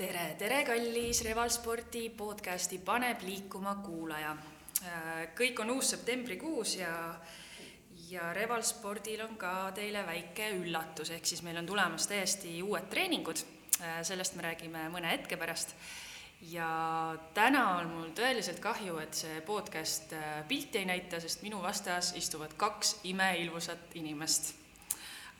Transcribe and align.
tere, 0.00 0.34
tere, 0.40 0.62
kallis 0.64 1.18
Revalspordi 1.26 2.06
podcasti 2.16 2.78
Paneb 2.80 3.20
liikuma 3.20 3.74
kuulaja. 3.84 4.32
kõik 5.36 5.60
on 5.60 5.74
uus 5.74 5.90
septembrikuus 5.92 6.78
ja, 6.78 6.92
ja 8.08 8.30
Revalspordil 8.32 9.20
on 9.26 9.34
ka 9.36 9.72
teile 9.76 10.00
väike 10.06 10.54
üllatus, 10.56 11.10
ehk 11.12 11.28
siis 11.28 11.42
meil 11.44 11.60
on 11.60 11.68
tulemas 11.68 12.08
täiesti 12.08 12.62
uued 12.62 12.88
treeningud. 12.88 13.42
sellest 14.02 14.38
me 14.38 14.42
räägime 14.42 14.86
mõne 14.88 15.10
hetke 15.12 15.36
pärast. 15.36 15.76
ja 16.48 16.70
täna 17.34 17.66
on 17.82 17.92
mul 17.92 18.08
tõeliselt 18.16 18.60
kahju, 18.60 18.96
et 19.04 19.14
see 19.14 19.40
podcast 19.40 20.16
pilti 20.48 20.78
ei 20.78 20.88
näita, 20.88 21.20
sest 21.20 21.42
minu 21.42 21.60
vastas 21.62 22.14
istuvad 22.16 22.56
kaks 22.56 23.00
imeilusat 23.04 24.00
inimest 24.00 24.54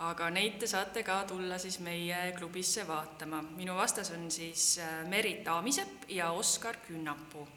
aga 0.00 0.30
neid 0.32 0.56
te 0.60 0.68
saate 0.70 1.02
ka 1.04 1.18
tulla 1.28 1.58
siis 1.60 1.78
meie 1.84 2.20
klubisse 2.38 2.86
vaatama. 2.88 3.42
minu 3.56 3.74
vastas 3.76 4.10
on 4.16 4.30
siis 4.30 4.78
äh, 4.78 5.04
Merit 5.08 5.48
Aamisepp 5.48 6.08
ja 6.08 6.30
Oskar 6.32 6.76
Künnapuu. 6.86 7.48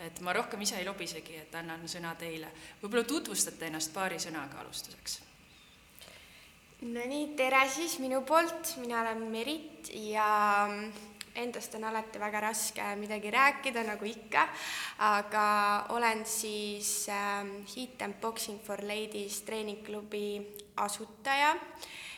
et 0.00 0.20
ma 0.20 0.32
rohkem 0.32 0.60
ise 0.60 0.78
ei 0.78 0.86
lobisegi, 0.86 1.36
et 1.36 1.54
annan 1.54 1.84
sõna 1.88 2.14
teile. 2.18 2.48
võib-olla 2.82 3.04
tutvustate 3.04 3.66
ennast 3.66 3.92
paari 3.92 4.18
sõnaga 4.18 4.60
alustuseks? 4.64 5.20
Nonii, 6.82 7.36
tere 7.38 7.68
siis 7.70 7.98
minu 8.02 8.24
poolt, 8.26 8.74
mina 8.82 9.04
olen 9.04 9.20
Merit 9.30 9.92
ja 9.94 10.66
endast 11.34 11.74
on 11.74 11.84
alati 11.84 12.20
väga 12.20 12.40
raske 12.40 12.84
midagi 13.00 13.30
rääkida, 13.30 13.84
nagu 13.86 14.04
ikka, 14.04 14.46
aga 14.98 15.46
olen 15.96 16.24
siis 16.26 17.08
äh, 17.08 17.46
Heat 17.74 18.02
and 18.02 18.20
Boxing 18.20 18.60
for 18.60 18.82
Ladies 18.82 19.42
treeningklubi 19.42 20.26
asutaja 20.76 21.56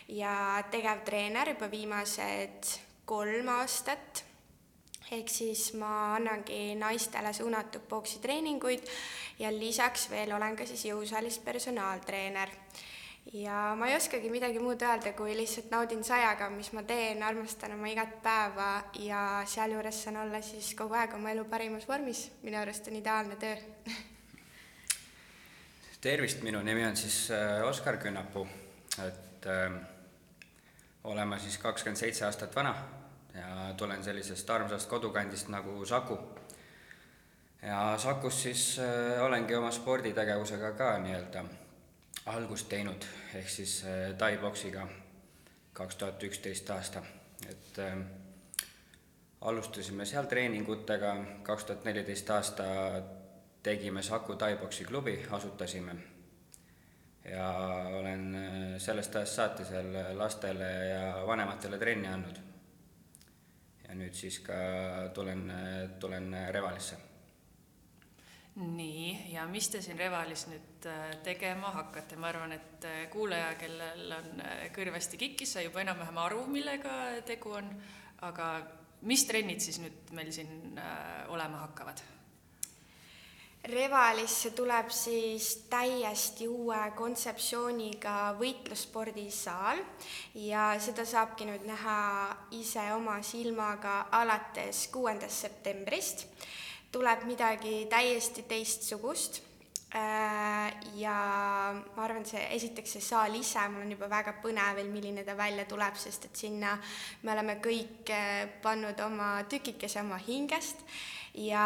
ja 0.07 0.63
tegevtreener 0.71 1.55
juba 1.55 1.71
viimased 1.71 2.79
kolm 3.05 3.49
aastat. 3.49 4.23
ehk 5.11 5.29
siis 5.29 5.73
ma 5.77 6.15
annangi 6.15 6.75
naistele 6.75 7.33
suunatud 7.33 7.83
poksitreeninguid 7.89 8.87
ja 9.39 9.51
lisaks 9.53 10.09
veel 10.09 10.31
olen 10.33 10.55
ka 10.57 10.65
siis 10.65 10.85
jõusaalis 10.89 11.37
personaaltreener 11.45 12.49
ja 13.33 13.75
ma 13.77 13.87
ei 13.87 13.95
oskagi 13.95 14.29
midagi 14.29 14.59
muud 14.59 14.81
öelda, 14.81 15.13
kui 15.17 15.37
lihtsalt 15.37 15.71
naudin 15.73 16.03
sajaga, 16.03 16.49
mis 16.49 16.71
ma 16.73 16.83
teen, 16.83 17.23
armastan 17.23 17.73
oma 17.73 17.87
igat 17.91 18.19
päeva 18.23 18.69
ja 18.99 19.21
sealjuures 19.45 20.03
saan 20.03 20.21
olla 20.25 20.41
siis 20.41 20.73
kogu 20.77 20.93
aeg 20.93 21.15
oma 21.17 21.31
elu 21.31 21.45
parimas 21.49 21.87
vormis. 21.87 22.29
minu 22.43 22.61
arust 22.61 22.87
on 22.87 23.01
ideaalne 23.01 23.35
töö 23.35 23.55
tervist, 26.05 26.43
minu 26.45 26.61
nimi 26.61 26.85
on 26.85 26.97
siis 26.97 27.31
äh, 27.31 27.63
Oskar 27.65 27.97
Künnapuu, 27.97 28.45
et 29.07 29.45
äh, 29.49 29.71
olen 31.03 31.27
ma 31.27 31.39
siis 31.41 31.57
kakskümmend 31.57 31.97
seitse 31.97 32.27
aastat 32.27 32.55
vana 32.55 32.75
ja 33.33 33.73
tulen 33.77 34.03
sellisest 34.03 34.49
armsast 34.49 34.89
kodukandist 34.89 35.49
nagu 35.49 35.85
Saku. 35.85 36.17
ja 37.61 37.95
Sakus 37.97 38.43
siis 38.43 38.79
äh, 38.79 39.23
olengi 39.25 39.55
oma 39.55 39.71
sporditegevusega 39.71 40.71
ka 40.77 40.97
nii-öelda 41.01 41.43
algust 42.25 42.69
teinud, 42.69 43.05
ehk 43.37 43.49
siis 43.49 43.83
äh, 43.85 44.13
tai-poksiga 44.17 44.87
kaks 45.73 45.95
tuhat 45.95 46.23
üksteist 46.23 46.69
aasta, 46.73 47.03
et 47.49 47.79
äh, 47.79 47.97
alustasime 49.41 50.05
seal 50.09 50.25
treeningutega, 50.31 51.15
kaks 51.43 51.69
tuhat 51.69 51.85
neliteist 51.85 52.29
aasta 52.29 52.65
tegime 53.63 54.03
Saku 54.03 54.35
Tai-poksi 54.35 54.85
klubi, 54.85 55.19
asutasime. 55.29 55.95
ja 57.29 57.49
olen 57.99 58.35
äh, 58.35 58.77
sellest 58.77 59.15
ajast 59.15 59.35
saati 59.35 59.65
seal 59.65 60.17
lastele 60.17 60.71
ja 60.89 61.27
vanematele 61.27 61.77
trenni 61.77 62.07
andnud. 62.07 62.39
ja 63.87 63.95
nüüd 63.95 64.13
siis 64.13 64.39
ka 64.39 64.53
tulen, 65.13 65.51
tulen 65.99 66.33
Revalisse 66.51 67.14
nii, 68.55 69.33
ja 69.33 69.43
mis 69.51 69.67
te 69.69 69.81
siin 69.83 69.99
Revalis 69.99 70.45
nüüd 70.47 70.87
äh, 70.87 71.11
tegema 71.25 71.73
hakkate, 71.75 72.15
ma 72.19 72.29
arvan, 72.31 72.55
et 72.55 72.87
äh, 72.87 73.03
kuulaja, 73.11 73.51
kellel 73.59 74.15
on 74.15 74.41
äh, 74.45 74.65
kõrvasti 74.75 75.19
kikkis, 75.19 75.57
sai 75.57 75.67
juba 75.67 75.83
enam-vähem 75.83 76.19
aru, 76.23 76.45
millega 76.51 76.95
tegu 77.27 77.57
on, 77.59 77.69
aga 78.23 78.49
mis 79.05 79.25
trennid 79.27 79.61
siis 79.61 79.81
nüüd 79.83 80.11
meil 80.15 80.31
siin 80.33 80.79
olema 81.29 81.65
hakkavad? 81.67 82.01
Revalisse 83.65 84.51
tuleb 84.53 84.91
siis 84.93 85.47
täiesti 85.71 86.45
uue 86.47 86.77
kontseptsiooniga 86.95 88.35
võitlusspordisaal 88.37 89.81
ja 90.37 90.67
seda 90.79 91.01
saabki 91.09 91.47
nüüd 91.49 91.65
näha 91.65 91.95
ise 92.53 92.85
oma 92.93 93.17
silmaga 93.25 94.03
alates 94.13 94.85
kuuendast 94.93 95.47
septembrist 95.47 96.27
tuleb 96.95 97.27
midagi 97.27 97.85
täiesti 97.91 98.45
teistsugust. 98.47 99.41
Äh, 99.95 100.73
ja 100.99 101.15
ma 101.95 102.03
arvan, 102.03 102.25
see 102.27 102.41
esiteks 102.51 102.97
see 102.97 103.03
saal 103.05 103.35
ise, 103.37 103.61
mul 103.71 103.85
on 103.85 103.93
juba 103.93 104.09
väga 104.11 104.33
põnev 104.43 104.75
veel, 104.75 104.89
milline 104.91 105.23
ta 105.23 105.37
välja 105.39 105.63
tuleb, 105.69 105.95
sest 105.95 106.27
et 106.27 106.41
sinna 106.41 106.73
me 107.23 107.31
oleme 107.31 107.55
kõik 107.63 108.11
äh, 108.11 108.41
pannud 108.63 108.99
oma 109.05 109.29
tükikese 109.47 110.01
oma 110.01 110.17
hingest 110.19 110.83
ja, 111.45 111.63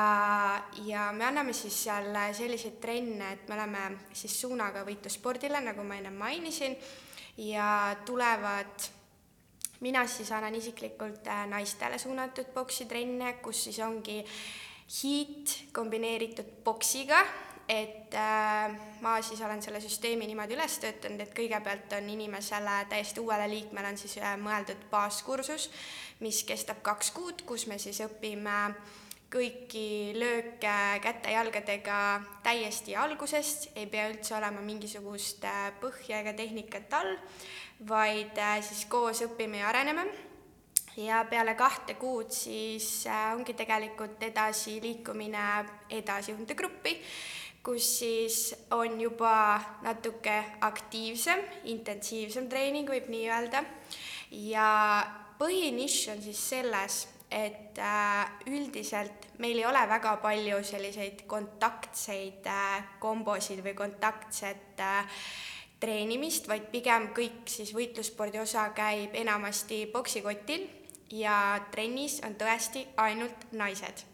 ja 0.85 1.07
me 1.15 1.25
anname 1.25 1.55
siis 1.57 1.81
seal 1.87 2.13
selliseid 2.37 2.77
trenne, 2.83 3.33
et 3.33 3.49
me 3.49 3.57
oleme 3.57 3.87
siis 4.13 4.37
suunaga 4.43 4.85
võitlusspordile, 4.85 5.63
nagu 5.65 5.87
ma 5.87 5.97
ennem 5.97 6.21
mainisin, 6.21 6.77
ja 7.49 7.95
tulevad 8.05 8.89
mina 9.79 10.05
siis 10.07 10.31
annan 10.35 10.55
isiklikult 10.55 11.27
äh, 11.27 11.45
naistele 11.49 11.97
suunatud 11.97 12.53
poksitrenne, 12.53 13.39
kus 13.41 13.63
siis 13.69 13.79
ongi 13.85 14.21
hiit 14.89 15.55
kombineeritud 15.73 16.49
boksiga, 16.65 17.21
et 17.69 18.15
äh, 18.17 18.71
ma 19.01 19.19
siis 19.21 19.41
olen 19.45 19.61
selle 19.61 19.81
süsteemi 19.81 20.25
niimoodi 20.27 20.55
üles 20.57 20.79
töötanud, 20.81 21.21
et 21.21 21.35
kõigepealt 21.37 21.93
on 21.99 22.07
inimesele, 22.09 22.79
täiesti 22.89 23.21
uuele 23.21 23.45
liikmele 23.51 23.91
on 23.93 23.99
siis 24.01 24.17
äh, 24.17 24.33
mõeldud 24.41 24.87
baaskursus, 24.89 25.69
mis 26.25 26.41
kestab 26.43 26.81
kaks 26.85 27.13
kuud, 27.13 27.45
kus 27.45 27.67
me 27.69 27.77
siis 27.81 28.01
õpime 28.07 28.57
kõiki 29.29 30.17
lööke 30.17 30.73
käte-jalgadega 31.03 31.99
täiesti 32.41 32.95
algusest, 32.97 33.69
ei 33.77 33.85
pea 33.85 34.07
üldse 34.09 34.33
olema 34.39 34.63
mingisugust 34.65 35.45
äh, 35.45 35.69
põhja 35.83 36.23
ega 36.23 36.33
tehnikat 36.33 36.97
all, 36.97 37.13
vaid 37.85 38.41
äh, 38.41 38.57
siis 38.65 38.87
koos 38.89 39.21
õpime 39.27 39.61
ja 39.61 39.69
areneme 39.69 40.09
ja 40.99 41.23
peale 41.29 41.55
kahte 41.55 41.95
kuud 41.99 42.31
siis 42.33 43.07
äh, 43.07 43.33
ongi 43.33 43.53
tegelikult 43.57 44.23
edasiliikumine 44.23 45.45
edasijuhendegruppi, 45.99 46.95
kus 47.63 47.87
siis 47.99 48.39
on 48.75 48.99
juba 49.01 49.59
natuke 49.85 50.35
aktiivsem, 50.65 51.43
intensiivsem 51.71 52.49
treening, 52.51 52.89
võib 52.89 53.07
nii 53.11 53.29
öelda. 53.29 53.63
ja 54.31 54.71
põhinišš 55.39 56.11
on 56.13 56.23
siis 56.23 56.41
selles, 56.49 56.97
et 57.31 57.77
äh, 57.77 58.31
üldiselt 58.49 59.29
meil 59.39 59.61
ei 59.61 59.67
ole 59.69 59.85
väga 59.89 60.17
palju 60.23 60.63
selliseid 60.65 61.23
kontaktseid 61.29 62.49
äh, 62.49 62.89
kombosid 62.99 63.63
või 63.63 63.75
kontaktset 63.77 64.83
treenimist, 65.79 66.49
vaid 66.49 66.65
pigem 66.73 67.13
kõik 67.15 67.47
siis 67.47 67.71
võitlusspordi 67.71 68.41
osa 68.41 68.65
käib 68.75 69.15
enamasti 69.15 69.85
poksikotil 69.93 70.67
ja 71.11 71.59
trennis 71.71 72.19
on 72.25 72.35
tõesti 72.39 72.85
ainult 72.97 73.51
naised. 73.51 74.05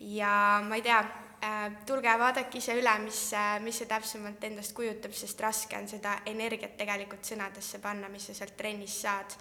ja 0.00 0.60
ma 0.64 0.76
ei 0.76 0.82
tea, 0.82 0.98
äh, 1.42 1.60
tulge 1.86 2.12
vaadake 2.18 2.58
ise 2.58 2.76
üle, 2.78 2.92
mis, 3.02 3.32
äh, 3.34 3.58
mis 3.62 3.80
see 3.80 3.88
täpsemalt 3.90 4.44
endast 4.44 4.74
kujutab, 4.76 5.12
sest 5.12 5.40
raske 5.40 5.76
on 5.76 5.88
seda 5.88 6.18
energiat 6.26 6.76
tegelikult 6.78 7.24
sõnadesse 7.24 7.80
panna, 7.82 8.08
mis 8.08 8.28
sa 8.28 8.34
sealt 8.34 8.56
trennis 8.56 9.00
saad. 9.02 9.38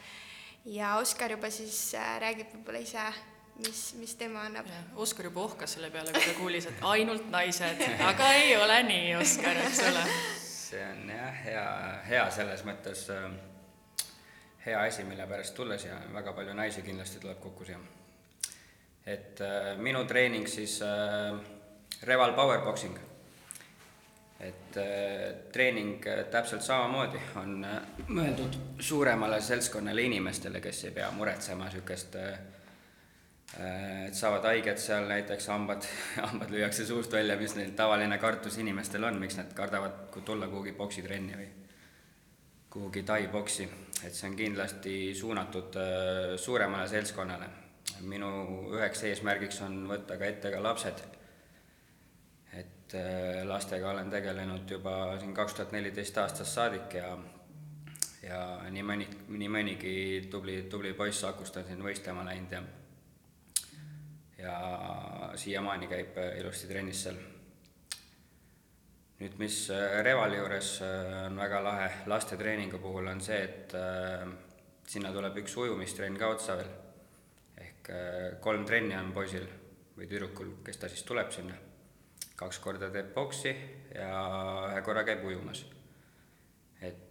ja 0.66 0.96
Oskar 0.98 1.32
juba 1.32 1.50
siis 1.52 1.94
äh, 1.96 2.18
räägib 2.22 2.54
võib-olla 2.56 2.80
ise, 2.80 3.04
mis, 3.66 3.94
mis 4.00 4.16
tema 4.16 4.48
annab. 4.48 4.66
Oskar 4.96 5.30
juba 5.30 5.44
ohkas 5.44 5.78
selle 5.78 5.92
peale, 5.92 6.12
kui 6.12 6.26
ta 6.26 6.40
kuulis, 6.40 6.66
et 6.66 6.82
ainult 6.82 7.30
naised, 7.30 7.84
aga 8.12 8.34
ei 8.40 8.56
ole 8.58 8.82
nii, 8.84 9.16
Oskar, 9.22 9.62
eks 9.68 9.84
ole. 9.92 10.08
see 10.42 10.84
on 10.84 11.06
jah, 11.10 11.44
hea, 11.46 11.68
hea 12.10 12.26
selles 12.36 12.66
mõttes 12.68 13.06
äh, 13.14 13.30
hea 14.68 14.80
asi, 14.82 15.04
mille 15.04 15.28
pärast 15.28 15.56
tulla 15.56 15.78
siia, 15.80 15.98
väga 16.14 16.34
palju 16.36 16.54
naisi 16.54 16.84
kindlasti 16.84 17.22
tuleb 17.24 17.40
kokku 17.40 17.66
siia. 17.66 17.80
et 19.08 19.42
äh, 19.42 19.78
minu 19.78 20.04
treening 20.06 20.48
siis 20.48 20.82
äh, 20.82 21.40
Reval 22.04 22.34
Powerboxing. 22.34 22.98
et 24.40 24.78
äh, 24.78 25.36
treening 25.52 26.08
äh, 26.08 26.26
täpselt 26.26 26.62
samamoodi 26.62 27.22
on 27.36 27.64
äh, 27.66 27.82
mõeldud 28.08 28.60
suuremale 28.80 29.42
seltskonnale 29.42 30.02
inimestele, 30.02 30.62
kes 30.62 30.84
ei 30.86 30.92
pea 30.92 31.12
muretsema 31.12 31.66
niisugust 31.66 32.16
äh, 32.16 32.40
et 34.08 34.16
saavad 34.16 34.44
haiget 34.44 34.80
seal, 34.84 35.08
näiteks 35.08 35.48
hambad, 35.48 35.88
hambad 36.28 36.52
lüüakse 36.52 36.86
suust 36.86 37.14
välja, 37.14 37.38
mis 37.40 37.56
neil 37.56 37.72
tavaline 37.72 38.18
kartus 38.18 38.58
inimestel 38.58 39.08
on, 39.08 39.20
miks 39.24 39.40
nad 39.40 39.56
kardavad 39.56 40.20
tulla 40.26 40.52
kuhugi 40.52 40.76
poksitrenni 40.76 41.40
või 41.40 41.48
kuhugi 42.78 43.02
tai-boksi, 43.04 43.66
et 44.06 44.14
see 44.14 44.30
on 44.30 44.36
kindlasti 44.38 44.96
suunatud 45.18 45.76
äh, 45.82 46.36
suuremale 46.38 46.88
seltskonnale. 46.88 47.50
minu 48.06 48.28
üheks 48.76 49.02
eesmärgiks 49.08 49.62
on 49.66 49.78
võtta 49.90 50.18
ka 50.20 50.26
ette 50.28 50.52
ka 50.54 50.60
lapsed. 50.62 51.00
et 52.54 52.94
äh, 52.94 53.42
lastega 53.50 53.90
olen 53.90 54.10
tegelenud 54.14 54.70
juba 54.70 55.18
siin 55.20 55.34
kaks 55.34 55.54
tuhat 55.54 55.72
neliteist 55.72 56.18
aastast 56.18 56.54
saadik 56.54 56.94
ja 56.94 57.18
ja 58.28 58.42
nii 58.70 58.84
mõni, 58.84 59.08
nii 59.28 59.50
mõnigi 59.50 59.96
tubli, 60.32 60.62
tubli 60.70 60.94
poiss 60.94 61.24
Akust 61.24 61.58
on 61.58 61.66
siin 61.66 61.82
võistlema 61.84 62.26
läinud 62.28 62.52
ja 62.52 62.62
ja 64.38 64.58
siiamaani 65.36 65.88
käib 65.88 66.22
ilusti 66.40 66.70
trennis 66.70 67.04
seal. 67.08 67.18
Nüüd, 69.20 69.38
mis 69.42 69.60
Revali 70.06 70.38
juures 70.38 70.74
on 71.28 71.40
väga 71.40 71.62
lahe 71.66 71.88
lastetreeningu 72.10 72.82
puhul, 72.82 73.08
on 73.12 73.22
see, 73.22 73.40
et 73.44 73.78
äh, 73.78 74.28
sinna 74.88 75.14
tuleb 75.16 75.40
üks 75.44 75.56
ujumistrenn 75.58 76.18
ka 76.20 76.34
otsa 76.36 76.58
veel. 76.60 76.76
ehk 77.58 77.90
kolm 78.42 78.66
trenni 78.66 78.96
on 78.96 79.14
poisil 79.16 79.48
või 79.98 80.06
tüdrukul, 80.06 80.60
kes 80.64 80.78
ta 80.78 80.92
siis 80.92 81.04
tuleb 81.04 81.32
sinna. 81.32 81.56
kaks 82.38 82.60
korda 82.62 82.92
teeb 82.94 83.16
boksi 83.16 83.56
ja 83.96 84.12
ühe 84.70 84.82
korra 84.86 85.04
käib 85.04 85.26
ujumas 85.26 85.66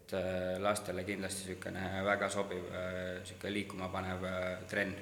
et 0.06 0.12
äh, 0.14 0.62
lastele 0.62 1.04
kindlasti 1.04 1.48
niisugune 1.48 2.04
väga 2.04 2.28
sobiv, 2.30 2.68
niisugune 2.70 3.50
äh, 3.50 3.54
liikuma 3.54 3.88
panev 3.90 4.24
äh, 4.24 4.62
trenn. 4.70 4.94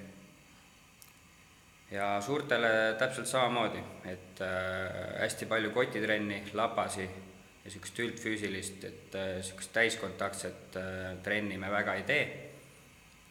Ja 1.94 2.08
suurtele 2.20 2.70
täpselt 2.98 3.30
samamoodi, 3.30 3.82
et 4.10 4.42
hästi 5.20 5.46
palju 5.46 5.70
kotitrenni, 5.74 6.40
lapasi 6.58 7.04
ja 7.04 7.68
niisugust 7.68 8.02
üldfüüsilist, 8.04 8.84
et 8.88 9.14
niisugust 9.38 9.72
täiskontaktset 9.72 10.78
trenni 11.22 11.58
me 11.58 11.70
väga 11.72 11.94
ei 12.00 12.04
tee, 12.08 12.26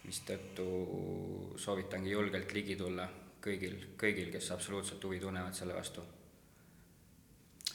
mistõttu 0.08 0.66
soovitangi 1.60 2.16
julgelt 2.16 2.56
ligi 2.56 2.80
tulla 2.80 3.08
kõigil, 3.44 3.80
kõigil, 4.00 4.32
kes 4.34 4.52
absoluutselt 4.56 5.04
huvi 5.04 5.20
tunnevad 5.20 5.56
selle 5.56 5.76
vastu 5.76 6.04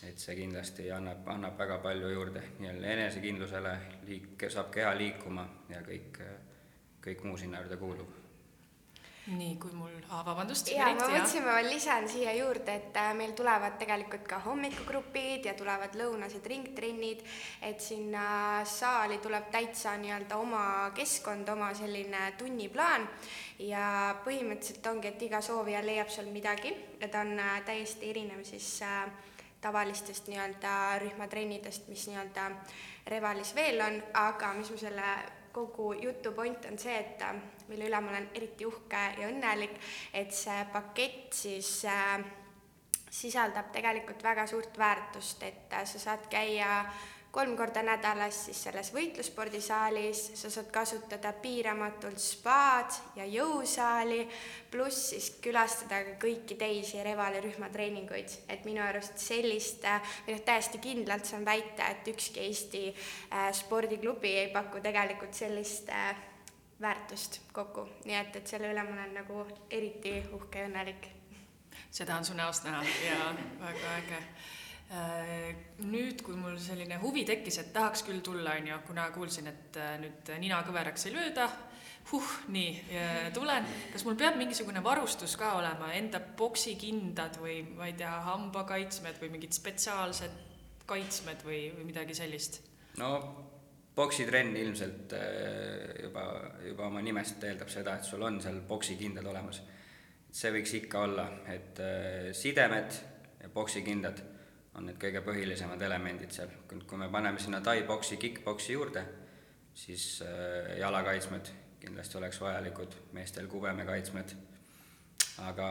et 0.06 0.20
see 0.22 0.36
kindlasti 0.38 0.86
annab, 0.94 1.26
annab 1.32 1.58
väga 1.58 1.78
palju 1.82 2.10
juurde 2.12 2.42
nii-öelda 2.60 2.92
enesekindlusele, 2.94 3.74
liik-, 4.06 4.46
saab 4.52 4.70
keha 4.74 4.92
liikuma 4.98 5.46
ja 5.72 5.82
kõik, 5.86 6.20
kõik 7.04 7.24
muu 7.26 7.38
sinna 7.40 7.62
juurde 7.62 7.78
kuulub. 7.80 8.27
Nii, 9.28 9.56
kui 9.60 9.72
mul, 9.76 9.92
vabandust. 10.08 10.70
jaa, 10.72 10.88
ma 10.96 11.08
mõtlesin, 11.10 11.44
ma 11.44 11.56
veel 11.58 11.68
lisan 11.72 12.06
siia 12.08 12.32
juurde, 12.36 12.74
et 12.80 12.96
äh, 12.96 13.10
meil 13.16 13.34
tulevad 13.36 13.76
tegelikult 13.80 14.24
ka 14.28 14.40
hommikugrupid 14.46 15.48
ja 15.50 15.54
tulevad 15.58 15.96
lõunased 16.00 16.46
ringtrennid, 16.48 17.22
et 17.62 17.80
sinna 17.84 18.64
saali 18.68 19.18
tuleb 19.24 19.50
täitsa 19.52 19.96
nii-öelda 20.00 20.38
oma 20.40 20.64
keskkond, 20.96 21.48
oma 21.52 21.72
selline 21.76 22.32
tunniplaan. 22.40 23.08
Ja 23.58 24.14
põhimõtteliselt 24.24 24.86
ongi, 24.86 25.10
et 25.10 25.24
iga 25.26 25.42
soovija 25.44 25.82
leiab 25.84 26.12
seal 26.14 26.30
midagi. 26.32 26.72
Ja 27.00 27.10
ta 27.12 27.24
on 27.26 27.34
äh, 27.38 27.58
täiesti 27.66 28.12
erinev 28.12 28.44
siis 28.48 28.70
äh, 28.86 29.04
tavalistest 29.60 30.30
nii-öelda 30.30 30.98
rühmatrennidest, 31.04 31.88
mis 31.90 32.06
nii-öelda 32.08 32.50
Revalis 33.08 33.54
veel 33.56 33.80
on, 33.80 34.02
aga 34.20 34.52
mis 34.56 34.70
mu 34.70 34.78
selle 34.78 35.12
kogu 35.52 35.92
jutu 35.98 36.32
point 36.36 36.66
on 36.70 36.78
see, 36.78 36.96
et 36.96 37.22
äh, 37.24 37.40
mille 37.68 37.88
üle 37.88 38.00
ma 38.00 38.12
olen 38.14 38.30
eriti 38.34 38.66
uhke 38.66 39.04
ja 39.20 39.28
õnnelik, 39.28 39.76
et 40.12 40.34
see 40.34 40.64
pakett 40.72 41.36
siis 41.42 41.84
äh, 41.88 42.18
sisaldab 43.10 43.72
tegelikult 43.72 44.22
väga 44.24 44.46
suurt 44.46 44.78
väärtust, 44.78 45.42
et 45.42 45.72
äh, 45.72 45.86
sa 45.88 46.02
saad 46.08 46.28
käia 46.32 46.72
äh, 46.80 47.06
kolm 47.30 47.56
korda 47.56 47.82
nädalas 47.84 48.38
siis 48.46 48.62
selles 48.64 48.88
võitlusspordisaalis, 48.94 50.22
sa 50.40 50.50
saad 50.50 50.70
kasutada 50.72 51.32
piiramatult 51.42 52.20
spaad 52.22 52.96
ja 53.18 53.26
jõusaali, 53.28 54.22
pluss 54.72 55.10
siis 55.12 55.28
külastada 55.44 56.00
ka 56.06 56.16
kõiki 56.24 56.56
teisi 56.58 57.02
Revali 57.04 57.42
rühmatreeninguid, 57.44 58.38
et 58.48 58.64
minu 58.66 58.82
arust 58.84 59.20
sellist, 59.20 59.84
või 60.26 60.38
noh, 60.38 60.42
täiesti 60.48 60.80
kindlalt 60.82 61.28
saan 61.28 61.44
väita, 61.46 61.90
et 61.92 62.08
ükski 62.14 62.46
Eesti 62.48 62.82
äh, 62.88 63.52
spordiklubi 63.54 64.32
ei 64.44 64.50
paku 64.54 64.80
tegelikult 64.84 65.36
sellist 65.36 65.92
äh, 65.92 66.16
väärtust 66.80 67.40
kokku, 67.52 67.88
nii 68.06 68.16
et, 68.18 68.36
et 68.38 68.50
selle 68.50 68.70
üle 68.72 68.84
ma 68.86 68.94
olen 68.94 69.16
nagu 69.18 69.44
eriti 69.70 70.20
uhke 70.36 70.62
ja 70.62 70.70
õnnelik. 70.70 71.08
seda 71.90 72.16
on 72.16 72.24
su 72.24 72.36
näost 72.38 72.64
näha. 72.64 72.82
Ja 73.06 73.32
väga 73.60 73.94
äge. 73.96 74.22
Äh, 74.88 75.56
nüüd, 75.84 76.22
kui 76.24 76.36
mul 76.36 76.56
selline 76.62 76.96
huvi 77.02 77.26
tekkis, 77.28 77.58
et 77.60 77.72
tahaks 77.74 78.06
küll 78.06 78.22
tulla, 78.24 78.54
on 78.56 78.70
ju, 78.70 78.78
kuna 78.86 79.10
kuulsin, 79.12 79.50
et 79.50 79.76
äh, 79.76 79.96
nüüd 80.00 80.30
nina 80.40 80.62
kõveraks 80.64 81.08
ei 81.08 81.16
lööda, 81.16 81.48
huh, 82.08 82.30
nii, 82.48 82.70
tulen, 83.36 83.66
kas 83.92 84.06
mul 84.06 84.16
peab 84.16 84.38
mingisugune 84.40 84.80
varustus 84.84 85.34
ka 85.36 85.52
olema, 85.58 85.90
enda 85.92 86.22
poksikindad 86.40 87.36
või 87.42 87.60
ma 87.76 87.90
ei 87.90 87.98
tea, 87.98 88.14
hambakaitsmed 88.30 89.20
või 89.20 89.34
mingid 89.34 89.52
spetsiaalsed 89.52 90.38
kaitsmed 90.88 91.44
või, 91.44 91.66
või 91.76 91.90
midagi 91.90 92.16
sellist? 92.16 92.62
no 92.96 93.12
poksitrenn 93.98 94.56
ilmselt 94.56 95.12
äh, 95.18 95.98
juba, 96.04 96.24
juba 96.62 96.86
oma 96.86 97.02
nimest 97.04 97.44
eeldab 97.44 97.70
seda, 97.72 97.98
et 97.98 98.06
sul 98.06 98.22
on 98.22 98.40
seal 98.44 98.62
poksikindad 98.68 99.26
olemas. 99.26 99.62
see 100.38 100.50
võiks 100.52 100.74
ikka 100.76 101.00
olla, 101.06 101.24
et 101.48 101.78
sidemed 102.36 102.98
ja 103.42 103.48
poksikindad 103.48 104.20
on 104.78 104.86
need 104.86 104.98
kõige 105.00 105.22
põhilisemad 105.26 105.80
elemendid 105.82 106.34
seal, 106.34 106.50
kui 106.68 107.00
me 107.00 107.08
paneme 107.10 107.40
sinna 107.42 107.60
tai-boksi, 107.64 108.18
kick-boksi 108.20 108.76
juurde, 108.76 109.02
siis 109.74 110.20
äh, 110.26 110.76
jalakaitsmed 110.78 111.50
kindlasti 111.78 112.18
oleks 112.18 112.40
vajalikud, 112.42 112.94
meestel 113.14 113.46
kubemekaitsmed, 113.50 114.34
aga, 115.46 115.68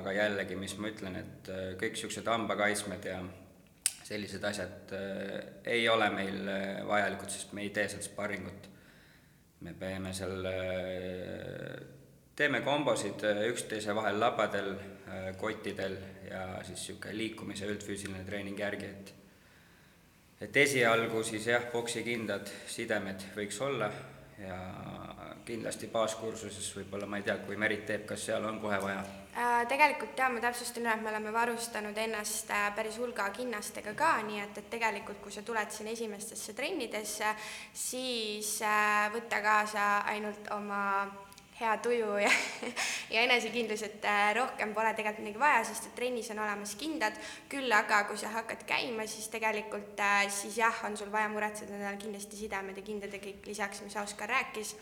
aga 0.00 0.12
jällegi, 0.12 0.56
mis 0.60 0.76
ma 0.80 0.92
ütlen, 0.92 1.18
et 1.20 1.50
äh, 1.52 1.66
kõik 1.80 1.96
niisugused 1.96 2.28
hambakaitsmed 2.32 3.08
ja 3.10 3.20
sellised 4.06 4.44
asjad 4.44 4.94
äh, 4.94 5.44
ei 5.64 5.88
ole 5.88 6.08
meil 6.14 6.48
äh, 6.48 6.86
vajalikud, 6.86 7.30
sest 7.32 7.52
me 7.56 7.64
ei 7.66 7.72
tee 7.74 7.88
seal 7.90 8.04
sparringut. 8.06 8.70
me 9.60 9.72
peame 9.74 10.12
seal 10.14 10.46
äh, 10.46 11.76
teeme 12.36 12.60
kombosid 12.60 13.24
üksteise 13.48 13.94
vahel 13.96 14.20
labadel, 14.20 14.74
kottidel 15.40 15.94
ja 16.26 16.42
siis 16.66 16.82
niisugune 16.82 17.14
liikumise 17.16 17.68
üldfüüsiline 17.70 18.24
treening 18.26 18.58
järgi, 18.60 18.90
et 18.90 19.14
et 20.44 20.56
esialgu 20.60 21.22
siis 21.24 21.46
jah, 21.48 21.64
poksikindad 21.72 22.50
sidemed 22.68 23.24
võiks 23.38 23.60
olla 23.64 23.88
ja 24.36 24.58
kindlasti 25.48 25.88
baaskursuses 25.88 26.68
võib-olla, 26.76 27.08
ma 27.08 27.22
ei 27.22 27.24
tea, 27.24 27.38
kui 27.46 27.56
Merit 27.56 27.86
teeb, 27.88 28.04
kas 28.10 28.28
seal 28.28 28.44
on 28.44 28.60
kohe 28.60 28.82
vaja? 28.82 29.00
Äh, 29.36 29.66
tegelikult 29.68 30.16
jaa, 30.16 30.30
ma 30.32 30.40
täpsustan 30.40 30.86
üle, 30.86 30.94
et 30.96 31.02
me 31.04 31.10
oleme 31.12 31.32
varustanud 31.34 31.98
ennast 32.00 32.48
päris 32.76 32.96
hulga 32.96 33.28
kinnastega 33.36 33.92
ka, 33.98 34.14
nii 34.24 34.40
et, 34.40 34.62
et 34.62 34.70
tegelikult 34.72 35.20
kui 35.20 35.34
sa 35.34 35.44
tuled 35.44 35.74
siin 35.74 35.92
esimestesse 35.92 36.56
trennidesse, 36.56 37.34
siis 37.76 38.56
võta 39.12 39.42
kaasa 39.44 39.86
ainult 40.14 40.48
oma 40.56 40.82
hea 41.60 41.76
tuju 41.78 42.16
ja, 42.20 42.30
ja 43.14 43.22
enesekindlus, 43.24 43.82
et 43.86 44.04
äh, 44.04 44.34
rohkem 44.36 44.74
pole 44.76 44.92
tegelikult 44.96 45.24
midagi 45.24 45.40
vaja, 45.40 45.62
sest 45.64 45.88
et 45.88 45.94
trennis 45.96 46.28
on 46.34 46.42
olemas 46.44 46.74
kindad, 46.80 47.16
küll 47.52 47.72
aga 47.72 48.02
kui 48.08 48.20
sa 48.20 48.32
hakkad 48.34 48.66
käima, 48.68 49.06
siis 49.08 49.30
tegelikult 49.32 50.00
äh, 50.04 50.26
siis 50.32 50.58
jah, 50.60 50.84
on 50.88 50.98
sul 51.00 51.12
vaja 51.12 51.30
muretseda 51.32 51.76
endale 51.78 51.96
kindlasti 52.02 52.42
sidemed 52.42 52.76
ja 52.76 52.84
kindad 52.84 53.16
ja 53.16 53.22
kõik 53.22 53.48
lisaks, 53.48 53.80
mis 53.86 53.96
Oskar 54.02 54.32
rääkis, 54.32 54.74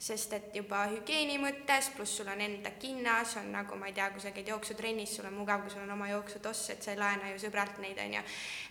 sest 0.00 0.32
et 0.32 0.54
juba 0.56 0.86
hügieeni 0.88 1.36
mõttes, 1.42 1.90
pluss 1.92 2.16
sul 2.16 2.28
on 2.32 2.40
enda 2.40 2.72
kinnas, 2.80 3.34
on 3.36 3.50
nagu 3.52 3.76
ma 3.76 3.90
ei 3.90 3.96
tea, 3.96 4.08
kui 4.14 4.22
sa 4.22 4.32
käid 4.32 4.48
jooksutrennis, 4.48 5.16
sul 5.16 5.28
on 5.28 5.36
mugav, 5.36 5.60
kui 5.60 5.74
sul 5.74 5.84
on 5.84 5.92
oma 5.92 6.08
jooksutoss, 6.08 6.70
et 6.72 6.82
sa 6.82 6.94
ei 6.94 7.00
laena 7.00 7.28
ju 7.34 7.42
sõbralt 7.42 7.82
neid, 7.84 8.00
on 8.00 8.16
ju, 8.16 8.22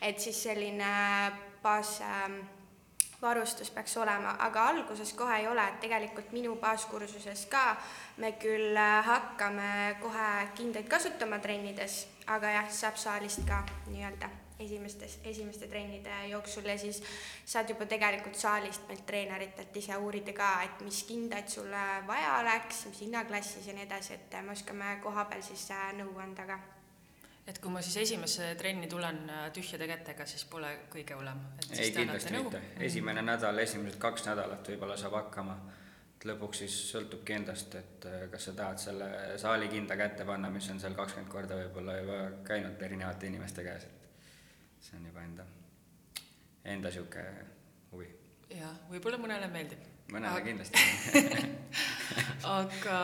et 0.09 0.25
siis 0.25 0.41
selline 0.49 0.89
baas 1.61 1.99
äh, 2.01 2.25
varustus 3.21 3.69
peaks 3.75 3.93
olema, 4.01 4.33
aga 4.41 4.65
alguses 4.73 5.13
kohe 5.13 5.37
ei 5.43 5.47
ole, 5.47 5.69
et 5.69 5.79
tegelikult 5.85 6.33
minu 6.33 6.57
baaskursuses 6.57 7.45
ka 7.53 7.63
me 8.17 8.33
küll 8.41 8.73
äh, 8.73 8.99
hakkame 9.05 9.71
kohe 10.01 10.29
kindaid 10.57 10.89
kasutama 10.89 11.37
trennides, 11.45 12.07
aga 12.25 12.57
jah, 12.57 12.69
saab 12.73 12.97
saalist 12.97 13.45
ka 13.45 13.65
nii-öelda 13.93 14.48
esimestes, 14.59 15.19
esimeste 15.23 15.67
trennide 15.67 16.15
jooksul 16.31 16.65
ja 16.67 16.77
siis 16.77 17.03
saad 17.45 17.69
juba 17.69 17.85
tegelikult 17.89 18.35
saalist 18.35 18.87
meilt 18.87 19.05
treeneritelt 19.07 19.77
ise 19.81 19.97
uurida 19.97 20.33
ka, 20.35 20.49
et 20.67 20.81
mis 20.85 21.03
kindaid 21.07 21.47
sulle 21.47 21.85
vaja 22.07 22.35
oleks, 22.41 22.85
mis 22.91 23.05
hinnaklassis 23.07 23.67
ja 23.67 23.77
nii 23.77 23.87
edasi, 23.87 24.19
et 24.19 24.41
me 24.43 24.57
oskame 24.57 24.97
kohapeal 25.03 25.45
siis 25.45 25.69
äh, 25.75 25.89
nõu 26.01 26.17
anda 26.19 26.47
ka 26.49 26.59
et 27.49 27.57
kui 27.61 27.71
ma 27.73 27.81
siis 27.81 27.97
esimesse 28.03 28.53
trenni 28.59 28.87
tulen 28.89 29.23
äh, 29.29 29.49
tühjade 29.55 29.87
kätega, 29.89 30.25
siis 30.29 30.45
pole 30.49 30.69
kõige 30.93 31.17
hullem? 31.17 31.41
ei, 31.71 31.91
kindlasti 31.95 32.33
mitte. 32.35 32.61
Esimene 32.89 33.23
nädal, 33.25 33.61
esimesed 33.63 33.99
kaks 34.01 34.27
nädalat 34.29 34.69
võib-olla 34.69 34.97
saab 34.99 35.17
hakkama, 35.17 35.55
et 36.15 36.27
lõpuks 36.29 36.63
siis 36.63 36.75
sõltubki 36.91 37.37
endast, 37.39 37.77
et 37.79 38.09
äh, 38.09 38.27
kas 38.33 38.49
sa 38.49 38.55
tahad 38.57 38.81
selle 38.83 39.09
saalikinda 39.41 39.97
kätte 39.99 40.27
panna, 40.29 40.51
mis 40.53 40.69
on 40.73 40.81
seal 40.83 40.97
kakskümmend 40.99 41.31
korda 41.33 41.57
võib-olla 41.63 41.97
juba 42.01 42.19
käinud 42.51 42.85
erinevate 42.89 43.31
inimeste 43.31 43.65
käes, 43.65 43.87
see 44.79 44.97
on 44.97 45.05
juba 45.09 45.23
enda, 45.23 45.45
enda 46.63 46.91
niisugune 46.91 47.45
huvi. 47.91 48.09
jah, 48.53 48.75
võib-olla 48.91 49.19
mõnele 49.21 49.49
meeldib. 49.51 49.85
mõnele 50.13 50.33
aga... 50.33 50.45
kindlasti 50.47 50.83
aga 52.57 52.97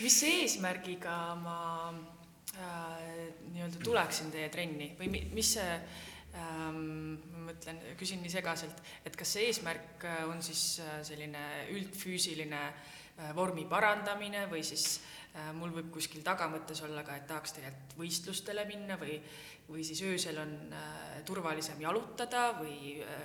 mis 0.00 0.18
eesmärgiga 0.30 1.18
ma 1.42 1.60
äh, 1.90 3.30
nii-öelda 3.52 3.84
tuleksin 3.84 4.32
teie 4.34 4.50
trenni 4.54 4.92
või 4.98 5.10
mi, 5.12 5.22
mis 5.34 5.54
see 5.58 5.70
ähm,, 6.38 7.18
ma 7.30 7.48
mõtlen, 7.50 7.82
küsin 8.00 8.22
nii 8.24 8.32
segaselt, 8.32 8.80
et 9.06 9.16
kas 9.18 9.36
see 9.36 9.50
eesmärk 9.50 10.06
äh, 10.08 10.22
on 10.30 10.42
siis 10.42 10.80
äh, 10.82 10.98
selline 11.06 11.44
üldfüüsiline 11.74 12.62
äh, 12.64 13.34
vormi 13.36 13.66
parandamine 13.70 14.46
või 14.50 14.64
siis 14.66 14.96
äh, 14.98 15.23
mul 15.58 15.72
võib 15.74 15.88
kuskil 15.94 16.22
tagamõttes 16.22 16.82
olla 16.86 17.02
ka, 17.02 17.16
et 17.18 17.26
tahaks 17.26 17.56
tegelikult 17.56 17.96
võistlustele 17.98 18.64
minna 18.68 18.98
või, 19.00 19.16
või 19.68 19.82
siis 19.86 20.02
öösel 20.06 20.38
on 20.38 20.54
äh, 20.72 21.16
turvalisem 21.26 21.80
jalutada 21.82 22.52
või 22.60 23.00
äh, 23.02 23.24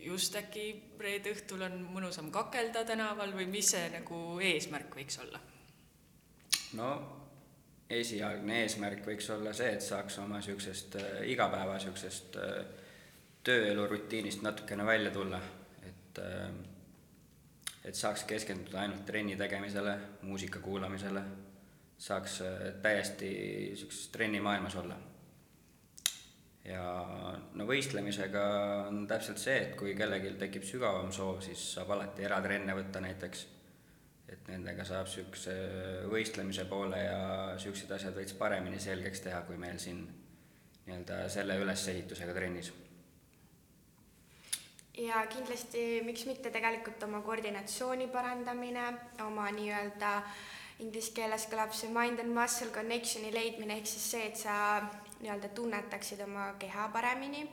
just 0.00 0.36
äkki 0.38 0.66
reede 1.00 1.32
õhtul 1.34 1.64
on 1.66 1.80
mõnusam 1.92 2.30
kakelda 2.32 2.84
tänaval 2.88 3.34
või 3.36 3.48
mis 3.50 3.72
see 3.74 3.88
nagu 3.92 4.22
eesmärk 4.42 4.96
võiks 4.96 5.18
olla? 5.22 5.40
no 6.78 6.88
esialgne 7.92 8.62
eesmärk 8.62 9.04
võiks 9.06 9.28
olla 9.34 9.52
see, 9.56 9.72
et 9.76 9.84
saaks 9.84 10.18
oma 10.22 10.40
niisugusest 10.40 10.96
äh, 11.00 11.10
igapäeva 11.32 11.76
niisugusest 11.76 12.38
äh, 12.40 12.60
tööelu 13.44 13.86
rutiinist 13.90 14.44
natukene 14.46 14.86
välja 14.86 15.10
tulla, 15.14 15.40
et 15.88 16.22
äh, 16.22 16.46
et 17.84 17.98
saaks 17.98 18.24
keskenduda 18.24 18.80
ainult 18.84 19.06
trenni 19.06 19.36
tegemisele, 19.36 19.96
muusika 20.22 20.60
kuulamisele, 20.62 21.22
saaks 21.98 22.40
äh, 22.46 22.68
täiesti 22.82 23.32
niisuguses 23.70 24.12
trennimaailmas 24.14 24.76
olla 24.76 24.98
ja 26.64 26.82
no 27.58 27.66
võistlemisega 27.66 28.44
on 28.88 29.02
täpselt 29.10 29.40
see, 29.42 29.56
et 29.66 29.74
kui 29.78 29.96
kellelgi 29.98 30.34
tekib 30.40 30.66
sügavam 30.66 31.10
soov, 31.14 31.40
siis 31.44 31.62
saab 31.76 31.90
alati 31.96 32.26
eratrenne 32.26 32.76
võtta 32.78 33.02
näiteks, 33.02 33.44
et 34.32 34.50
nendega 34.50 34.86
saab 34.86 35.08
niisuguse 35.08 35.56
võistlemise 36.12 36.66
poole 36.70 37.02
ja 37.02 37.22
niisugused 37.56 37.90
asjad 37.98 38.16
veits 38.16 38.36
paremini 38.38 38.80
selgeks 38.80 39.26
teha, 39.26 39.42
kui 39.48 39.58
meil 39.60 39.80
siin 39.82 40.04
nii-öelda 40.86 41.26
selle 41.30 41.58
ülesehitusega 41.62 42.34
trennis. 42.36 42.72
Ja 44.98 45.26
kindlasti, 45.26 46.02
miks 46.04 46.26
mitte 46.28 46.50
tegelikult 46.52 47.02
oma 47.06 47.22
koordinatsiooni 47.24 48.08
parandamine, 48.12 48.84
oma 49.24 49.48
nii-öelda 49.54 50.12
inglise 50.84 51.14
keeles 51.16 51.46
kõlab 51.50 51.72
see 51.76 51.90
mind 51.92 52.20
and 52.20 52.34
muscle 52.34 52.70
connection'i 52.74 53.32
leidmine, 53.32 53.78
ehk 53.78 53.88
siis 53.88 54.08
see, 54.14 54.28
et 54.28 54.36
sa 54.36 54.54
nii-öelda 55.22 55.52
tunnetaksid 55.56 56.20
oma 56.26 56.52
keha 56.60 56.88
paremini. 56.92 57.46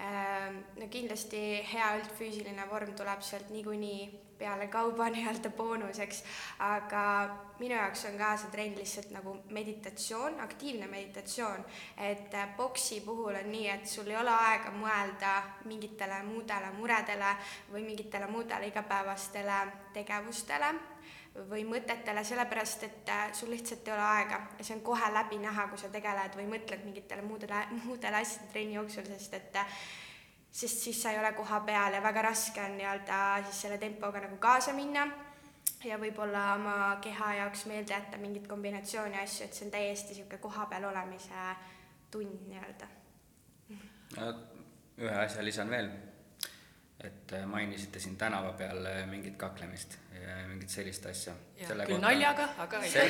Ehm, 0.00 0.60
no 0.78 0.88
kindlasti 0.92 1.40
hea 1.72 1.94
üldfüüsiline 1.98 2.66
vorm 2.70 2.94
tuleb 2.96 3.24
sealt 3.24 3.50
niikuinii 3.52 4.29
peale 4.40 4.66
kauba 4.72 5.08
nii-öelda 5.14 5.52
boonuseks, 5.56 6.22
aga 6.66 7.04
minu 7.60 7.76
jaoks 7.76 8.06
on 8.08 8.18
ka 8.20 8.32
see 8.40 8.52
trenn 8.54 8.78
lihtsalt 8.78 9.12
nagu 9.14 9.36
meditatsioon, 9.56 10.40
aktiivne 10.40 10.88
meditatsioon. 10.90 11.64
et 12.10 12.38
boksi 12.56 13.00
puhul 13.06 13.36
on 13.42 13.50
nii, 13.52 13.68
et 13.68 13.86
sul 13.86 14.08
ei 14.10 14.16
ole 14.16 14.32
aega 14.34 14.72
mõelda 14.76 15.34
mingitele 15.68 16.22
muudele 16.28 16.72
muredele 16.78 17.34
või 17.72 17.84
mingitele 17.90 18.26
muudele 18.26 18.72
igapäevastele 18.72 19.60
tegevustele 19.94 20.74
või 21.50 21.64
mõtetele, 21.64 22.24
sellepärast 22.24 22.84
et 22.84 23.08
äh, 23.08 23.32
sul 23.32 23.52
lihtsalt 23.54 23.88
ei 23.88 23.94
ole 23.94 24.02
aega 24.02 24.40
ja 24.58 24.64
see 24.64 24.76
on 24.76 24.84
kohe 24.84 25.10
läbi 25.14 25.38
näha, 25.38 25.68
kui 25.70 25.78
sa 25.78 25.88
tegeled 25.92 26.36
või 26.36 26.48
mõtled 26.50 26.84
mingitele 26.84 27.22
muudele, 27.22 27.64
muudele 27.84 28.22
asjadele 28.22 28.52
trenni 28.52 28.78
jooksul, 28.78 29.06
sest 29.12 29.36
et 29.38 29.60
äh, 29.62 29.82
sest 30.52 30.84
siis 30.84 31.02
sa 31.02 31.10
ei 31.10 31.18
ole 31.18 31.32
koha 31.32 31.60
peal 31.60 31.94
ja 31.94 32.02
väga 32.02 32.22
raske 32.22 32.62
on 32.62 32.76
nii-öelda 32.76 33.18
siis 33.44 33.62
selle 33.62 33.78
tempoga 33.78 34.20
nagu 34.20 34.36
kaasa 34.36 34.72
minna. 34.72 35.06
Ja 35.84 35.96
võib-olla 35.96 36.54
oma 36.58 36.76
keha 37.00 37.34
jaoks 37.38 37.64
meelde 37.70 37.94
jätta 37.94 38.18
mingit 38.20 38.46
kombinatsiooni 38.48 39.16
asju, 39.22 39.46
et 39.46 39.56
see 39.56 39.64
on 39.64 39.70
täiesti 39.72 40.14
niisugune 40.14 40.38
kohapeal 40.42 40.84
olemise 40.84 41.44
tund 42.10 42.48
nii-öelda. 42.50 42.88
ühe 44.98 45.16
asja 45.24 45.44
lisan 45.44 45.70
veel. 45.70 45.90
Et 47.00 47.32
äh, 47.32 47.46
mainisite 47.46 48.00
siin 48.00 48.16
tänava 48.20 48.52
peal 48.52 48.84
äh, 48.86 49.06
mingit 49.08 49.36
kaklemist. 49.40 49.96
ja 50.09 50.09
mingit 50.50 50.72
sellist 50.72 51.06
asja. 51.06 51.34
küll 51.58 51.82
kohta, 51.84 51.98
naljaga, 52.04 52.46
aga 52.64 52.80
see, 52.84 53.04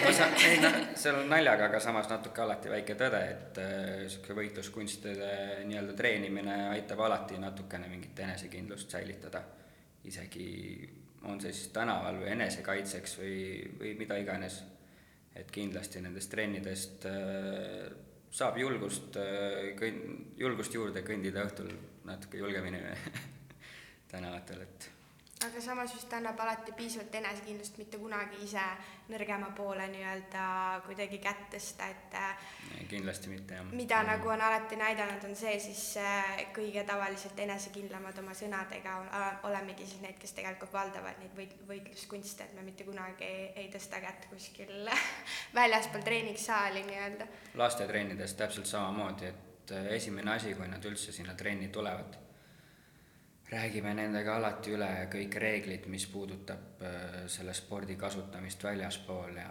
ei 0.48 0.60
noh, 0.62 0.78
seal 0.98 1.20
on 1.22 1.30
naljaga, 1.32 1.68
aga 1.70 1.80
samas 1.82 2.08
natuke 2.10 2.42
alati 2.44 2.72
väike 2.72 2.96
tõde, 2.98 3.20
et 3.34 3.60
niisugune 3.60 4.34
äh, 4.34 4.38
võitluskunstide 4.40 5.30
nii-öelda 5.68 5.96
treenimine 5.98 6.56
aitab 6.70 7.02
alati 7.06 7.38
natukene 7.42 7.88
mingit 7.92 8.18
enesekindlust 8.26 8.96
säilitada. 8.96 9.42
isegi 10.04 10.48
on 11.28 11.40
see 11.40 11.52
siis 11.52 11.68
tänaval 11.74 12.22
või 12.22 12.30
enesekaitseks 12.32 13.18
või, 13.20 13.40
või 13.80 13.96
mida 13.98 14.16
iganes. 14.16 14.62
et 15.34 15.50
kindlasti 15.50 16.00
nendest 16.02 16.30
trennidest 16.30 17.04
äh, 17.06 17.90
saab 18.30 18.56
julgust 18.58 19.16
äh,, 19.16 19.74
kõn-, 19.78 20.24
julgust 20.38 20.74
juurde 20.74 21.02
kõndida 21.06 21.44
õhtul 21.46 21.70
natuke 22.04 22.38
julgemini 22.38 22.80
tänavatel, 24.12 24.62
et 24.62 24.90
aga 25.46 25.60
samas 25.60 25.94
vist 25.94 26.12
annab 26.12 26.40
alati 26.44 26.72
piisavalt 26.76 27.14
enesekindlust 27.16 27.78
mitte 27.80 27.98
kunagi 28.00 28.42
ise 28.44 28.64
nõrgema 29.08 29.48
poole 29.56 29.86
nii-öelda 29.88 30.42
kuidagi 30.84 31.18
kätt 31.22 31.46
tõsta, 31.54 31.88
et 31.88 32.16
kindlasti 32.90 33.32
mitte, 33.32 33.56
jah. 33.56 33.70
mida 33.72 34.02
nagu 34.04 34.28
on 34.28 34.44
alati 34.44 34.76
näidanud, 34.76 35.24
on 35.24 35.36
see 35.38 35.56
siis 35.62 35.84
äh, 36.02 36.44
kõige 36.56 36.84
tavaliselt 36.88 37.40
enesekindlamad 37.46 38.20
oma 38.20 38.36
sõnadega 38.36 38.96
olemegi 39.48 39.88
siis 39.88 40.04
need, 40.04 40.18
kes 40.20 40.36
tegelikult 40.36 40.76
valdavad 40.76 41.20
neid 41.22 41.36
võit-, 41.38 41.58
võitluskunste, 41.68 42.44
et 42.44 42.56
me 42.58 42.66
mitte 42.66 42.84
kunagi 42.88 43.28
ei, 43.30 43.68
tõsta 43.72 44.02
kätt 44.04 44.28
kuskil 44.32 44.90
väljaspool 45.60 46.04
treeningsaali 46.04 46.84
nii-öelda. 46.90 47.30
lastetrennides 47.64 48.36
täpselt 48.36 48.68
samamoodi, 48.68 49.32
et 49.32 49.76
äh, 49.76 49.94
esimene 49.96 50.36
asi, 50.36 50.52
kui 50.58 50.68
nad 50.68 50.84
üldse 50.84 51.16
sinna 51.16 51.34
trenni 51.38 51.72
tulevad 51.72 52.20
räägime 53.50 53.94
nendega 53.98 54.36
alati 54.38 54.74
üle 54.76 54.90
kõik 55.10 55.36
reeglid, 55.42 55.88
mis 55.90 56.06
puudutab 56.10 56.82
äh, 56.86 57.16
selle 57.30 57.54
spordi 57.54 57.96
kasutamist 57.98 58.62
väljaspool 58.64 59.40
ja, 59.40 59.48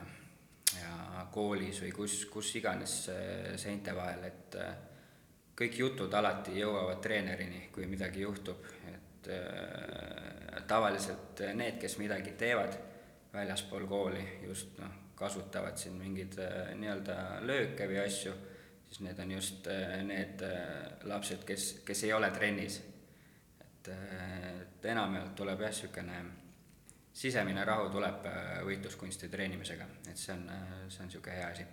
ja 0.79 1.25
koolis 1.33 1.81
või 1.83 1.91
kus, 1.95 2.21
kus 2.31 2.53
iganes 2.59 2.99
seinte 3.59 3.95
vahel, 3.95 4.23
et 4.29 4.59
äh, 4.59 4.75
kõik 5.59 5.79
jutud 5.81 6.13
alati 6.15 6.55
jõuavad 6.61 7.01
treenerini, 7.03 7.65
kui 7.75 7.87
midagi 7.91 8.23
juhtub, 8.23 8.63
et 8.87 9.27
äh, 9.35 10.63
tavaliselt 10.67 11.43
need, 11.53 11.79
kes 11.81 11.97
midagi 11.99 12.37
teevad 12.39 12.77
väljaspool 13.33 13.85
kooli, 13.87 14.23
just 14.47 14.77
noh, 14.79 14.95
kasutavad 15.19 15.77
siin 15.77 15.97
mingeid 15.99 16.37
äh, 16.39 16.71
nii-öelda 16.79 17.17
lööke 17.43 17.89
või 17.89 17.99
asju, 18.05 18.33
siis 18.87 19.01
need 19.05 19.19
on 19.19 19.35
just 19.35 19.67
äh, 19.67 19.99
need 20.07 20.43
äh, 20.45 21.03
lapsed, 21.11 21.43
kes, 21.47 21.81
kes 21.85 22.05
ei 22.07 22.13
ole 22.15 22.31
trennis 22.35 22.79
et 23.89 24.85
enamjaolt 24.85 25.35
tuleb 25.35 25.65
jah, 25.65 25.73
niisugune 25.73 26.21
sisemine 27.19 27.65
rahu 27.65 27.89
tuleb 27.91 28.25
äh, 28.29 28.61
võitluskunsti 28.67 29.29
treenimisega, 29.31 29.87
et 30.07 30.19
see 30.19 30.33
on, 30.35 30.45
äh, 30.53 30.69
see 30.87 31.03
on 31.03 31.09
niisugune 31.09 31.35
hea 31.35 31.49
asi. 31.51 31.65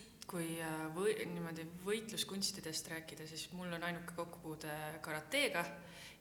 et 0.00 0.26
kui 0.30 0.56
äh, 0.62 0.80
või 0.94 1.14
niimoodi 1.30 1.66
võitluskunstidest 1.84 2.90
rääkida, 2.94 3.26
siis 3.30 3.50
mul 3.52 3.72
on 3.76 3.86
ainuke 3.86 4.16
kokkupuude 4.16 4.74
karateega 5.04 5.64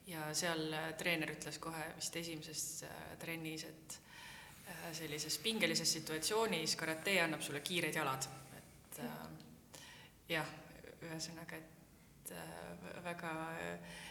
ja 0.09 0.27
seal 0.33 0.75
treener 0.97 1.33
ütles 1.33 1.57
kohe 1.61 1.87
vist 1.95 2.15
esimeses 2.15 2.85
trennis, 3.21 3.65
et 3.69 3.99
sellises 4.93 5.37
pingelises 5.41 5.91
situatsioonis 5.97 6.75
karate 6.77 7.15
annab 7.21 7.41
sulle 7.41 7.61
kiired 7.65 7.95
jalad, 7.95 8.25
et 8.57 8.99
jah, 10.29 10.51
ühesõnaga, 11.05 11.57
et 11.57 12.33
väga 13.05 13.31
äh, 13.55 13.69
Äh, 13.69 14.08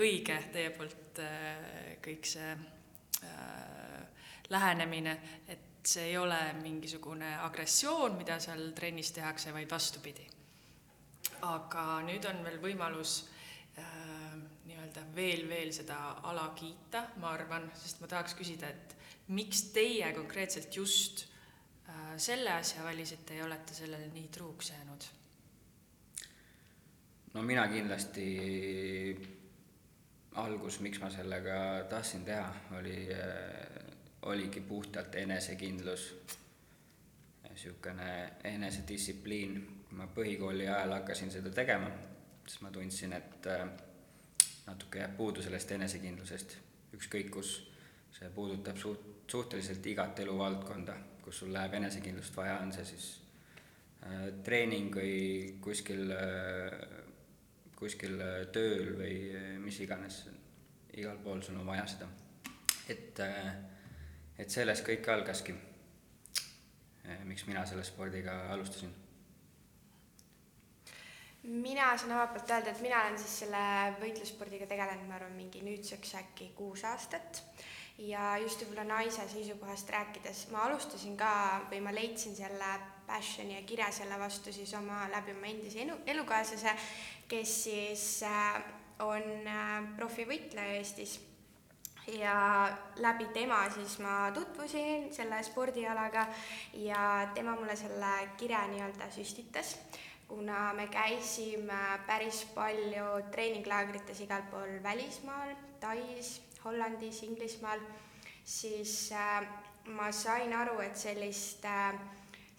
õige 0.00 0.36
teie 0.52 0.70
poolt 0.74 1.20
äh, 1.22 1.96
kõik 2.02 2.26
see 2.26 2.50
äh, 2.50 4.00
lähenemine, 4.50 5.16
et 5.48 5.86
see 5.86 6.10
ei 6.10 6.16
ole 6.18 6.38
mingisugune 6.60 7.36
agressioon, 7.40 8.16
mida 8.18 8.38
seal 8.42 8.72
trennis 8.76 9.12
tehakse, 9.16 9.52
vaid 9.54 9.70
vastupidi. 9.70 10.26
aga 11.40 12.02
nüüd 12.04 12.26
on 12.28 12.42
veel 12.44 12.58
võimalus 12.60 13.12
äh, 13.78 14.34
nii-öelda 14.66 15.06
veel, 15.14 15.46
veel 15.48 15.72
seda 15.72 15.96
ala 16.28 16.50
kiita, 16.56 17.06
ma 17.22 17.32
arvan, 17.32 17.70
sest 17.74 18.02
ma 18.02 18.10
tahaks 18.10 18.34
küsida, 18.36 18.68
et 18.68 18.96
miks 19.32 19.70
teie 19.72 20.12
konkreetselt 20.12 20.76
just 20.76 21.24
äh, 21.88 22.16
selle 22.16 22.52
asja 22.58 22.84
valisite 22.84 23.38
ja 23.38 23.46
olete 23.46 23.74
sellele 23.74 24.10
nii 24.12 24.28
truuks 24.28 24.74
jäänud? 24.74 25.10
no 27.34 27.42
mina 27.46 27.68
kindlasti 27.70 28.26
algus, 30.34 30.80
miks 30.80 31.00
ma 31.00 31.10
sellega 31.10 31.84
tahtsin 31.90 32.24
teha, 32.24 32.52
oli, 32.78 33.08
oligi 34.22 34.60
puhtalt 34.60 35.14
enesekindlus, 35.14 36.14
niisugune 37.48 38.32
enesedistsipliin. 38.44 39.60
kui 39.88 39.98
ma 39.98 40.06
põhikooli 40.14 40.68
ajal 40.70 40.92
hakkasin 40.92 41.32
seda 41.34 41.50
tegema, 41.50 41.88
siis 42.46 42.60
ma 42.62 42.70
tundsin, 42.70 43.12
et 43.12 43.46
äh, 43.50 43.64
natuke 44.66 45.00
jääb 45.00 45.16
puudu 45.16 45.42
sellest 45.42 45.72
enesekindlusest, 45.74 46.54
ükskõik 46.94 47.30
kus 47.34 47.56
see 48.14 48.30
puudutab 48.34 48.78
suht 48.78 49.08
suhteliselt 49.30 49.86
igat 49.86 50.18
eluvaldkonda, 50.18 50.94
kus 51.22 51.42
sul 51.42 51.52
läheb 51.54 51.74
enesekindlust 51.78 52.36
vaja, 52.36 52.56
on 52.62 52.72
see 52.74 52.86
siis 52.88 53.08
äh, 54.06 54.30
treening 54.46 54.94
või 54.94 55.58
kuskil 55.62 56.10
äh,, 56.14 56.99
kuskil 57.80 58.20
äh, 58.20 58.44
tööl 58.52 58.94
või 58.98 59.16
äh, 59.32 59.50
mis 59.62 59.80
iganes, 59.80 60.22
igal 60.92 61.18
pool 61.24 61.42
sul 61.42 61.58
on 61.60 61.66
vaja 61.66 61.86
seda. 61.88 62.08
et 62.88 63.20
äh,, 63.24 63.52
et 64.40 64.50
sellest 64.50 64.86
kõik 64.86 65.08
algaski. 65.12 65.54
Miks 67.26 67.42
mina 67.48 67.64
selle 67.66 67.82
spordiga 67.84 68.34
alustasin. 68.52 68.92
Mina 71.42 71.90
saan 71.98 72.12
omalt 72.12 72.34
poolt 72.34 72.52
öelda, 72.52 72.70
et 72.70 72.82
mina 72.84 73.00
olen 73.00 73.16
siis 73.18 73.38
selle 73.42 73.60
võitlusspordiga 74.00 74.68
tegelenud, 74.68 75.08
ma 75.08 75.16
arvan, 75.16 75.32
mingi 75.36 75.62
nüüdseks 75.64 76.12
äkki 76.20 76.50
kuus 76.56 76.84
aastat. 76.84 77.42
Ja 78.00 78.34
just 78.40 78.60
võib-olla 78.62 78.84
naise 78.88 79.24
seisukohast 79.28 79.90
rääkides, 79.92 80.46
ma 80.52 80.66
alustasin 80.68 81.16
ka 81.20 81.32
või 81.72 81.80
ma 81.84 81.92
leidsin 81.96 82.36
selle 82.36 82.70
passion'i 83.10 83.56
ja 83.58 83.64
kire 83.66 83.90
selle 83.92 84.18
vastu 84.20 84.54
siis 84.54 84.74
oma 84.78 85.02
läbi 85.12 85.34
oma 85.34 85.50
endise 85.50 85.82
elu, 85.82 85.98
elukaaslase, 86.14 86.76
kes 87.28 87.56
siis 87.64 88.04
äh, 88.28 88.60
on 89.04 89.26
äh, 89.46 89.90
profivõitleja 89.98 90.78
Eestis. 90.78 91.18
Ja 92.10 92.34
läbi 92.98 93.26
tema 93.34 93.58
siis 93.70 93.98
ma 94.02 94.30
tutvusin 94.34 95.10
selle 95.14 95.42
spordialaga 95.46 96.24
ja 96.80 97.02
tema 97.36 97.52
mulle 97.54 97.76
selle 97.78 98.14
kire 98.40 98.62
nii-öelda 98.72 99.10
süstitas 99.14 99.76
kuna 100.30 100.72
me 100.78 100.86
käisime 100.86 101.78
päris 102.06 102.44
palju 102.54 103.06
treeninglaagrites 103.34 104.20
igal 104.22 104.44
pool 104.50 104.76
välismaal, 104.82 105.56
Tais, 105.82 106.36
Hollandis, 106.64 107.22
Inglismaal, 107.26 107.82
siis 108.44 109.10
äh, 109.12 109.48
ma 109.96 110.12
sain 110.12 110.54
aru, 110.54 110.78
et 110.84 110.96
sellist 110.96 111.64
äh, 111.66 111.98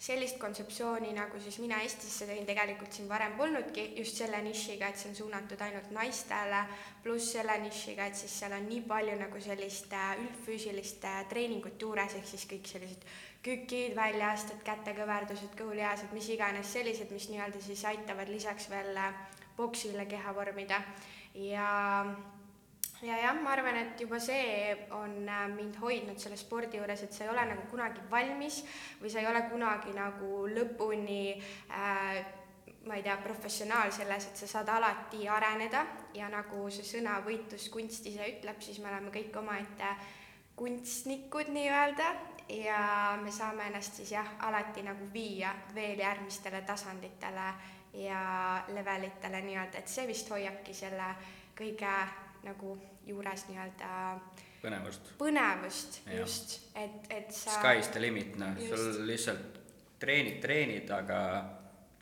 sellist 0.02 0.38
kontseptsiooni, 0.42 1.12
nagu 1.14 1.38
siis 1.40 1.60
mina 1.62 1.78
Eestisse 1.84 2.26
tõin, 2.26 2.42
tegelikult 2.46 2.94
siin 2.94 3.06
varem 3.10 3.36
polnudki, 3.38 3.84
just 4.00 4.18
selle 4.18 4.40
nišiga, 4.42 4.88
et 4.90 4.98
see 4.98 5.12
on 5.12 5.18
suunatud 5.20 5.62
ainult 5.62 5.92
naistele, 5.94 6.64
pluss 7.04 7.30
selle 7.36 7.54
nišiga, 7.62 8.08
et 8.10 8.18
siis 8.18 8.34
seal 8.42 8.56
on 8.56 8.66
nii 8.66 8.80
palju 8.88 9.14
nagu 9.20 9.42
sellist 9.44 9.94
äh, 9.94 10.16
üldfüüsilist 10.24 11.06
äh, 11.06 11.20
treeningut 11.30 11.78
juures, 11.86 12.18
ehk 12.18 12.26
siis 12.32 12.48
kõik 12.50 12.66
sellised 12.72 13.06
kükid, 13.46 13.94
väljaasted, 13.98 14.58
kätekõverdused, 14.66 15.54
kõhulihased, 15.58 16.10
mis 16.14 16.28
iganes 16.34 16.74
sellised, 16.74 17.10
mis 17.14 17.30
nii-öelda 17.30 17.62
siis 17.62 17.86
aitavad 17.90 18.30
lisaks 18.30 18.70
veel 18.74 18.98
äh, 18.98 19.14
poksile 19.56 20.06
keha 20.10 20.34
vormida. 20.34 20.82
Ja 21.38 21.70
ja 23.02 23.16
jah, 23.18 23.40
ma 23.42 23.54
arvan, 23.56 23.76
et 23.80 24.00
juba 24.00 24.20
see 24.22 24.74
on 24.94 25.16
äh, 25.28 25.48
mind 25.50 25.80
hoidnud 25.82 26.20
selle 26.22 26.36
spordi 26.38 26.78
juures, 26.78 27.02
et 27.02 27.12
sa 27.12 27.24
ei 27.24 27.32
ole 27.32 27.46
nagu 27.50 27.66
kunagi 27.70 28.04
valmis 28.10 28.62
või 29.00 29.10
sa 29.10 29.22
ei 29.22 29.26
ole 29.30 29.42
kunagi 29.50 29.94
nagu 29.96 30.46
lõpuni 30.52 31.24
äh, 31.34 32.22
ma 32.86 32.94
ei 32.98 33.02
tea, 33.02 33.16
professionaal 33.22 33.92
selles, 33.94 34.26
et 34.26 34.36
sa 34.42 34.48
saad 34.56 34.70
alati 34.74 35.28
areneda 35.28 35.84
ja 36.14 36.28
nagu 36.32 36.66
see 36.70 36.86
sõna 36.86 37.20
võitluskunst 37.26 38.06
ise 38.10 38.26
ütleb, 38.36 38.58
siis 38.62 38.80
me 38.82 38.90
oleme 38.90 39.12
kõik 39.14 39.36
omaette 39.38 39.92
kunstnikud 40.58 41.50
nii-öelda 41.54 42.08
ja 42.52 42.80
me 43.22 43.30
saame 43.32 43.68
ennast 43.70 44.00
siis 44.00 44.12
jah, 44.16 44.34
alati 44.46 44.82
nagu 44.86 45.06
viia 45.12 45.52
veel 45.74 46.02
järgmistele 46.02 46.62
tasanditele 46.66 47.46
ja 48.02 48.24
levelitele 48.74 49.42
nii-öelda, 49.46 49.78
et 49.78 49.88
see 49.88 50.06
vist 50.10 50.30
hoiabki 50.32 50.74
selle 50.74 51.14
kõige 51.58 51.94
nagu 52.44 52.76
juures 53.06 53.46
nii-öelda 53.48 53.92
põnevust, 54.62 55.12
põnevust, 55.18 56.00
Ja. 56.06 56.18
just, 56.20 56.58
et, 56.74 57.06
et 57.10 57.32
sa 57.34 57.58
sky's 57.60 57.88
the 57.92 58.00
limit, 58.00 58.36
noh, 58.38 58.58
sul 58.68 59.06
lihtsalt 59.06 59.58
treenid, 60.02 60.40
treenid, 60.42 60.90
aga 60.90 61.18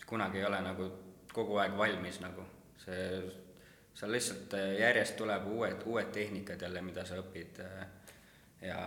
kunagi 0.06 0.38
ei 0.40 0.44
ole 0.44 0.60
nagu 0.64 0.90
kogu 1.32 1.56
aeg 1.62 1.76
valmis 1.78 2.20
nagu. 2.20 2.44
see, 2.80 3.22
seal 3.94 4.12
lihtsalt 4.12 4.54
äh, 4.56 4.74
järjest 4.80 5.16
tuleb 5.16 5.46
uued, 5.46 5.82
uued 5.86 6.12
tehnikad 6.12 6.62
jälle, 6.62 6.80
mida 6.82 7.04
sa 7.04 7.18
õpid. 7.20 7.60
äh, 7.60 7.86
ja 8.60 8.78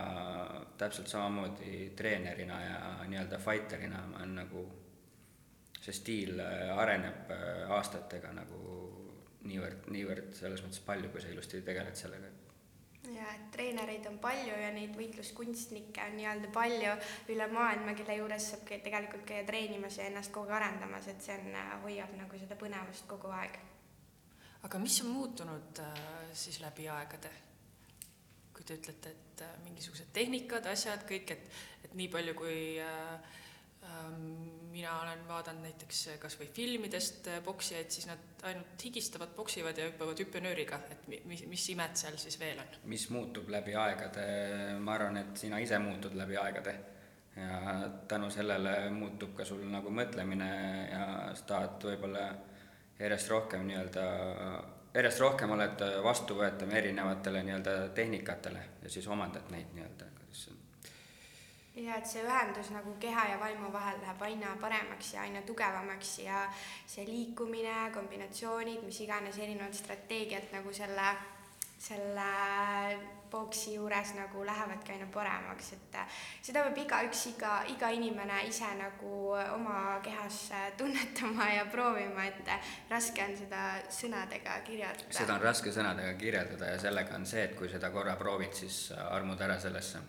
täpselt 0.78 1.08
samamoodi 1.08 1.92
treenerina 1.96 2.60
ja 2.62 2.80
nii-öelda 3.06 3.38
fighter'ina 3.38 4.04
ma 4.06 4.16
olen 4.22 4.34
nagu, 4.34 4.60
see 5.80 5.92
stiil 5.92 6.38
äh, 6.40 6.78
areneb 6.78 7.30
aastatega 7.68 8.30
nagu 8.32 8.83
niivõrd, 9.44 9.90
niivõrd 9.92 10.32
selles 10.38 10.64
mõttes 10.64 10.82
palju, 10.84 11.10
kui 11.12 11.22
sa 11.22 11.30
ilusti 11.32 11.62
tegeled 11.64 11.98
sellega 11.98 12.32
ja 13.12 13.26
et 13.34 13.50
treenereid 13.52 14.06
on 14.08 14.16
palju 14.22 14.56
ja 14.58 14.70
neid 14.72 14.94
võitluskunstnikke 14.96 16.06
on 16.08 16.16
nii-öelda 16.18 16.50
palju 16.54 16.94
üle 17.34 17.46
maailma, 17.52 17.94
kelle 17.98 18.16
juures 18.18 18.48
saab 18.52 18.64
tegelikult 18.86 19.26
käia 19.28 19.44
treenimas 19.46 19.98
ja 20.00 20.08
ennast 20.08 20.32
kogu 20.32 20.52
aeg 20.52 20.62
arendamas, 20.62 21.08
et 21.12 21.22
see 21.22 21.36
on, 21.36 21.58
hoiab 21.84 22.14
nagu 22.18 22.40
seda 22.40 22.56
põnevust 22.60 23.06
kogu 23.10 23.32
aeg. 23.36 23.58
aga 24.64 24.80
mis 24.80 25.00
on 25.04 25.12
muutunud 25.12 25.82
äh, 25.84 26.04
siis 26.32 26.60
läbi 26.64 26.88
aegade? 26.88 27.30
kui 28.54 28.64
te 28.64 28.78
ütlete, 28.78 29.10
et 29.10 29.42
äh, 29.42 29.54
mingisugused 29.64 30.12
tehnikad, 30.14 30.66
asjad, 30.70 31.02
kõik, 31.08 31.32
et, 31.34 31.48
et 31.84 31.94
nii 31.98 32.08
palju, 32.12 32.36
kui 32.38 32.58
äh, 32.80 33.32
äh, 33.82 34.12
mina 34.74 34.94
olen 35.00 35.20
vaadanud 35.28 35.62
näiteks 35.68 36.00
kas 36.22 36.34
või 36.40 36.48
filmidest 36.54 37.28
poksijaid, 37.46 37.90
siis 37.94 38.08
nad 38.10 38.42
ainult 38.50 38.82
higistavad, 38.84 39.30
poksivad 39.36 39.78
ja 39.78 39.86
hüppavad 39.88 40.18
hüppenööriga, 40.24 40.80
et 40.90 41.06
mi- 41.08 41.20
mis, 41.30 41.44
mis 41.50 41.68
imet 41.74 41.96
seal 42.00 42.16
siis 42.18 42.38
veel 42.40 42.58
on? 42.58 42.74
mis 42.90 43.06
muutub 43.14 43.48
läbi 43.54 43.76
aegade, 43.78 44.24
ma 44.82 44.96
arvan, 44.98 45.20
et 45.22 45.36
sina 45.38 45.60
ise 45.62 45.78
muutud 45.78 46.16
läbi 46.18 46.36
aegade. 46.40 46.74
ja 47.36 47.90
tänu 48.08 48.28
sellele 48.30 48.90
muutub 48.94 49.32
ka 49.36 49.44
sul 49.44 49.64
nagu 49.66 49.90
mõtlemine 49.90 50.50
ja 50.90 51.06
sa 51.34 51.42
tahad 51.48 51.82
võib-olla 51.82 52.28
järjest 52.98 53.30
rohkem 53.32 53.64
nii-öelda, 53.66 54.04
järjest 54.94 55.20
rohkem 55.20 55.50
oled 55.56 55.82
vastuvõetav 56.04 56.70
erinevatele 56.78 57.42
nii-öelda 57.42 57.74
tehnikatele 57.94 58.62
ja 58.82 58.90
siis 58.90 59.08
omandad 59.10 59.50
neid 59.50 59.72
nii-öelda. 59.74 60.13
Ja 61.74 61.96
et 61.98 62.06
see 62.06 62.22
ühendus 62.22 62.70
nagu 62.70 62.94
keha 63.02 63.26
ja 63.32 63.40
vaimu 63.40 63.72
vahel 63.72 63.98
läheb 64.02 64.22
aina 64.22 64.54
paremaks 64.60 65.14
ja 65.14 65.24
aina 65.26 65.42
tugevamaks 65.42 66.18
ja 66.22 66.44
see 66.86 67.06
liikumine, 67.08 67.90
kombinatsioonid, 67.94 68.84
mis 68.86 69.00
iganes 69.02 69.38
erinevad 69.38 69.74
strateegiad 69.74 70.54
nagu 70.54 70.72
selle, 70.72 71.10
selle 71.78 72.30
boksi 73.34 73.74
juures 73.74 74.14
nagu 74.14 74.46
lähevadki 74.46 74.92
aina 74.94 75.06
paremaks, 75.10 75.72
et 75.74 75.96
äh, 75.98 76.18
seda 76.46 76.62
peab 76.62 76.78
igaüks, 76.84 77.24
iga, 77.32 77.54
iga 77.72 77.90
inimene 77.90 78.44
ise 78.46 78.68
nagu 78.78 79.32
oma 79.56 79.98
kehas 80.04 80.44
äh, 80.54 80.68
tunnetama 80.78 81.50
ja 81.56 81.66
proovima, 81.72 82.28
et 82.30 82.54
äh, 82.54 82.74
raske 82.90 83.26
on 83.26 83.34
seda 83.42 83.64
sõnadega 83.90 84.60
kirjeldada. 84.68 85.10
seda 85.18 85.34
on 85.34 85.42
raske 85.42 85.74
sõnadega 85.74 86.14
kirjeldada 86.20 86.76
ja 86.76 86.82
sellega 86.86 87.18
on 87.18 87.26
see, 87.26 87.48
et 87.48 87.58
kui 87.58 87.72
seda 87.72 87.90
korra 87.90 88.14
proovid, 88.20 88.54
siis 88.54 88.84
armud 89.10 89.42
ära 89.42 89.58
sellesse. 89.58 90.04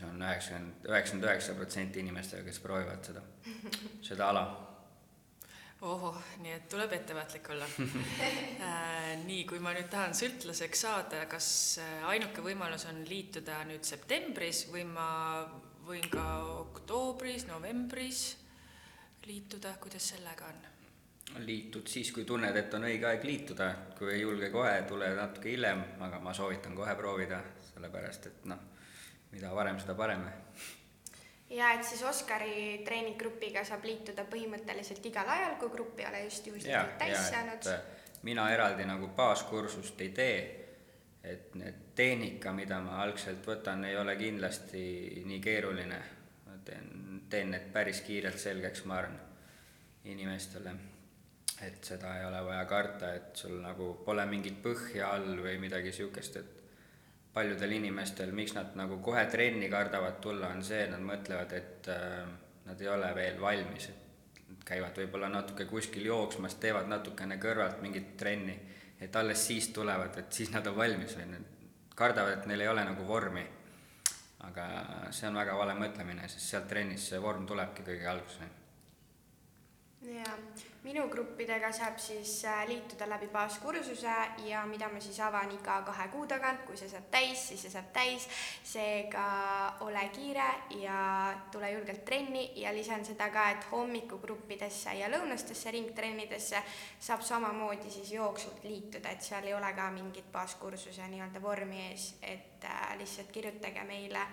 See 0.00 0.08
on 0.08 0.24
üheksakümmend, 0.24 0.88
üheksakümmend 0.88 1.28
üheksa 1.28 1.54
protsenti 1.58 2.00
inimestega, 2.00 2.44
kes 2.46 2.60
proovivad 2.64 3.04
seda, 3.04 3.22
seda 4.06 4.28
ala. 4.32 4.44
Ohoh, 5.80 6.16
nii 6.42 6.52
et 6.52 6.66
tuleb 6.68 6.92
ettevaatlik 6.92 7.52
olla. 7.54 7.68
Äh, 8.60 9.14
nii, 9.24 9.46
kui 9.48 9.58
ma 9.64 9.72
nüüd 9.72 9.88
tahan 9.88 10.12
sõltlaseks 10.14 10.82
saada, 10.84 11.22
kas 11.30 11.46
äh, 11.80 12.02
ainuke 12.12 12.42
võimalus 12.44 12.84
on 12.90 12.98
liituda 13.08 13.62
nüüd 13.70 13.86
septembris 13.88 14.66
või 14.68 14.84
ma 14.84 15.06
võin 15.88 16.04
ka 16.12 16.24
oktoobris, 16.60 17.46
novembris 17.48 18.20
liituda, 19.24 19.72
kuidas 19.80 20.12
sellega 20.12 20.50
on? 20.52 20.60
liitud 21.46 21.86
siis, 21.88 22.10
kui 22.12 22.24
tunned, 22.26 22.56
et 22.58 22.74
on 22.74 22.84
õige 22.88 23.06
aeg 23.06 23.24
liituda, 23.24 23.70
kui 23.98 24.12
ei 24.12 24.24
julge 24.24 24.50
kohe, 24.50 24.74
tule 24.90 25.12
natuke 25.14 25.52
hiljem, 25.52 25.82
aga 26.02 26.18
ma 26.20 26.34
soovitan 26.34 26.74
kohe 26.76 26.94
proovida, 26.98 27.38
sellepärast 27.70 28.26
et 28.26 28.48
noh, 28.50 28.64
mida 29.30 29.54
varem, 29.54 29.78
seda 29.80 29.94
parem. 29.94 30.26
ja 31.50 31.72
et 31.76 31.84
siis 31.84 32.02
Oskari 32.02 32.82
treeninggrupiga 32.84 33.64
saab 33.64 33.84
liituda 33.84 34.26
põhimõtteliselt 34.30 35.06
igal 35.06 35.28
ajal, 35.28 35.56
kui 35.62 35.72
grupp 35.76 35.98
ei 36.00 36.06
ole 36.10 36.24
just 36.26 36.46
juhuslikult 36.46 36.98
täis 36.98 37.30
saanud 37.30 37.72
äh, 37.72 37.80
mina 38.22 38.50
eraldi 38.50 38.84
nagu 38.84 39.08
baaskursust 39.16 40.00
ei 40.00 40.08
tee, 40.08 40.36
et 41.24 41.54
need 41.54 41.80
tehnika, 41.96 42.52
mida 42.52 42.80
ma 42.84 43.00
algselt 43.04 43.46
võtan, 43.46 43.84
ei 43.88 43.96
ole 43.96 44.16
kindlasti 44.16 44.82
nii 45.26 45.40
keeruline. 45.40 46.00
ma 46.46 46.56
teen, 46.64 47.24
teen 47.30 47.50
need 47.50 47.68
päris 47.72 48.00
kiirelt 48.00 48.38
selgeks, 48.38 48.84
ma 48.84 48.98
arvan, 48.98 49.18
inimestele. 50.04 50.74
et 51.62 51.84
seda 51.84 52.18
ei 52.18 52.24
ole 52.24 52.44
vaja 52.44 52.64
karta, 52.64 53.14
et 53.14 53.36
sul 53.36 53.60
nagu 53.60 53.94
pole 54.04 54.24
mingit 54.26 54.62
põhja 54.62 55.10
all 55.14 55.42
või 55.42 55.58
midagi 55.60 55.92
niisugust, 55.92 56.36
et 56.36 56.69
paljudel 57.34 57.72
inimestel, 57.78 58.32
miks 58.34 58.54
nad 58.56 58.74
nagu 58.78 58.98
kohe 59.02 59.24
trenni 59.30 59.68
kardavad 59.70 60.18
tulla, 60.22 60.50
on 60.54 60.64
see, 60.66 60.82
et 60.84 60.90
nad 60.90 61.02
mõtlevad, 61.04 61.52
et 61.56 61.90
äh, 61.92 62.24
nad 62.66 62.80
ei 62.80 62.90
ole 62.90 63.10
veel 63.14 63.40
valmis, 63.40 63.88
et 63.92 64.64
käivad 64.66 64.98
võib-olla 64.98 65.30
natuke 65.30 65.66
kuskil 65.70 66.06
jooksmas, 66.10 66.58
teevad 66.62 66.90
natukene 66.90 67.38
kõrvalt 67.42 67.80
mingit 67.82 68.16
trenni, 68.18 68.56
et 69.00 69.16
alles 69.16 69.46
siis 69.46 69.70
tulevad, 69.74 70.18
et 70.18 70.32
siis 70.32 70.50
nad 70.52 70.66
on 70.66 70.76
valmis 70.76 71.16
või 71.16 71.30
nad 71.30 71.58
kardavad, 71.96 72.38
et 72.38 72.50
neil 72.50 72.66
ei 72.66 72.72
ole 72.72 72.84
nagu 72.84 73.06
vormi. 73.06 73.46
aga 74.40 74.64
see 75.12 75.28
on 75.28 75.36
väga 75.36 75.52
vale 75.56 75.74
mõtlemine, 75.76 76.28
sest 76.28 76.48
sealt 76.48 76.68
trennis 76.68 77.08
see 77.10 77.18
vorm 77.20 77.44
tulebki 77.46 77.82
kõige 77.84 78.06
alguses 78.08 78.60
ja 80.00 80.24
minu 80.80 81.02
gruppidega 81.12 81.68
saab 81.76 81.98
siis 82.00 82.38
äh, 82.48 82.62
liituda 82.68 83.08
läbi 83.08 83.26
baaskursuse 83.28 84.14
ja 84.46 84.62
mida 84.66 84.88
ma 84.88 85.00
siis 85.00 85.18
avan 85.20 85.52
iga 85.52 85.80
kahe 85.84 86.08
kuu 86.08 86.24
tagant, 86.26 86.62
kui 86.64 86.76
see 86.80 86.88
saab 86.88 87.10
täis, 87.12 87.42
siis 87.50 87.66
see 87.66 87.72
saab 87.74 87.90
täis. 87.92 88.28
seega 88.64 89.24
ole 89.84 90.02
kiire 90.14 90.46
ja 90.80 91.00
tule 91.52 91.70
julgelt 91.72 92.04
trenni. 92.04 92.50
Ja 92.56 92.72
lisan 92.74 93.04
seda 93.04 93.28
ka, 93.30 93.48
et 93.50 93.66
hommikugruppidesse 93.72 94.94
ja 94.98 95.10
lõunastesse 95.12 95.72
ringtrennidesse 95.76 96.62
saab 96.98 97.22
samamoodi 97.22 97.90
siis 97.90 98.12
jooksvalt 98.12 98.64
liituda, 98.64 99.10
et 99.10 99.22
seal 99.22 99.50
ei 99.50 99.54
ole 99.54 99.72
ka 99.76 99.90
mingit 99.92 100.32
baaskursuse 100.32 101.08
nii-öelda 101.12 101.42
vormi 101.42 101.90
ees, 101.90 102.14
et 102.22 102.64
äh, 102.64 102.94
lihtsalt 102.98 103.32
kirjutage 103.32 103.84
meile 103.84 104.24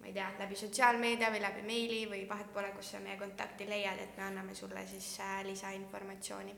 ma 0.00 0.06
ei 0.06 0.12
tea, 0.12 0.28
läbi 0.38 0.56
sotsiaalmeedia 0.56 1.30
või 1.32 1.42
läbi 1.42 1.62
meili 1.66 2.00
või 2.10 2.24
vahet 2.28 2.52
pole, 2.54 2.70
kus 2.76 2.92
sa 2.92 3.00
meie 3.02 3.16
kontakti 3.20 3.68
leiad, 3.68 4.00
et 4.02 4.16
me 4.16 4.26
anname 4.28 4.54
sulle 4.54 4.86
siis 4.86 5.16
äh, 5.20 5.42
lisainformatsiooni. 5.46 6.54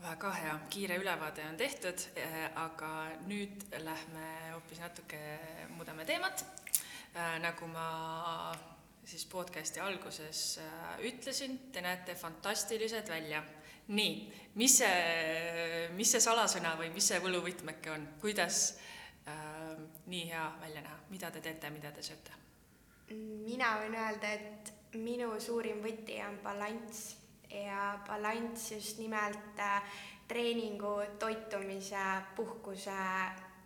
väga 0.00 0.30
hea, 0.32 0.58
kiire 0.70 0.96
ülevaade 0.96 1.44
on 1.48 1.56
tehtud, 1.56 2.06
äh, 2.16 2.40
aga 2.54 2.90
nüüd 3.26 3.66
lähme 3.84 4.26
hoopis 4.54 4.80
natuke, 4.80 5.20
muudame 5.76 6.04
teemat. 6.04 6.44
Äh, 7.16 7.38
nagu 7.42 7.66
ma 7.66 8.52
siis 9.04 9.26
podcast'i 9.26 9.80
alguses 9.80 10.60
ütlesin, 11.02 11.58
te 11.72 11.80
näete 11.82 12.14
fantastilised 12.14 13.08
välja. 13.08 13.42
nii, 13.90 14.32
mis 14.54 14.76
see, 14.78 15.88
mis 15.98 16.12
see 16.12 16.20
salasõna 16.22 16.76
või 16.78 16.92
mis 16.94 17.08
see 17.10 17.18
võluvõtmeke 17.18 17.90
on, 17.90 18.04
kuidas 18.22 18.60
äh, 18.76 18.99
nii 20.06 20.26
hea 20.28 20.44
välja 20.60 20.82
näha, 20.84 20.98
mida 21.10 21.30
te 21.30 21.40
teete, 21.40 21.70
mida 21.70 21.92
te 21.92 22.02
sööte? 22.02 22.40
mina 23.10 23.72
võin 23.80 23.96
öelda, 23.98 24.28
et 24.30 24.72
minu 24.94 25.32
suurim 25.42 25.80
võti 25.82 26.20
on 26.22 26.38
balanss. 26.44 27.16
Ja 27.50 27.96
balanss 28.06 28.70
just 28.70 29.00
nimelt 29.02 29.58
äh, 29.58 30.02
treeningu, 30.30 31.00
toitumise, 31.18 32.02
puhkuse 32.36 32.94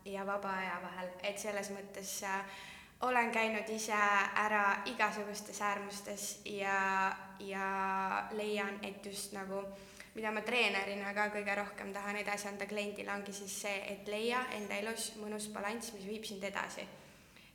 ja 0.09 0.25
vaba 0.27 0.55
aja 0.61 0.79
vahel, 0.83 1.11
et 1.23 1.41
selles 1.41 1.69
mõttes 1.75 2.15
äh, 2.25 2.63
olen 3.05 3.29
käinud 3.33 3.69
ise 3.69 3.99
ära 4.41 4.79
igasugustes 4.89 5.61
äärmustes 5.61 6.29
ja, 6.49 7.13
ja 7.41 7.69
leian, 8.33 8.81
et 8.83 9.05
just 9.07 9.37
nagu 9.37 9.61
mida 10.15 10.31
ma 10.31 10.43
treenerina 10.47 11.13
ka 11.15 11.29
kõige 11.35 11.55
rohkem 11.59 11.93
tahan 11.95 12.21
edasi 12.21 12.49
anda 12.49 12.67
kliendile, 12.71 13.13
ongi 13.15 13.35
siis 13.35 13.55
see, 13.65 13.79
et 13.95 14.09
leia 14.11 14.45
enda 14.59 14.79
elus 14.83 15.13
mõnus 15.19 15.49
balanss, 15.55 15.95
mis 15.97 16.07
viib 16.07 16.27
sind 16.29 16.45
edasi. 16.47 16.87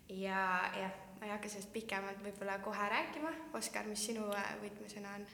ja 0.09 0.41
jah, 0.75 0.95
ma 1.19 1.27
ei 1.27 1.31
hakka 1.35 1.51
sellest 1.51 1.71
pikemalt 1.73 2.23
võib-olla 2.23 2.59
kohe 2.63 2.89
rääkima, 2.91 3.31
Oskar, 3.53 3.87
mis 3.87 4.05
sinu 4.09 4.27
äh, 4.35 4.53
võtmesõna 4.63 5.15
on? 5.15 5.27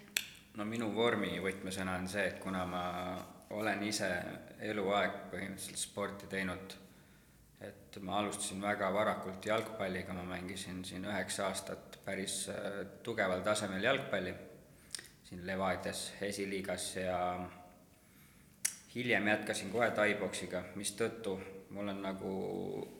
no 0.56 0.66
minu 0.66 0.92
vormi 0.94 1.34
võtmesõna 1.42 1.98
on 2.00 2.08
see, 2.12 2.28
et 2.30 2.40
kuna 2.44 2.66
ma 2.70 2.86
olen 3.56 3.84
ise 3.84 4.10
eluaeg 4.60 5.30
põhimõtteliselt 5.32 5.82
sporti 5.82 6.28
teinud, 6.30 6.76
et 7.66 7.98
ma 8.06 8.20
alustasin 8.20 8.62
väga 8.62 8.92
varakult 8.94 9.46
jalgpalliga, 9.46 10.14
ma 10.14 10.26
mängisin 10.36 10.84
siin 10.86 11.08
üheksa 11.10 11.48
aastat 11.50 11.98
päris 12.06 12.44
äh, 12.54 12.84
tugeval 13.04 13.42
tasemel 13.42 13.84
jalgpalli 13.84 14.36
siin 15.26 15.48
Levadias 15.48 16.14
esiliigas 16.22 16.96
ja 16.96 17.50
hiljem 18.96 19.28
jätkasin 19.28 19.72
kohe 19.72 19.92
taiboksiga, 19.92 20.64
mistõttu 20.76 21.40
mul 21.70 21.90
on 21.92 22.02
nagu 22.02 22.34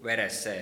veres 0.04 0.42
see, 0.44 0.60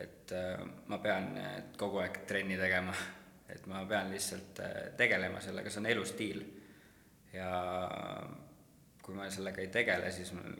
et 0.00 0.32
äh, 0.32 0.62
ma 0.88 0.98
pean 0.98 1.32
äh, 1.36 1.56
kogu 1.76 2.00
aeg 2.02 2.22
trenni 2.28 2.56
tegema, 2.56 2.94
et 3.52 3.66
ma 3.70 3.84
pean 3.88 4.10
lihtsalt 4.12 4.62
äh, 4.64 4.76
tegelema 4.96 5.40
sellega, 5.44 5.70
see 5.70 5.82
on 5.82 5.90
elustiil. 5.92 6.44
ja 7.32 7.50
kui 9.02 9.14
ma 9.16 9.28
sellega 9.30 9.60
ei 9.60 9.68
tegele, 9.72 10.10
siis 10.12 10.32
mul 10.36 10.54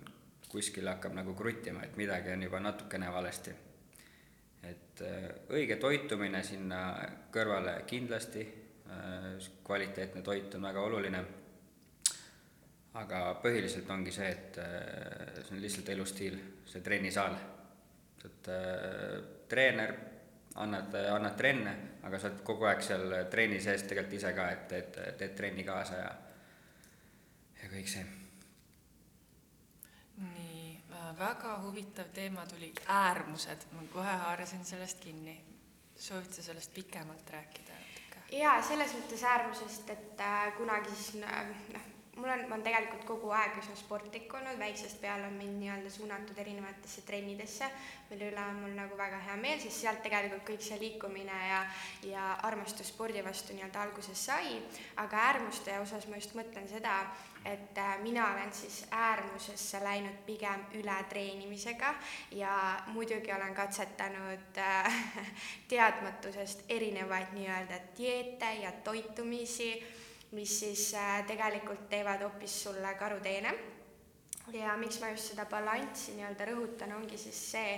kuskil 0.49 0.89
hakkab 0.89 1.15
nagu 1.17 1.35
kruttima, 1.35 1.85
et 1.85 1.97
midagi 1.97 2.33
on 2.33 2.43
juba 2.43 2.61
natukene 2.61 3.13
valesti. 3.13 3.55
et 4.63 5.01
õige 5.51 5.77
toitumine 5.77 6.43
sinna 6.47 6.83
kõrvale 7.33 7.83
kindlasti 7.87 8.45
kvaliteetne 9.65 10.23
toit 10.23 10.55
on 10.55 10.63
väga 10.63 10.81
oluline. 10.81 11.25
aga 12.95 13.19
põhiliselt 13.41 13.89
ongi 13.91 14.13
see, 14.13 14.27
et 14.29 14.59
äh, 14.61 15.39
see 15.39 15.55
on 15.57 15.63
lihtsalt 15.63 15.89
elustiil, 15.89 16.35
see 16.69 16.81
trennisaal. 16.85 17.37
et 18.25 18.49
äh, 18.49 19.23
treener, 19.49 19.95
annad, 20.55 20.95
annad 21.15 21.37
trenne, 21.37 21.73
aga 22.03 22.19
sa 22.19 22.29
oled 22.29 22.43
kogu 22.45 22.69
aeg 22.69 22.83
seal 22.85 23.15
trenni 23.31 23.61
sees 23.61 23.87
tegelikult 23.89 24.19
ise 24.19 24.33
ka, 24.37 24.51
et 24.51 24.69
teed, 24.69 25.01
teed 25.19 25.35
trenni 25.37 25.65
kaasa 25.65 26.03
ja, 26.03 26.11
ja 27.63 27.71
kõik 27.73 27.89
see. 27.89 28.05
nii, 30.23 30.67
väga 31.19 31.59
huvitav 31.65 32.13
teema 32.15 32.45
tuli, 32.47 32.73
äärmused, 32.87 33.71
ma 33.73 33.89
kohe 33.93 34.19
haarasin 34.27 34.65
sellest 34.65 35.01
kinni. 35.01 35.41
soovid 35.97 36.33
sa 36.33 36.43
sellest 36.43 36.75
pikemalt 36.75 37.31
rääkida? 37.31 37.82
Jaa, 38.33 38.59
selles 38.63 38.95
mõttes 38.97 39.25
äärmusest, 39.29 39.91
et 39.93 40.21
äh, 40.21 40.53
kunagi 40.57 40.95
siis 40.97 41.21
noh, 41.21 41.92
mul 42.23 42.31
on, 42.31 42.45
ma 42.47 42.55
olen 42.55 42.63
tegelikult 42.63 43.03
kogu 43.07 43.33
aeg 43.35 43.57
üsna 43.59 43.75
sportlik 43.79 44.31
olnud, 44.39 44.59
väiksest 44.61 45.01
peale 45.03 45.27
on 45.27 45.35
mind 45.35 45.59
nii-öelda 45.59 45.91
suunatud 45.91 46.39
erinevatesse 46.39 47.03
trennidesse, 47.07 47.67
mille 48.11 48.29
üle 48.31 48.45
on 48.47 48.61
mul 48.63 48.77
nagu 48.79 48.99
väga 48.99 49.19
hea 49.27 49.35
meel, 49.41 49.59
sest 49.63 49.83
sealt 49.83 50.03
tegelikult 50.07 50.45
kõik 50.47 50.63
see 50.63 50.79
liikumine 50.79 51.39
ja, 51.49 51.61
ja 52.07 52.29
armastus 52.47 52.93
spordi 52.95 53.25
vastu 53.27 53.57
nii-öelda 53.57 53.83
alguses 53.83 54.27
sai, 54.31 54.61
aga 55.03 55.25
äärmuste 55.33 55.75
osas 55.83 56.07
ma 56.07 56.21
just 56.21 56.37
mõtlen 56.39 56.71
seda, 56.71 57.01
et 57.45 57.79
äh, 57.83 57.97
mina 58.05 58.29
olen 58.35 58.53
siis 58.55 58.85
äärmusesse 58.91 59.81
läinud 59.83 60.21
pigem 60.27 60.63
ületreenimisega 60.79 61.91
ja 62.39 62.53
muidugi 62.95 63.35
olen 63.35 63.55
katsetanud 63.55 64.63
äh, 64.63 65.01
teadmatusest 65.73 66.63
erinevaid 66.69 67.35
nii-öelda 67.35 67.83
dieete 67.99 68.55
ja 68.63 68.73
toitumisi 68.87 69.73
mis 70.33 70.61
siis 70.61 70.95
äh, 70.95 71.25
tegelikult 71.27 71.89
teevad 71.91 72.23
hoopis 72.25 72.63
sulle 72.63 72.95
karuteene. 72.95 73.53
ja 74.53 74.77
miks 74.77 75.01
ma 75.01 75.13
just 75.13 75.33
seda 75.33 75.45
balanssi 75.47 76.17
nii-öelda 76.17 76.47
rõhutan, 76.49 76.97
ongi 76.97 77.19
siis 77.19 77.39
see, 77.53 77.77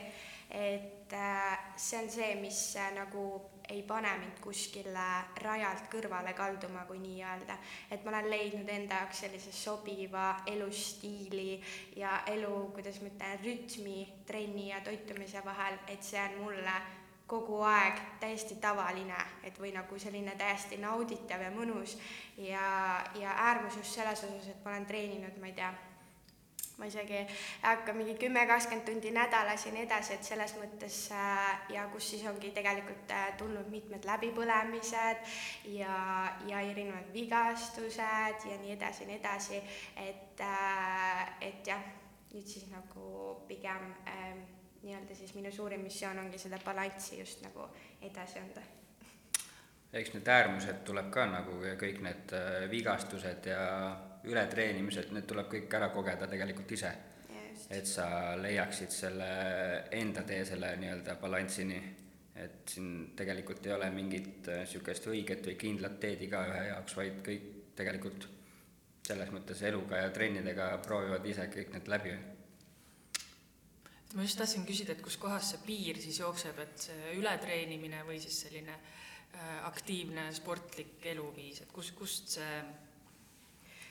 et 0.51 1.13
äh, 1.13 1.59
see 1.77 1.99
on 2.03 2.11
see, 2.11 2.31
mis 2.41 2.61
äh, 2.81 2.93
nagu 2.95 3.25
ei 3.69 3.83
pane 3.83 4.11
mind 4.21 4.41
kuskile 4.45 5.05
rajalt 5.43 5.87
kõrvale 5.93 6.35
kalduma, 6.37 6.85
kui 6.89 6.99
nii-öelda. 7.03 7.59
et 7.91 8.05
ma 8.05 8.15
olen 8.15 8.31
leidnud 8.31 8.69
enda 8.69 9.03
jaoks 9.03 9.25
sellise 9.25 9.53
sobiva 9.53 10.27
elustiili 10.47 11.63
ja 11.97 12.21
elu, 12.33 12.55
kuidas 12.75 13.01
ma 13.03 13.13
ütlen, 13.13 13.41
rütmi 13.45 13.99
trenni 14.27 14.69
ja 14.71 14.81
toitumise 14.85 15.45
vahel, 15.45 15.79
et 15.89 16.03
see 16.03 16.21
on 16.21 16.39
mulle 16.45 16.77
kogu 17.35 17.63
aeg 17.67 17.99
täiesti 18.23 18.59
tavaline, 18.63 19.19
et 19.43 19.59
või 19.61 19.73
nagu 19.75 19.99
selline 19.99 20.37
täiesti 20.39 20.79
nauditav 20.83 21.43
ja 21.43 21.51
mõnus 21.55 21.97
ja, 22.39 22.69
ja 23.19 23.35
äärmus 23.49 23.81
just 23.81 23.99
selles 23.99 24.23
osas, 24.27 24.53
et 24.53 24.63
ma 24.65 24.75
olen 24.75 24.87
treeninud, 24.87 25.41
ma 25.43 25.51
ei 25.51 25.57
tea, 25.59 25.73
ma 26.79 26.87
isegi 26.91 27.17
ei 27.17 27.27
hakka 27.63 27.95
mingi 27.95 28.15
kümme, 28.19 28.47
kakskümmend 28.51 28.87
tundi 28.89 29.11
nädalas 29.15 29.67
ja 29.67 29.73
nii 29.75 29.85
edasi, 29.87 30.15
et 30.15 30.31
selles 30.31 30.55
mõttes 30.59 31.01
äh, 31.15 31.69
ja 31.75 31.87
kus 31.93 32.13
siis 32.15 32.25
ongi 32.31 32.51
tegelikult 32.55 33.15
äh, 33.15 33.29
tulnud 33.39 33.71
mitmed 33.71 34.07
läbipõlemised 34.09 35.37
ja, 35.75 35.99
ja 36.51 36.65
erinevad 36.71 37.13
vigastused 37.15 38.49
ja 38.51 38.59
nii 38.63 38.75
edasi 38.79 39.05
ja 39.05 39.11
nii 39.13 39.21
edasi, 39.21 39.63
et, 40.07 40.43
äh, 40.43 41.23
et 41.51 41.73
jah, 41.75 41.87
nüüd 42.35 42.51
siis 42.51 42.67
nagu 42.73 43.39
pigem 43.49 43.91
äh, 44.11 44.54
nii-öelda 44.85 45.15
siis 45.17 45.35
minu 45.35 45.53
suurim 45.53 45.85
missioon 45.85 46.19
ongi 46.19 46.39
seda 46.39 46.59
balanssi 46.65 47.19
just 47.19 47.43
nagu 47.45 47.69
edasi 48.03 48.39
anda. 48.39 48.63
eks 49.93 50.13
need 50.15 50.29
äärmused 50.29 50.83
tuleb 50.85 51.11
ka 51.15 51.27
nagu 51.31 51.61
kõik 51.81 52.01
need 52.03 52.35
äh, 52.37 52.69
vigastused 52.71 53.47
ja 53.47 53.65
ületreenimised, 54.25 55.13
need 55.15 55.27
tuleb 55.31 55.51
kõik 55.53 55.77
ära 55.79 55.91
kogeda 55.95 56.27
tegelikult 56.27 56.73
ise. 56.73 56.93
et 57.71 57.87
sa 57.87 58.07
leiaksid 58.37 58.91
selle 58.91 59.29
enda 59.97 60.23
tee 60.23 60.45
selle 60.45 60.75
nii-öelda 60.77 61.15
balansini, 61.17 61.79
et 62.37 62.69
siin 62.69 63.15
tegelikult 63.17 63.67
ei 63.67 63.73
ole 63.73 63.91
mingit 63.91 64.51
niisugust 64.51 65.07
äh, 65.07 65.13
õiget 65.15 65.47
või 65.47 65.57
kindlat 65.57 65.99
teed 66.01 66.23
igaühe 66.27 66.67
jaoks, 66.69 66.97
vaid 66.97 67.23
kõik 67.25 67.51
tegelikult 67.79 68.29
selles 69.07 69.31
mõttes 69.31 69.63
eluga 69.63 70.03
ja 70.03 70.11
trennidega 70.11 70.71
proovivad 70.85 71.27
ise 71.29 71.47
kõik 71.53 71.73
need 71.73 71.89
läbi 71.93 72.15
ma 74.15 74.23
just 74.23 74.39
tahtsin 74.39 74.67
küsida, 74.67 74.95
et 74.95 75.03
kuskohast 75.03 75.55
see 75.55 75.63
piir 75.67 75.99
siis 76.03 76.21
jookseb, 76.23 76.59
et 76.63 76.87
see 76.87 77.15
ületreenimine 77.19 78.05
või 78.07 78.21
siis 78.23 78.45
selline 78.47 78.75
äh, 78.75 79.57
aktiivne 79.67 80.29
sportlik 80.37 81.05
eluviis, 81.15 81.65
et 81.65 81.73
kus, 81.75 81.91
kust 81.99 82.37
see 82.37 82.59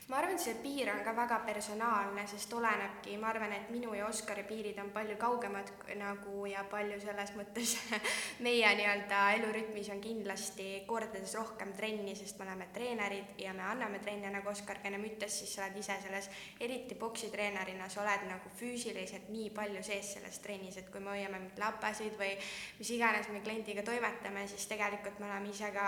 ma 0.07 0.17
arvan, 0.19 0.39
see 0.39 0.55
piir 0.59 0.89
on 0.91 0.99
ka 1.05 1.13
väga 1.15 1.37
personaalne, 1.47 2.25
sest 2.27 2.51
olenebki, 2.53 3.15
ma 3.21 3.29
arvan, 3.31 3.53
et 3.55 3.69
minu 3.71 3.93
ja 3.95 4.07
Oskari 4.07 4.43
piirid 4.43 4.79
on 4.83 4.89
palju 4.91 5.15
kaugemad 5.21 5.69
nagu 5.99 6.43
ja 6.49 6.65
palju 6.69 6.99
selles 6.99 7.31
mõttes 7.37 7.75
meie 8.45 8.73
nii-öelda 8.79 9.21
elurütmis 9.37 9.89
on 9.93 10.01
kindlasti 10.03 10.83
kordades 10.89 11.37
rohkem 11.39 11.71
trenni, 11.77 12.17
sest 12.19 12.39
me 12.39 12.47
oleme 12.49 12.67
treenerid 12.75 13.39
ja 13.45 13.55
me 13.55 13.63
anname 13.69 14.03
trenne, 14.03 14.33
nagu 14.33 14.51
Oskar 14.51 14.81
ka 14.83 14.91
ennem 14.91 15.07
ütles, 15.07 15.39
siis 15.39 15.55
sa 15.55 15.63
oled 15.63 15.79
ise 15.79 15.97
selles, 16.03 16.29
eriti 16.59 16.99
poksitreenerina, 16.99 17.87
sa 17.89 18.03
oled 18.03 18.27
nagu 18.27 18.51
füüsiliselt 18.59 19.31
nii 19.31 19.49
palju 19.55 19.85
sees 19.87 20.13
selles 20.17 20.43
trennis, 20.43 20.77
et 20.81 20.91
kui 20.91 20.99
me 20.99 21.15
hoiame 21.15 21.39
mingeid 21.39 21.63
lapasid 21.63 22.19
või 22.19 22.35
mis 22.81 22.93
iganes 22.97 23.31
me 23.31 23.41
kliendiga 23.45 23.87
toimetame, 23.87 24.47
siis 24.51 24.67
tegelikult 24.67 25.23
me 25.23 25.31
oleme 25.31 25.55
ise 25.55 25.71
ka 25.71 25.87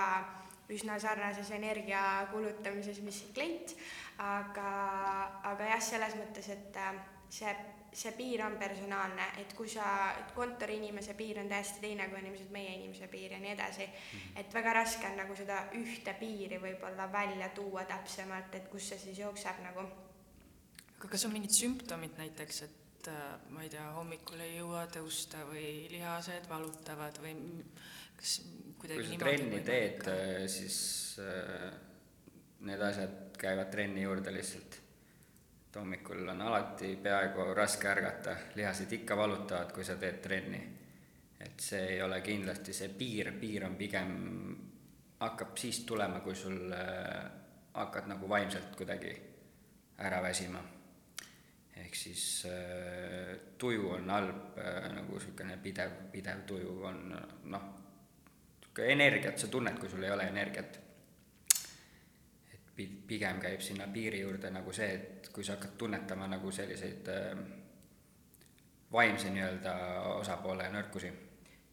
üsna 0.74 0.98
sarnases 1.00 1.52
energia 1.54 2.02
kulutamises, 2.32 3.02
mis 3.06 3.22
klient, 3.34 3.76
aga, 4.24 4.70
aga 5.52 5.72
jah, 5.74 5.82
selles 5.84 6.16
mõttes, 6.20 6.50
et 6.54 6.80
äh, 6.82 6.96
see, 7.30 7.52
see 7.96 8.14
piir 8.18 8.44
on 8.46 8.58
personaalne, 8.60 9.28
et 9.42 9.54
kui 9.58 9.70
sa, 9.72 10.14
kontoriinimese 10.36 11.14
piir 11.18 11.40
on 11.44 11.52
täiesti 11.52 11.84
teine 11.84 12.08
kui 12.12 12.22
inimesed, 12.24 12.50
meie 12.54 12.78
inimese 12.80 13.10
piir 13.12 13.36
ja 13.36 13.42
nii 13.44 13.54
edasi, 13.54 13.90
mhm. 13.90 14.40
et 14.42 14.58
väga 14.58 14.74
raske 14.80 15.12
on 15.12 15.20
nagu 15.22 15.38
seda 15.38 15.66
ühte 15.78 16.16
piiri 16.20 16.62
võib-olla 16.62 17.10
välja 17.12 17.52
tuua 17.56 17.86
täpsemalt, 17.90 18.58
et 18.58 18.72
kus 18.72 18.90
see 18.94 19.04
siis 19.10 19.22
jookseb 19.22 19.62
nagu. 19.66 19.86
aga 20.96 21.12
kas 21.12 21.28
on 21.28 21.36
mingid 21.36 21.54
sümptomid 21.54 22.18
näiteks, 22.18 22.62
et 22.66 22.85
äh, 23.12 23.50
ma 23.50 23.64
ei 23.64 23.70
tea, 23.70 23.86
hommikul 23.96 24.42
ei 24.44 24.58
jõua 24.58 24.86
tõusta 24.92 25.44
või 25.50 25.88
lihased 25.92 26.48
valutavad 26.50 27.20
või 27.24 27.36
kas 28.16 28.38
kuidagi 28.80 29.04
kui 29.04 29.12
sa 29.12 29.20
trenni 29.24 29.62
teed, 29.66 30.08
äh, 30.12 30.46
siis 30.52 30.78
äh, 31.24 31.68
need 32.66 32.82
asjad 32.82 33.38
käivad 33.40 33.72
trenni 33.74 34.06
juurde 34.06 34.34
lihtsalt. 34.34 34.80
et 35.66 35.80
hommikul 35.82 36.28
on 36.32 36.42
alati 36.42 36.96
peaaegu 36.96 37.54
raske 37.54 37.90
ärgata, 37.92 38.36
lihased 38.56 38.92
ikka 39.00 39.18
valutavad, 39.18 39.72
kui 39.72 39.84
sa 39.84 39.96
teed 39.96 40.22
trenni. 40.22 40.62
et 41.40 41.60
see 41.60 41.82
ei 41.96 42.02
ole 42.02 42.22
kindlasti 42.22 42.74
see 42.74 42.90
piir, 42.90 43.34
piir 43.40 43.66
on 43.66 43.76
pigem, 43.76 44.14
hakkab 45.20 45.58
siis 45.58 45.84
tulema, 45.86 46.20
kui 46.20 46.36
sul 46.36 46.74
hakkad 47.74 48.08
nagu 48.08 48.30
vaimselt 48.30 48.76
kuidagi 48.76 49.12
ära 49.98 50.22
väsima. 50.24 50.75
Ehk 51.76 51.96
siis 51.96 52.46
äh, 52.50 53.36
tuju 53.58 53.90
on 53.98 54.10
halb 54.10 54.58
äh,, 54.58 54.92
nagu 54.96 55.18
niisugune 55.18 55.58
pidev, 55.64 55.92
pidev 56.12 56.46
tuju 56.48 56.78
on 56.84 57.02
noh 57.52 57.66
energiat 58.84 59.40
sa 59.40 59.48
tunned, 59.48 59.78
kui 59.80 59.90
sul 59.90 60.04
ei 60.04 60.12
ole 60.12 60.28
energiat. 60.28 60.80
et 62.54 62.82
pigem 63.08 63.40
käib 63.40 63.62
sinna 63.62 63.88
piiri 63.88 64.20
juurde 64.22 64.50
nagu 64.52 64.74
see, 64.74 64.88
et 64.94 65.30
kui 65.32 65.44
sa 65.44 65.56
hakkad 65.56 65.78
tunnetama 65.78 66.28
nagu 66.28 66.52
selliseid 66.52 67.08
äh, 67.08 67.38
vaimse 68.92 69.30
nii-öelda 69.30 69.76
osapoole 70.20 70.68
nõrkusi 70.72 71.12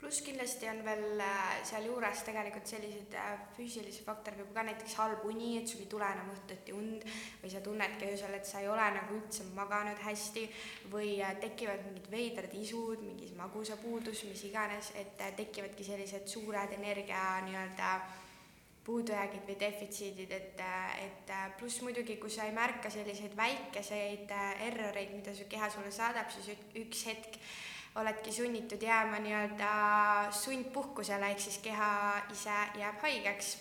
pluss 0.03 0.25
kindlasti 0.27 0.67
on 0.67 0.81
veel 0.83 1.21
äh, 1.23 1.61
sealjuures 1.63 2.25
tegelikult 2.27 2.67
selliseid 2.67 3.13
äh, 3.15 3.37
füüsilisi 3.55 4.03
faktoreid, 4.03 4.41
nagu 4.43 4.57
ka 4.57 4.65
näiteks 4.67 4.97
halb 4.99 5.23
uni, 5.31 5.53
et 5.61 5.71
sul 5.71 5.85
ei 5.85 5.91
tule 5.93 6.09
enam 6.11 6.33
õhtuti 6.35 6.75
und 6.75 7.07
või 7.39 7.53
sa 7.53 7.63
tunnedki 7.63 8.09
öösel, 8.11 8.35
et 8.35 8.49
sa 8.49 8.65
ei 8.65 8.67
ole 8.73 8.89
nagu 8.97 9.21
üldse 9.21 9.47
maganud 9.55 10.03
hästi 10.03 10.45
või 10.91 11.15
äh, 11.23 11.37
tekivad 11.45 11.87
mingid 11.87 12.11
veidrad 12.11 12.59
isud, 12.59 13.07
mingi 13.07 13.31
magusapuudus, 13.39 14.25
mis 14.27 14.43
iganes, 14.51 14.91
et 14.99 15.23
tekivadki 15.39 15.87
sellised 15.87 16.27
suured 16.35 16.75
energia 16.81 17.23
nii-öelda 17.47 17.95
puudujäägid 18.83 19.47
või 19.47 19.61
defitsiidid, 19.61 20.33
et, 20.35 20.63
et 20.99 21.37
pluss 21.61 21.79
muidugi, 21.87 22.19
kui 22.19 22.33
sa 22.35 22.49
ei 22.49 22.57
märka 22.57 22.91
selliseid 22.91 23.37
väikeseid 23.39 24.35
erroreid, 24.67 25.15
mida 25.15 25.31
su 25.39 25.47
keha 25.47 25.71
sulle 25.71 25.95
saadab, 25.95 26.35
siis 26.35 26.57
üks 26.83 27.07
hetk 27.07 27.39
oledki 27.95 28.33
sunnitud 28.33 28.83
jääma 28.83 29.19
nii-öelda 29.19 29.73
sundpuhkusele, 30.33 31.31
ehk 31.31 31.41
siis 31.41 31.59
keha 31.59 31.93
ise 32.33 32.57
jääb 32.79 33.03
haigeks 33.03 33.59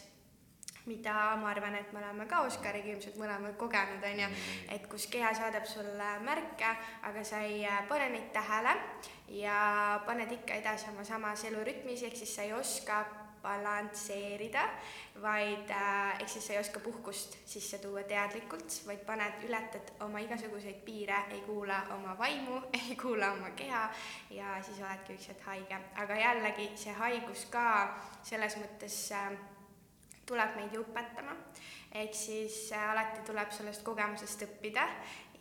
mida 0.85 1.13
ma 1.37 1.49
arvan, 1.51 1.75
et 1.75 1.91
me 1.93 1.99
oleme 1.99 2.25
ka 2.25 2.41
Oskariga 2.47 2.89
ilmselt 2.89 3.17
mõlemad 3.21 3.53
kogenud, 3.59 4.01
on 4.01 4.21
ju, 4.23 4.27
mm. 4.27 4.69
et 4.75 4.87
kus 4.89 5.05
keha 5.13 5.29
saadab 5.37 5.67
sulle 5.69 6.07
märke, 6.25 6.71
aga 7.07 7.23
sa 7.27 7.43
ei 7.45 7.61
pane 7.89 8.09
neid 8.15 8.31
tähele 8.33 8.73
ja 9.37 10.01
paned 10.05 10.31
ikka 10.39 10.57
edasi 10.57 10.89
oma 10.89 11.05
samas 11.05 11.45
elurütmis, 11.49 12.01
ehk 12.07 12.17
siis 12.17 12.33
sa 12.35 12.47
ei 12.47 12.53
oska 12.57 13.03
balansseerida, 13.43 14.63
vaid 15.21 15.69
äh, 15.69 16.19
ehk 16.19 16.29
siis 16.29 16.47
sa 16.47 16.53
ei 16.53 16.59
oska 16.59 16.79
puhkust 16.79 17.37
sisse 17.45 17.79
tuua 17.81 18.03
teadlikult, 18.07 18.75
vaid 18.87 19.01
paned, 19.05 19.43
ületad 19.47 19.93
oma 20.05 20.21
igasuguseid 20.23 20.81
piire, 20.85 21.23
ei 21.31 21.41
kuula 21.45 21.81
oma 21.95 22.15
vaimu, 22.17 22.61
ei 22.79 22.95
kuula 23.01 23.31
oma 23.35 23.51
keha 23.57 23.83
ja 24.37 24.57
siis 24.65 24.79
oledki 24.81 25.17
üks 25.17 25.31
hetk 25.33 25.47
haige. 25.49 25.81
aga 26.03 26.19
jällegi 26.19 26.69
see 26.75 26.93
haigus 26.97 27.47
ka 27.53 27.65
selles 28.23 28.57
mõttes 28.61 29.01
äh, 29.17 29.31
tuleb 30.25 30.55
meid 30.55 30.77
ju 30.77 30.85
õpetama, 30.85 31.35
ehk 32.03 32.15
siis 32.15 32.63
äh, 32.71 32.89
alati 32.93 33.25
tuleb 33.27 33.51
sellest 33.51 33.83
kogemusest 33.87 34.47
õppida 34.47 34.87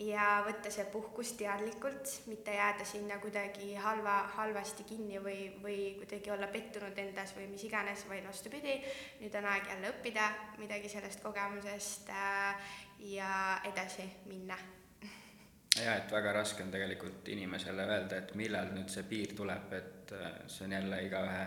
ja 0.01 0.41
võtta 0.47 0.71
see 0.73 0.87
puhkus 0.93 1.35
teadlikult, 1.39 2.09
mitte 2.31 2.55
jääda 2.55 2.85
sinna 2.89 3.19
kuidagi 3.21 3.75
halva, 3.81 4.17
halvasti 4.37 4.87
kinni 4.89 5.21
või, 5.23 5.51
või 5.63 5.79
kuidagi 5.99 6.33
olla 6.33 6.49
pettunud 6.53 6.99
endas 6.99 7.35
või 7.37 7.49
mis 7.53 7.65
iganes, 7.69 8.07
vaid 8.09 8.25
vastupidi, 8.29 8.79
nüüd 9.21 9.37
on 9.41 9.49
aeg 9.53 9.69
jälle 9.75 9.93
õppida 9.93 10.29
midagi 10.61 10.89
sellest 10.93 11.23
kogemusest 11.25 12.13
äh, 12.15 12.75
ja 13.13 13.33
edasi 13.69 14.07
minna. 14.31 14.57
jaa, 15.85 15.97
et 15.97 16.13
väga 16.13 16.33
raske 16.39 16.65
on 16.65 16.73
tegelikult 16.73 17.29
inimesele 17.29 17.87
öelda, 17.87 18.23
et 18.23 18.35
millal 18.41 18.73
nüüd 18.77 18.93
see 18.93 19.05
piir 19.11 19.37
tuleb, 19.37 19.73
et 19.77 20.15
äh, 20.17 20.31
see 20.47 20.69
on 20.69 20.79
jälle 20.79 21.03
igaühe 21.09 21.47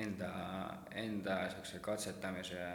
enda, 0.00 0.34
enda 0.96 1.42
niisuguse 1.44 1.82
katsetamise 1.84 2.68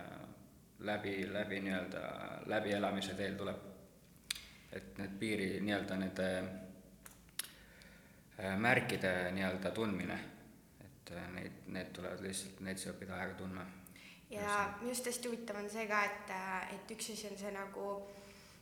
läbi, 0.86 1.21
läbi 1.34 1.62
nii-öelda 1.63 2.10
läbielamise 2.52 3.15
teel 3.15 3.39
tuleb 3.39 3.75
et 4.76 4.98
need 5.00 5.14
piiri 5.20 5.50
nii-öelda 5.64 5.98
nende 6.00 6.28
äh, 8.40 8.58
märkide 8.58 9.32
nii-öelda 9.36 9.72
tundmine, 9.76 10.18
et 10.86 11.12
äh, 11.16 11.28
neid, 11.38 11.64
need 11.76 11.90
tulevad 11.96 12.22
lihtsalt, 12.26 12.60
neid 12.66 12.82
saab 12.82 12.96
õppida 12.96 13.14
aega 13.20 13.36
tundma. 13.40 13.66
ja 14.30 14.52
minu 14.80 14.92
arust 14.92 15.08
hästi 15.12 15.32
huvitav 15.32 15.62
on 15.62 15.70
see 15.72 15.88
ka, 15.88 16.04
et, 16.10 16.28
äh, 16.36 16.74
et 16.76 16.96
üks 16.98 17.12
asi 17.14 17.30
on 17.32 17.38
see 17.40 17.54
nagu 17.56 17.86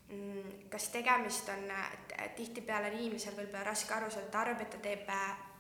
mm, 0.10 0.70
kas 0.74 0.90
tegemist 0.94 1.50
on, 1.56 1.66
tihtipeale 2.38 2.92
on 2.92 3.00
inimesel 3.00 3.36
võib-olla 3.40 3.72
raske 3.72 3.94
aru 3.96 4.12
saada, 4.14 4.30
tarbija, 4.38 4.70
ta 4.70 4.84
teeb 4.84 5.10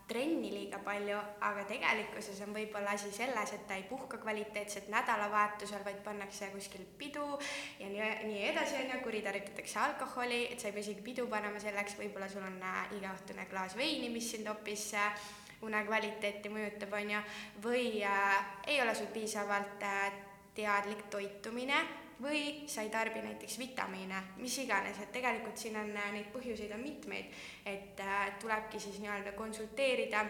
trenni 0.07 0.51
liiga 0.51 0.79
palju, 0.83 1.17
aga 1.47 1.63
tegelikkuses 1.69 2.41
on 2.45 2.51
võib-olla 2.55 2.95
asi 2.97 3.11
selles, 3.15 3.53
et 3.55 3.63
ta 3.67 3.77
ei 3.79 3.85
puhka 3.87 4.19
kvaliteetselt 4.21 4.89
nädalavahetusel, 4.91 5.83
vaid 5.85 6.01
pannakse 6.05 6.49
kuskil 6.53 6.83
pidu 6.99 7.25
ja 7.79 7.87
nii, 7.87 8.09
nii 8.27 8.43
edasi, 8.51 8.81
on 8.81 8.91
ju, 8.91 8.99
kuritarvitatakse 9.05 9.79
alkoholi, 9.85 10.41
et 10.51 10.59
sa 10.59 10.69
ei 10.69 10.75
pea 10.75 10.85
isegi 10.85 11.05
pidu 11.05 11.27
panema 11.31 11.61
selleks, 11.63 11.97
võib-olla 12.01 12.29
sul 12.31 12.45
on 12.47 12.59
äh, 12.67 12.83
igaõhtune 12.99 13.47
klaas 13.51 13.77
veini, 13.79 14.11
mis 14.13 14.29
sind 14.35 14.51
hoopis 14.51 14.89
äh, 14.99 15.25
une 15.63 15.83
kvaliteeti 15.87 16.51
mõjutab, 16.51 16.93
on 16.99 17.15
ju, 17.15 17.25
või 17.63 17.87
äh, 18.03 18.37
ei 18.67 18.81
ole 18.83 18.95
sul 18.97 19.11
piisavalt 19.15 19.87
äh, 19.87 20.07
teadlik 20.53 21.07
toitumine 21.09 22.02
või 22.23 22.63
sa 22.71 22.85
ei 22.85 22.89
tarbi 22.93 23.21
näiteks 23.21 23.59
vitamiine, 23.59 24.23
mis 24.39 24.57
iganes, 24.63 24.99
et 25.03 25.11
tegelikult 25.11 25.59
siin 25.59 25.77
on 25.79 25.91
äh, 25.97 26.09
neid 26.15 26.31
põhjuseid 26.33 26.71
on 26.75 26.81
mitmeid, 26.83 27.29
et 27.65 27.99
äh, 27.99 28.33
tulebki 28.41 28.79
siis 28.79 28.99
nii-öelda 29.03 29.35
konsulteerida 29.37 30.25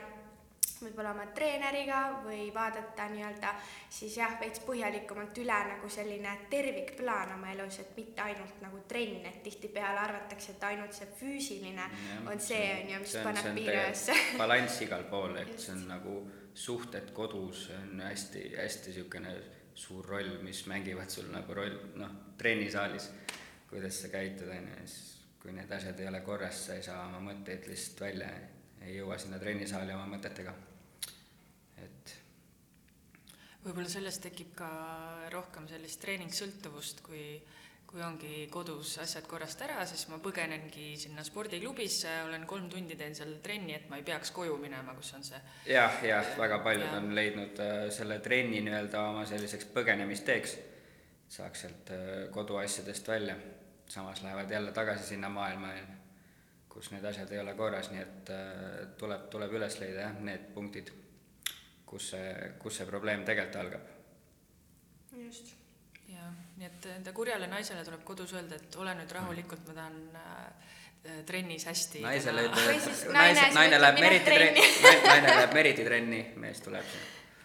võib-olla 0.83 1.13
oma 1.13 1.25
treeneriga 1.35 1.99
või 2.25 2.47
vaadata 2.53 3.07
nii-öelda 3.11 3.53
siis 3.93 4.17
jah, 4.17 4.35
veits 4.41 4.63
põhjalikumalt 4.65 5.37
üle 5.43 5.57
nagu 5.69 5.89
selline 5.91 6.33
tervikplaan 6.51 7.35
oma 7.37 7.53
elus, 7.53 7.79
et 7.83 7.95
mitte 7.97 8.23
ainult 8.25 8.61
nagu 8.63 8.83
trenn, 8.89 9.25
et 9.29 9.41
tihtipeale 9.45 10.03
arvatakse, 10.03 10.55
et 10.55 10.67
ainult 10.71 10.95
see 10.97 11.09
füüsiline 11.19 11.87
ja, 11.87 12.21
on 12.29 12.43
see, 12.43 12.63
on 12.81 12.93
ju, 12.95 13.01
mis 13.05 13.17
paneb 13.23 13.49
piire 13.55 13.79
üles. 13.79 14.05
balanss 14.43 14.81
igal 14.85 15.07
pool, 15.11 15.37
et 15.43 15.55
see 15.57 15.75
on 15.77 15.85
nagu 15.91 16.21
suhted 16.53 17.13
kodus 17.15 17.69
on 17.73 18.01
hästi-hästi 18.03 18.91
niisugune 18.91 19.37
suur 19.75 20.05
roll, 20.05 20.37
mis 20.45 20.65
mängivad 20.69 21.09
sul 21.09 21.29
nagu 21.33 21.53
roll, 21.53 21.77
noh, 21.99 22.11
trennisaalis, 22.37 23.09
kuidas 23.69 24.01
sa 24.03 24.11
käitud, 24.13 24.49
on 24.53 24.67
ju, 24.69 24.83
siis 24.85 24.99
kui 25.41 25.53
need 25.55 25.71
asjad 25.75 25.99
ei 25.99 26.07
ole 26.07 26.21
korras, 26.23 26.65
sa 26.67 26.77
ei 26.77 26.83
saa 26.85 27.07
oma 27.07 27.19
mõtteid 27.31 27.65
lihtsalt 27.67 28.05
välja, 28.05 28.29
ei 28.83 28.97
jõua 28.97 29.17
sinna 29.19 29.39
trennisaali 29.41 29.95
oma 29.95 30.05
mõtetega, 30.15 30.53
et 31.83 32.13
võib-olla 33.65 33.89
sellest 33.91 34.23
tekib 34.27 34.53
ka 34.59 34.69
rohkem 35.33 35.67
sellist 35.71 36.01
treeningsõltuvust, 36.03 37.03
kui 37.03 37.25
kui 37.93 38.01
ongi 38.01 38.47
kodus 38.49 38.95
asjad 39.03 39.27
korrast 39.29 39.59
ära, 39.61 39.83
siis 39.85 40.07
ma 40.09 40.17
põgenengi 40.21 40.95
sinna 40.97 41.21
spordiklubisse, 41.25 42.09
olen 42.25 42.47
kolm 42.49 42.65
tundi 42.71 42.97
teen 42.97 43.13
seal 43.13 43.35
trenni, 43.45 43.75
et 43.77 43.85
ma 43.91 43.99
ei 43.99 44.07
peaks 44.07 44.31
koju 44.33 44.55
minema, 44.57 44.95
kus 44.97 45.11
on 45.13 45.25
see. 45.27 45.41
jah, 45.69 45.99
jah, 46.01 46.31
väga 46.39 46.57
paljud 46.65 46.87
ja. 46.87 46.95
on 46.97 47.13
leidnud 47.13 47.61
äh, 47.61 47.83
selle 47.93 48.17
trenni 48.25 48.63
nii-öelda 48.65 49.05
oma 49.11 49.27
selliseks 49.29 49.69
põgenemisteeks, 49.77 50.57
saaks 51.37 51.65
sealt 51.67 51.93
äh, 51.93 52.11
koduasjadest 52.33 53.13
välja. 53.13 53.37
samas 53.93 54.23
lähevad 54.23 54.49
jälle 54.51 54.71
tagasi 54.71 55.03
sinna 55.13 55.29
maailma, 55.29 55.69
kus 56.69 56.89
need 56.91 57.05
asjad 57.05 57.31
ei 57.31 57.45
ole 57.45 57.53
korras, 57.53 57.91
nii 57.93 58.01
et 58.01 58.29
äh, 58.33 58.77
tuleb, 58.97 59.29
tuleb 59.29 59.53
üles 59.53 59.77
leida 59.85 60.07
jah, 60.07 60.21
need 60.31 60.49
punktid, 60.55 60.89
kus 61.85 62.15
see, 62.15 62.53
kus 62.57 62.81
see 62.81 62.89
probleem 62.89 63.21
tegelikult 63.21 63.61
algab. 63.61 63.91
just. 65.27 65.59
Nii 66.57 66.69
et 66.69 66.85
enda 66.97 67.13
kurjale 67.15 67.47
naisele 67.49 67.83
tuleb 67.85 68.03
kodus 68.05 68.35
öelda, 68.37 68.59
et 68.59 68.75
ole 68.81 68.93
nüüd 68.99 69.11
rahulikult, 69.17 69.65
ma 69.69 69.77
tahan 69.79 69.97
äh, 70.19 71.23
trennis 71.25 71.65
hästi 71.65 72.03
naisele 72.03 72.45
et 72.45 72.55
naine 72.55 73.49
naine, 73.49 73.49
naine 73.57 73.75
ütleb, 73.75 73.81
läheb 73.81 73.99
Meriti 74.05 74.29
trenni. 74.29 74.69
trenni, 74.83 75.09
naine 75.09 75.35
läheb 75.39 75.57
Meriti 75.59 75.89
trenni, 75.89 76.21
mees 76.45 76.63
tuleb 76.63 76.87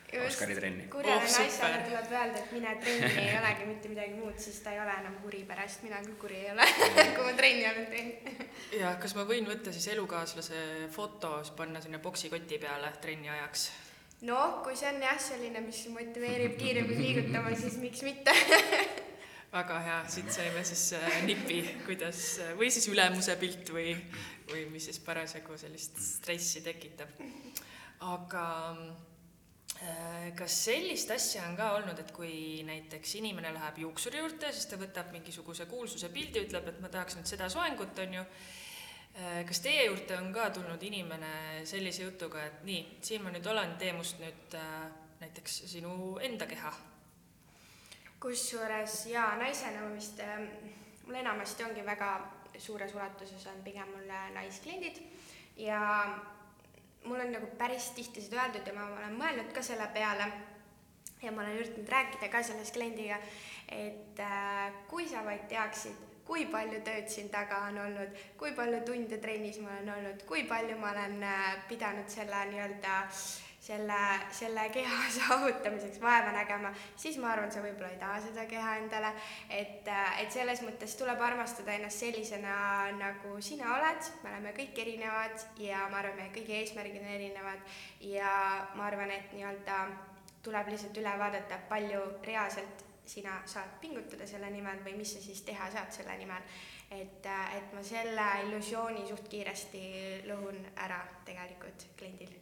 sinna 0.09 0.27
Oskari 0.27 0.55
trenni. 0.55 0.87
kurjale 0.89 1.21
Oh, 1.21 1.27
super. 1.29 1.45
naisele 1.45 1.81
tuleb 1.89 2.13
öelda, 2.13 2.39
et 2.39 2.53
mine 2.53 2.77
trenni, 2.81 3.11
ei 3.25 3.35
olegi 3.39 3.67
mitte 3.69 3.91
midagi 3.93 4.15
muud, 4.17 4.39
siis 4.41 4.61
ta 4.65 4.73
ei 4.73 4.81
ole 4.81 4.95
enam 5.03 5.19
kuri 5.25 5.43
pärast, 5.49 5.83
mina 5.85 5.99
küll 6.05 6.17
kuri 6.23 6.39
ei 6.45 6.53
ole 6.55 6.69
kui 7.17 7.27
ma 7.27 7.35
trenni 7.37 7.67
olen 7.69 7.91
teinud. 7.93 8.47
ja 8.79 8.95
kas 9.03 9.17
ma 9.19 9.27
võin 9.29 9.49
võtta 9.49 9.75
siis 9.75 9.91
elukaaslase 9.93 10.63
foto, 10.95 11.35
siis 11.43 11.53
panna 11.59 11.83
sinna 11.85 12.01
poksikoti 12.01 12.61
peale 12.63 12.93
trenni 13.03 13.29
ajaks? 13.35 13.69
noh, 14.29 14.63
kui 14.65 14.77
see 14.79 14.89
on 14.95 15.03
jah, 15.05 15.21
selline, 15.21 15.61
mis 15.67 15.83
motiveerib 15.93 16.57
kiiremini 16.59 17.05
liigutama, 17.05 17.53
siis 17.61 17.77
miks 17.83 18.03
mitte 18.07 18.33
väga 19.53 19.81
hea, 19.81 19.99
siit 20.13 20.31
saime 20.33 20.63
siis 20.67 20.85
äh, 20.99 21.21
nipi, 21.25 21.63
kuidas 21.87 22.23
või 22.59 22.69
siis 22.73 22.89
ülemuse 22.93 23.37
pilt 23.41 23.71
või, 23.73 23.95
või 24.51 24.67
mis 24.75 24.89
siis 24.91 25.01
parasjagu 25.05 25.57
sellist 25.61 25.97
stressi 26.05 26.61
tekitab. 26.65 27.15
aga 28.05 28.45
äh, 29.81 30.29
kas 30.37 30.59
sellist 30.67 31.11
asja 31.11 31.47
on 31.49 31.57
ka 31.57 31.71
olnud, 31.79 31.99
et 31.99 32.13
kui 32.13 32.63
näiteks 32.69 33.15
inimene 33.23 33.55
läheb 33.57 33.81
juuksuri 33.87 34.21
juurde, 34.21 34.53
siis 34.53 34.69
ta 34.69 34.77
võtab 34.81 35.13
mingisuguse 35.17 35.67
kuulsuse 35.67 36.13
pildi, 36.13 36.45
ütleb, 36.45 36.69
et 36.69 36.81
ma 36.85 36.93
tahaks 36.93 37.17
nüüd 37.17 37.31
seda 37.31 37.49
soengut, 37.49 37.99
on 38.05 38.21
ju. 38.21 38.27
kas 39.49 39.59
teie 39.65 39.89
juurde 39.89 40.15
on 40.15 40.29
ka 40.31 40.51
tulnud 40.55 40.83
inimene 40.85 41.65
sellise 41.67 42.05
jutuga, 42.05 42.45
et 42.45 42.61
nii, 42.69 42.85
siin 43.03 43.25
ma 43.25 43.33
nüüd 43.35 43.49
olen, 43.51 43.75
tee 43.81 43.97
must 43.97 44.21
nüüd 44.21 44.55
äh, 44.55 44.85
näiteks 45.25 45.63
sinu 45.73 46.19
enda 46.23 46.47
keha 46.47 46.77
kusjuures 48.21 49.07
jaa, 49.07 49.37
naisena 49.39 49.85
ma 49.85 49.95
vist, 49.95 50.21
ähm, 50.21 50.49
mul 51.07 51.21
enamasti 51.21 51.65
ongi 51.65 51.85
väga 51.87 52.11
suures 52.59 52.95
ulatuses 52.95 53.47
on 53.47 53.63
pigem 53.65 53.89
mul 53.95 54.11
äh, 54.11 54.31
naiskliendid. 54.35 55.03
Ja 55.57 55.81
mul 57.05 57.21
on 57.21 57.33
nagu 57.33 57.47
päris 57.59 57.91
tihti 57.97 58.23
seda 58.23 58.43
öeldud 58.43 58.67
ja 58.67 58.75
ma 58.75 58.89
olen 58.97 59.17
mõelnud 59.19 59.55
ka 59.55 59.63
selle 59.63 59.87
peale. 59.95 60.31
Ja 61.23 61.33
ma 61.35 61.43
olen 61.43 61.59
üritanud 61.59 61.89
rääkida 61.91 62.29
ka 62.31 62.43
selles 62.47 62.71
kliendiga, 62.75 63.19
et 63.75 64.21
äh, 64.23 64.69
kui 64.91 65.09
sa 65.11 65.25
vaid 65.27 65.49
teaksid, 65.51 65.97
kui 66.29 66.45
palju 66.53 66.83
tööd 66.87 67.09
siin 67.11 67.31
taga 67.33 67.65
on 67.71 67.79
olnud, 67.83 68.15
kui 68.39 68.53
palju 68.55 68.85
tunde 68.87 69.19
trennis 69.23 69.59
ma 69.63 69.73
olen 69.79 69.91
olnud, 69.97 70.23
kui 70.29 70.45
palju 70.47 70.79
ma 70.79 70.93
olen 70.93 71.23
äh, 71.27 71.47
pidanud 71.71 72.11
selle 72.13 72.45
nii-öelda 72.53 73.01
selle, 73.69 74.01
selle 74.33 74.65
keha 74.73 74.99
saavutamiseks 75.19 76.01
vaeva 76.01 76.33
nägema, 76.33 76.73
siis 76.97 77.19
ma 77.21 77.33
arvan, 77.35 77.53
sa 77.53 77.63
võib-olla 77.65 77.91
ei 77.93 78.01
taha 78.01 78.21
seda 78.25 78.47
keha 78.49 78.77
endale, 78.81 79.13
et, 79.53 79.89
et 80.23 80.33
selles 80.33 80.63
mõttes 80.65 80.97
tuleb 81.01 81.21
armastada 81.29 81.77
ennast 81.77 82.05
sellisena, 82.05 82.57
nagu 82.99 83.37
sina 83.45 83.75
oled, 83.77 84.11
me 84.25 84.33
oleme 84.33 84.55
kõik 84.57 84.83
erinevad 84.85 85.47
ja 85.61 85.85
ma 85.93 86.01
arvan, 86.03 86.17
meie 86.23 86.33
kõigi 86.35 86.57
eesmärgid 86.63 87.01
on 87.03 87.15
erinevad. 87.19 87.79
Ja 88.09 88.33
ma 88.79 88.89
arvan, 88.89 89.13
et 89.13 89.33
nii-öelda 89.37 89.81
tuleb 90.45 90.71
lihtsalt 90.73 90.97
üle 91.03 91.13
vaadata, 91.21 91.61
palju 91.69 92.05
reaalselt 92.25 92.85
sina 93.09 93.39
saad 93.49 93.79
pingutada 93.81 94.27
selle 94.29 94.51
nimel 94.53 94.81
või 94.85 94.99
mis 95.01 95.15
sa 95.17 95.23
siis 95.25 95.41
teha 95.47 95.71
saad 95.73 95.93
selle 95.95 96.17
nimel. 96.21 96.45
Et, 96.91 97.27
et 97.57 97.73
ma 97.77 97.83
selle 97.85 98.27
illusiooni 98.47 99.07
suht 99.09 99.29
kiiresti 99.29 99.83
lõhun 100.29 100.61
ära 100.85 101.01
tegelikult 101.27 101.89
kliendil 101.99 102.33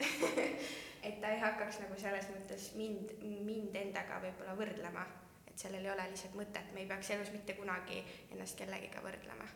et 1.06 1.20
ta 1.20 1.30
ei 1.30 1.40
hakkaks 1.42 1.80
nagu 1.82 1.98
selles 2.00 2.28
mõttes 2.32 2.70
mind, 2.78 3.14
mind 3.46 3.74
endaga 3.78 4.18
võib-olla 4.22 4.56
võrdlema, 4.59 5.04
et 5.46 5.59
sellel 5.59 5.85
ei 5.85 5.92
ole 5.92 6.06
lihtsalt 6.11 6.37
mõtet, 6.38 6.70
me 6.74 6.82
ei 6.82 6.90
peaks 6.90 7.11
elus 7.14 7.32
mitte 7.35 7.56
kunagi 7.59 8.02
ennast 8.35 8.59
kellegiga 8.59 9.02
võrdlema. 9.04 9.48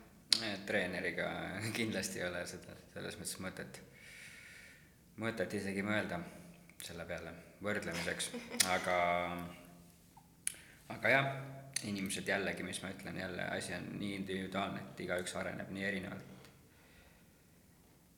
treeneriga 0.65 1.29
kindlasti 1.79 2.21
ei 2.21 2.27
ole 2.27 2.45
seda, 2.47 2.75
selles 2.93 3.19
mõttes 3.19 3.39
mõtet, 3.47 3.81
mõtet 5.23 5.57
isegi 5.59 5.83
mõelda 5.87 6.21
selle 6.81 7.05
peale 7.05 7.33
võrdlemiseks, 7.61 8.31
aga 8.73 8.95
aga 10.91 11.11
jah, 11.11 11.27
inimesed 11.85 12.27
jällegi, 12.27 12.63
mis 12.63 12.81
ma 12.83 12.89
ütlen, 12.93 13.17
jälle 13.19 13.43
asi 13.57 13.73
on 13.73 13.87
nii 13.99 14.15
individuaalne, 14.15 14.79
et 14.81 14.99
igaüks 14.99 15.35
areneb 15.35 15.69
nii 15.69 15.83
erinevalt. 15.85 16.27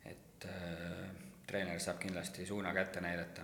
et 0.06 0.45
äh, 0.45 1.10
treener 1.47 1.80
saab 1.80 1.99
kindlasti 1.99 2.45
suuna 2.45 2.73
kätte 2.73 3.02
näidata. 3.02 3.41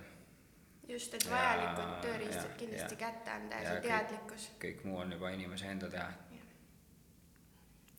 just, 0.88 1.14
et 1.14 1.24
Ja- 1.24 1.30
vajalikud 1.30 2.00
tööriistad 2.02 2.56
kindlasti 2.58 2.94
ja- 2.94 2.98
kätte 3.10 3.30
anda 3.30 3.56
ja 3.56 3.62
ja 3.62 3.68
see 3.70 3.78
kõik- 3.80 3.88
teadlikkus. 3.88 4.50
kõik 4.64 4.84
muu 4.84 4.96
on 4.98 5.12
juba 5.12 5.30
inimese 5.30 5.66
enda 5.66 5.88
teha. 5.90 6.12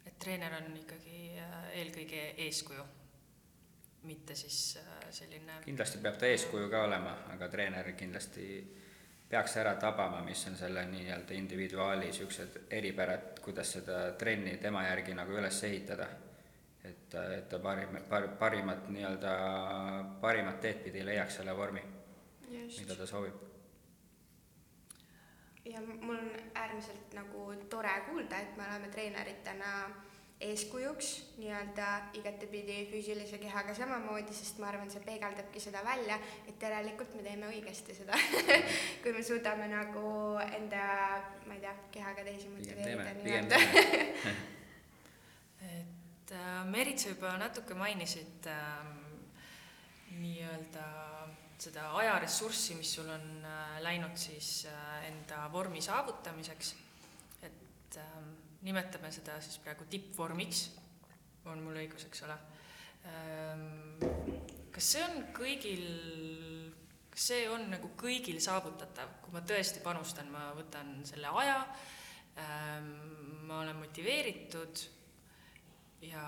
et 0.05 0.19
treener 0.19 0.53
on 0.53 0.77
ikkagi 0.77 1.39
äh, 1.39 1.69
eelkõige 1.73 2.21
eeskuju, 2.37 2.83
mitte 4.03 4.35
siis 4.35 4.77
äh, 4.77 5.07
selline 5.11 5.53
kindlasti 5.65 5.97
peab 5.97 6.17
ta 6.17 6.25
eeskuju 6.25 6.69
ka 6.69 6.83
olema, 6.83 7.17
aga 7.33 7.47
treener 7.47 7.91
kindlasti 7.93 8.47
peaks 9.31 9.55
ära 9.57 9.75
tabama, 9.79 10.21
mis 10.27 10.41
on 10.47 10.57
selle 10.59 10.83
nii-öelda 10.91 11.33
individuaali 11.33 12.09
niisugused 12.09 12.57
eripärad, 12.69 13.39
kuidas 13.41 13.71
seda 13.77 14.01
trenni 14.19 14.57
tema 14.59 14.83
järgi 14.83 15.15
nagu 15.15 15.37
üles 15.39 15.63
ehitada. 15.63 16.07
et, 16.83 17.13
et 17.13 17.49
ta 17.49 17.59
parim, 17.59 17.97
par-, 18.09 18.27
parimat 18.39 18.89
nii-öelda, 18.89 19.31
parimat 20.21 20.59
teed 20.61 20.83
pidi 20.83 21.05
leiaks 21.05 21.35
selle 21.39 21.55
vormi, 21.57 21.81
mida 22.49 22.95
ta 22.97 23.05
soovib. 23.05 23.47
ja 25.65 25.81
mul 25.81 26.15
on 26.15 26.31
äärmiselt 26.55 27.13
nagu 27.13 27.53
tore 27.69 28.01
kuulda, 28.09 28.39
et 28.39 28.57
me 28.57 28.65
oleme 28.67 28.87
treeneritena 28.87 29.73
eeskujuks 30.41 31.09
nii-öelda 31.37 31.87
igatepidi 32.17 32.77
füüsilise 32.89 33.37
kehaga 33.41 33.75
samamoodi, 33.77 34.33
sest 34.33 34.59
ma 34.61 34.69
arvan, 34.71 34.89
see 34.93 35.03
peegeldabki 35.05 35.61
seda 35.63 35.83
välja, 35.85 36.17
et 36.49 36.65
järelikult 36.65 37.13
me 37.17 37.25
teeme 37.25 37.49
õigesti 37.51 37.95
seda 37.97 38.17
kui 39.03 39.13
me 39.15 39.23
suudame 39.25 39.69
nagu 39.71 40.05
enda, 40.45 40.87
ma 41.45 41.57
ei 41.57 41.61
tea, 41.65 41.75
kehaga 41.97 42.25
teisi 42.27 42.49
motiveerida, 42.53 43.13
nii-öelda 43.21 43.61
et 45.75 46.35
äh, 46.35 46.65
Merit, 46.71 46.99
sa 46.99 47.13
juba 47.13 47.35
natuke 47.41 47.77
mainisid 47.77 48.49
äh, 48.49 48.91
nii-öelda 50.17 50.87
seda 51.61 51.91
ajaressurssi, 51.99 52.75
mis 52.79 52.95
sul 52.95 53.09
on 53.13 53.25
äh, 53.45 53.75
läinud 53.85 54.17
siis 54.17 54.65
äh, 54.69 55.05
enda 55.11 55.45
vormi 55.53 55.81
saavutamiseks. 55.81 56.75
et 57.41 57.97
äh, 57.97 58.40
nimetame 58.65 59.11
seda 59.13 59.39
siis 59.41 59.57
praegu 59.63 59.87
tippvormiks, 59.89 60.65
on 61.49 61.63
mul 61.65 61.79
õigus, 61.81 62.05
eks 62.09 62.25
ole 62.27 62.37
ähm,. 63.09 63.65
kas 64.71 64.91
see 64.93 65.03
on 65.03 65.23
kõigil, 65.35 65.85
kas 67.11 67.27
see 67.31 67.45
on 67.49 67.67
nagu 67.73 67.91
kõigil 67.99 68.39
saavutatav, 68.43 69.17
kui 69.23 69.35
ma 69.35 69.43
tõesti 69.47 69.83
panustan, 69.83 70.29
ma 70.33 70.51
võtan 70.57 70.99
selle 71.09 71.33
aja 71.43 71.59
ähm,, 72.37 72.91
ma 73.49 73.61
olen 73.63 73.81
motiveeritud 73.81 74.85
ja 76.05 76.25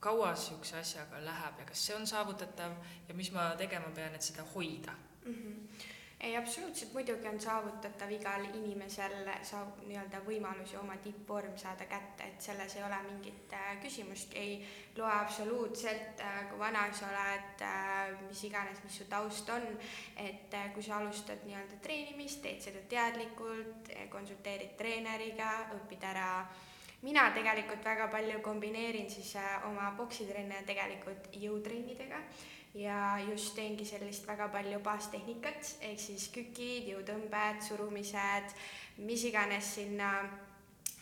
kaua 0.00 0.32
niisuguse 0.32 0.78
asjaga 0.80 1.20
läheb 1.24 1.58
ja 1.60 1.66
kas 1.68 1.86
see 1.86 1.96
on 1.96 2.06
saavutatav 2.08 2.76
ja 3.08 3.16
mis 3.16 3.32
ma 3.34 3.50
tegema 3.58 3.90
pean, 3.94 4.14
et 4.14 4.24
seda 4.24 4.46
hoida? 4.54 4.94
mm. 5.24 5.34
-hmm. 5.34 5.88
Ei, 6.20 6.36
absoluutselt. 6.36 6.92
Muidugi 6.92 7.28
on 7.28 7.40
saavutatav 7.40 8.10
igal 8.12 8.44
inimesel 8.54 9.14
saab 9.46 9.78
nii-öelda 9.86 10.20
võimalusi 10.26 10.76
oma 10.76 10.96
tippvorm 11.00 11.56
saada 11.60 11.86
kätte, 11.88 12.28
et 12.28 12.44
selles 12.44 12.76
ei 12.76 12.84
ole 12.84 12.98
mingit 13.06 13.54
äh, 13.56 13.70
küsimust, 13.82 14.34
ei 14.36 14.58
loe 14.98 15.10
absoluutselt 15.10 16.20
äh,, 16.20 16.42
kui 16.50 16.58
vana 16.60 16.84
sa 16.92 17.08
oled 17.08 17.64
äh,, 17.64 18.12
mis 18.28 18.44
iganes, 18.50 18.82
mis 18.84 19.00
su 19.00 19.08
taust 19.08 19.48
on, 19.54 19.64
et 20.16 20.54
äh, 20.54 20.68
kui 20.74 20.84
sa 20.84 20.98
alustad 21.00 21.46
nii-öelda 21.48 21.80
treenimist, 21.82 22.42
teed 22.44 22.60
seda 22.68 22.84
teadlikult, 22.92 23.92
konsulteerid 24.12 24.76
treeneriga, 24.76 25.54
õpid 25.78 26.04
ära. 26.12 26.30
Mina 27.00 27.30
tegelikult 27.32 27.84
väga 27.84 28.10
palju 28.12 28.42
kombineerin 28.44 29.08
siis 29.08 29.32
äh, 29.40 29.68
oma 29.70 29.94
poksitrenne 29.96 30.60
tegelikult 30.68 31.32
jõutrennidega 31.32 32.20
ja 32.74 33.18
just 33.30 33.54
teengi 33.54 33.84
sellist 33.84 34.26
väga 34.26 34.48
palju 34.48 34.78
baastehnikat, 34.84 35.74
ehk 35.80 36.00
siis 36.00 36.28
kükid, 36.34 36.86
jõutõmbed, 36.92 37.64
surumised, 37.66 38.54
mis 39.02 39.24
iganes 39.26 39.74
sinna 39.74 40.12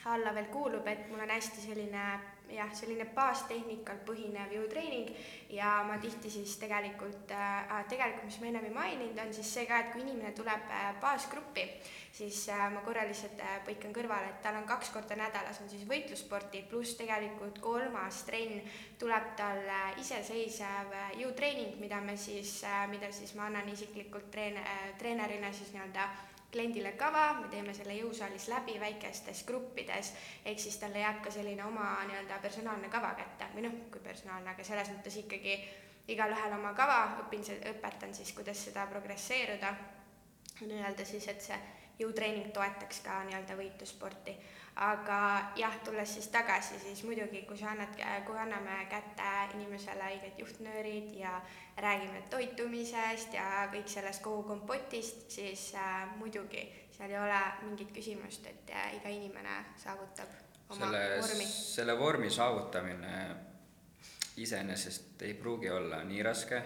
alla 0.09 0.33
veel 0.33 0.49
kuulub, 0.53 0.87
et 0.89 1.09
mul 1.11 1.21
on 1.21 1.31
hästi 1.31 1.67
selline 1.67 2.05
jah, 2.53 2.71
selline 2.75 3.07
baastehnikal 3.15 4.01
põhinev 4.07 4.53
jõutreening. 4.55 5.11
Ja 5.53 5.79
ma 5.89 5.97
tihti 6.03 6.31
siis 6.31 6.57
tegelikult 6.61 7.33
äh,, 7.33 7.85
tegelikult 7.89 8.27
mis 8.29 8.41
ma 8.41 8.51
ennem 8.51 8.69
ei 8.69 8.75
maininud, 8.75 9.21
on 9.23 9.33
siis 9.35 9.53
see 9.55 9.67
ka, 9.69 9.81
et 9.81 9.93
kui 9.95 10.03
inimene 10.05 10.35
tuleb 10.37 10.69
äh, 10.69 10.91
baasgruppi, 11.01 11.65
siis 12.13 12.43
äh, 12.53 12.67
ma 12.73 12.83
korra 12.85 13.07
lihtsalt 13.09 13.41
äh, 13.41 13.59
põikan 13.67 13.95
kõrvale, 13.97 14.33
et 14.33 14.43
tal 14.45 14.59
on 14.61 14.69
kaks 14.69 14.93
korda 14.95 15.17
nädalas 15.19 15.63
on 15.65 15.71
siis 15.73 15.87
võitlussporti, 15.89 16.65
pluss 16.71 16.99
tegelikult 17.01 17.61
kolmas 17.65 18.23
trenn 18.29 18.61
tuleb 19.01 19.33
tal 19.41 19.63
äh, 19.65 19.93
iseseisev 20.03 20.93
äh, 20.93 21.13
jõutreening, 21.23 21.79
mida 21.81 22.01
me 22.05 22.17
siis 22.21 22.59
äh,, 22.69 22.85
mida 22.93 23.13
siis 23.13 23.35
ma 23.39 23.49
annan 23.49 23.69
isiklikult 23.73 24.31
treen- 24.35 24.61
äh,, 24.61 24.91
treenerina 25.01 25.53
siis 25.53 25.73
nii-öelda 25.77 26.09
kliendile 26.53 26.93
kava, 26.97 27.33
me 27.41 27.49
teeme 27.53 27.75
selle 27.77 27.95
jõusaalis 27.99 28.49
läbi 28.49 28.79
väikestes 28.81 29.43
gruppides, 29.49 30.13
ehk 30.45 30.61
siis 30.61 30.79
talle 30.81 31.03
jääb 31.03 31.21
ka 31.25 31.31
selline 31.31 31.65
oma 31.65 31.91
nii-öelda 32.09 32.39
personaalne 32.43 32.89
kava 32.89 33.13
kätte. 33.19 33.51
Või 33.55 33.67
noh, 33.67 33.77
kui 33.93 34.01
personaalne, 34.05 34.55
aga 34.55 34.65
selles 34.65 34.89
mõttes 34.95 35.19
ikkagi 35.21 35.59
igalühel 36.09 36.57
oma 36.57 36.73
kava, 36.77 37.01
õpin, 37.25 37.45
õpetan 37.75 38.15
siis, 38.17 38.33
kuidas 38.37 38.65
seda 38.65 38.87
progresseeruda, 38.89 39.75
nii-öelda 40.63 41.05
siis, 41.05 41.29
et 41.29 41.45
see 41.45 41.59
jõutreening 42.01 42.53
toetaks 42.55 43.03
ka 43.05 43.21
nii-öelda 43.29 43.59
võitlussporti. 43.59 44.37
Aga 44.79 45.21
jah, 45.59 45.75
tulles 45.85 46.15
siis 46.15 46.29
tagasi, 46.31 46.79
siis 46.79 47.03
muidugi, 47.03 47.43
kui 47.49 47.59
sa 47.59 47.73
annad, 47.73 47.97
kui 48.27 48.39
anname 48.39 48.85
kätte 48.91 49.31
inimesele 49.57 50.11
õiged 50.13 50.39
juhtnöörid 50.39 51.15
ja 51.19 51.41
räägime 51.83 52.23
toitumisest 52.31 53.35
ja 53.35 53.67
kõik 53.73 53.91
sellest 53.91 54.23
kogu 54.23 54.45
kompotist, 54.53 55.27
siis 55.35 55.73
äh, 55.75 56.07
muidugi 56.21 56.63
seal 56.95 57.11
ei 57.11 57.19
ole 57.19 57.41
mingit 57.63 57.91
küsimust, 57.95 58.47
et 58.47 58.71
äh, 58.71 58.95
iga 59.01 59.11
inimene 59.11 59.59
saavutab 59.83 60.31
oma 60.71 60.81
selle, 60.81 61.03
vormi. 61.23 61.47
selle 61.47 61.99
vormi 61.99 62.31
saavutamine 62.31 63.15
iseenesest 64.37 65.23
ei 65.23 65.35
pruugi 65.35 65.71
olla 65.71 66.03
nii 66.07 66.23
raske, 66.23 66.61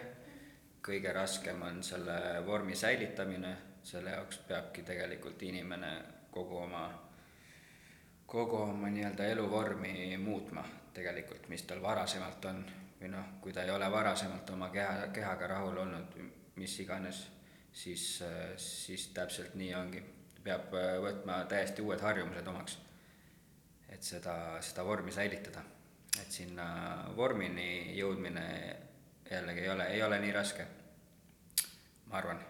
kõige 0.84 1.12
raskem 1.16 1.62
on 1.62 1.80
selle 1.86 2.18
vormi 2.46 2.76
säilitamine, 2.76 3.56
selle 3.82 4.12
jaoks 4.16 4.42
peabki 4.48 4.84
tegelikult 4.84 5.42
inimene 5.48 5.92
kogu 6.30 6.60
oma, 6.64 6.86
kogu 8.26 8.56
oma 8.56 8.88
nii-öelda 8.92 9.26
eluvormi 9.34 10.16
muutma 10.16 10.64
tegelikult, 10.94 11.48
mis 11.48 11.66
tal 11.68 11.82
varasemalt 11.82 12.44
on, 12.50 12.62
või 13.00 13.10
noh, 13.12 13.34
kui 13.40 13.52
ta 13.52 13.64
ei 13.66 13.70
ole 13.70 13.90
varasemalt 13.90 14.50
oma 14.50 14.70
keha, 14.72 15.08
kehaga 15.12 15.50
rahul 15.56 15.82
olnud, 15.84 16.16
mis 16.56 16.78
iganes, 16.80 17.26
siis, 17.72 18.22
siis 18.56 19.08
täpselt 19.14 19.54
nii 19.54 19.74
ongi. 19.74 20.02
peab 20.42 20.72
võtma 21.02 21.44
täiesti 21.48 21.82
uued 21.82 22.00
harjumused 22.02 22.46
omaks, 22.50 22.78
et 23.88 24.02
seda, 24.02 24.34
seda 24.60 24.84
vormi 24.84 25.12
säilitada 25.12 25.62
et 26.20 26.32
sinna 26.32 26.66
vormini 27.16 27.96
jõudmine 27.96 28.46
jällegi 29.30 29.64
ei 29.64 29.70
ole, 29.72 29.86
ei 29.94 30.02
ole 30.02 30.18
nii 30.20 30.32
raske, 30.34 30.66
ma 32.10 32.18
arvan. 32.20 32.42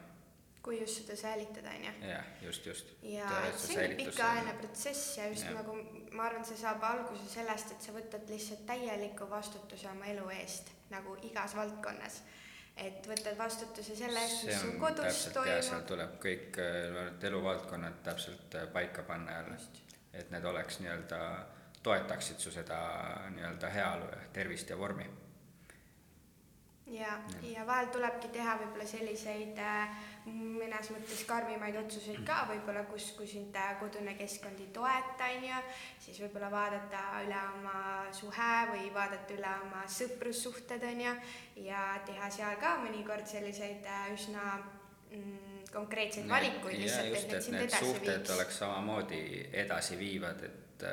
Kui 0.63 0.81
just 0.81 1.01
seda 1.01 1.17
säilitada, 1.17 1.71
on 1.71 1.85
ju. 1.85 1.93
jah, 2.09 2.25
just, 2.43 2.67
just. 2.67 2.93
ja 3.03 3.29
see 3.57 3.89
on 3.89 3.97
pikaajaline 3.97 4.53
protsess 4.61 5.19
ja 5.19 5.27
just 5.29 5.45
ja. 5.45 5.57
nagu 5.57 5.75
ma 6.13 6.29
arvan, 6.29 6.45
see 6.47 6.59
saab 6.61 6.85
alguse 6.87 7.27
sellest, 7.33 7.75
et 7.75 7.89
sa 7.89 7.95
võtad 7.97 8.31
lihtsalt 8.31 8.63
täieliku 8.69 9.27
vastutuse 9.31 9.91
oma 9.91 10.07
elu 10.13 10.29
eest 10.37 10.71
nagu 10.93 11.17
igas 11.27 11.57
valdkonnas. 11.57 12.21
et 12.77 13.09
võtad 13.09 13.37
vastutuse 13.39 13.97
selle 13.97 14.21
eest, 14.23 14.45
mis 14.49 14.61
su 14.61 14.77
kodus 14.81 15.25
toimub. 15.35 15.65
seal 15.67 15.83
tuleb 15.89 16.15
kõik 16.23 16.61
eluvaldkonnad 17.31 17.99
täpselt 18.05 18.57
paika 18.73 19.03
panna 19.09 19.41
jälle, 19.41 19.59
et 20.13 20.31
need 20.31 20.45
oleks 20.45 20.81
nii-öelda 20.81 21.19
toetaksid 21.83 22.39
su 22.39 22.51
seda 22.55 22.79
nii-öelda 23.35 23.69
heaolu 23.75 24.09
ja 24.13 24.23
tervist 24.33 24.71
ja 24.71 24.79
vormi. 24.79 25.11
Ja, 26.93 27.13
ja 27.43 27.67
vahel 27.67 27.89
tulebki 27.93 28.29
teha 28.33 28.57
võib-olla 28.61 28.87
selliseid 28.89 29.59
äh, 29.63 29.95
mõnes 30.27 30.91
mõttes 30.93 31.23
karmimaid 31.29 31.77
otsuseid 31.81 32.21
ka 32.27 32.43
võib-olla, 32.51 32.85
kus, 32.91 33.11
kui 33.17 33.29
sind 33.29 33.57
äh, 33.59 33.73
kodune 33.81 34.15
keskkond 34.19 34.61
ei 34.61 34.69
toeta, 34.75 35.31
on 35.37 35.47
ju, 35.49 35.63
siis 36.05 36.21
võib-olla 36.25 36.51
vaadata 36.53 37.03
üle 37.25 37.41
oma 37.57 37.79
suhe 38.15 38.53
või 38.73 38.93
vaadata 38.95 39.37
üle 39.39 39.55
oma 39.65 39.87
sõprussuhted, 39.97 40.85
on 40.91 41.03
ju, 41.07 41.17
ja 41.69 41.87
teha 42.07 42.31
seal 42.35 42.61
ka 42.61 42.77
mõnikord 42.85 43.27
selliseid 43.31 43.89
äh, 43.89 44.07
üsna 44.15 44.47
mm, 44.61 45.67
konkreetseid 45.73 46.29
valikuid 46.29 46.81
lihtsalt, 46.85 47.17
et 47.17 47.29
need 47.33 47.49
sind 47.49 47.61
edasi 47.65 47.93
viiks. 47.99 48.35
oleks 48.37 48.63
samamoodi 48.65 49.23
edasiviivad, 49.65 50.49
et 50.51 50.89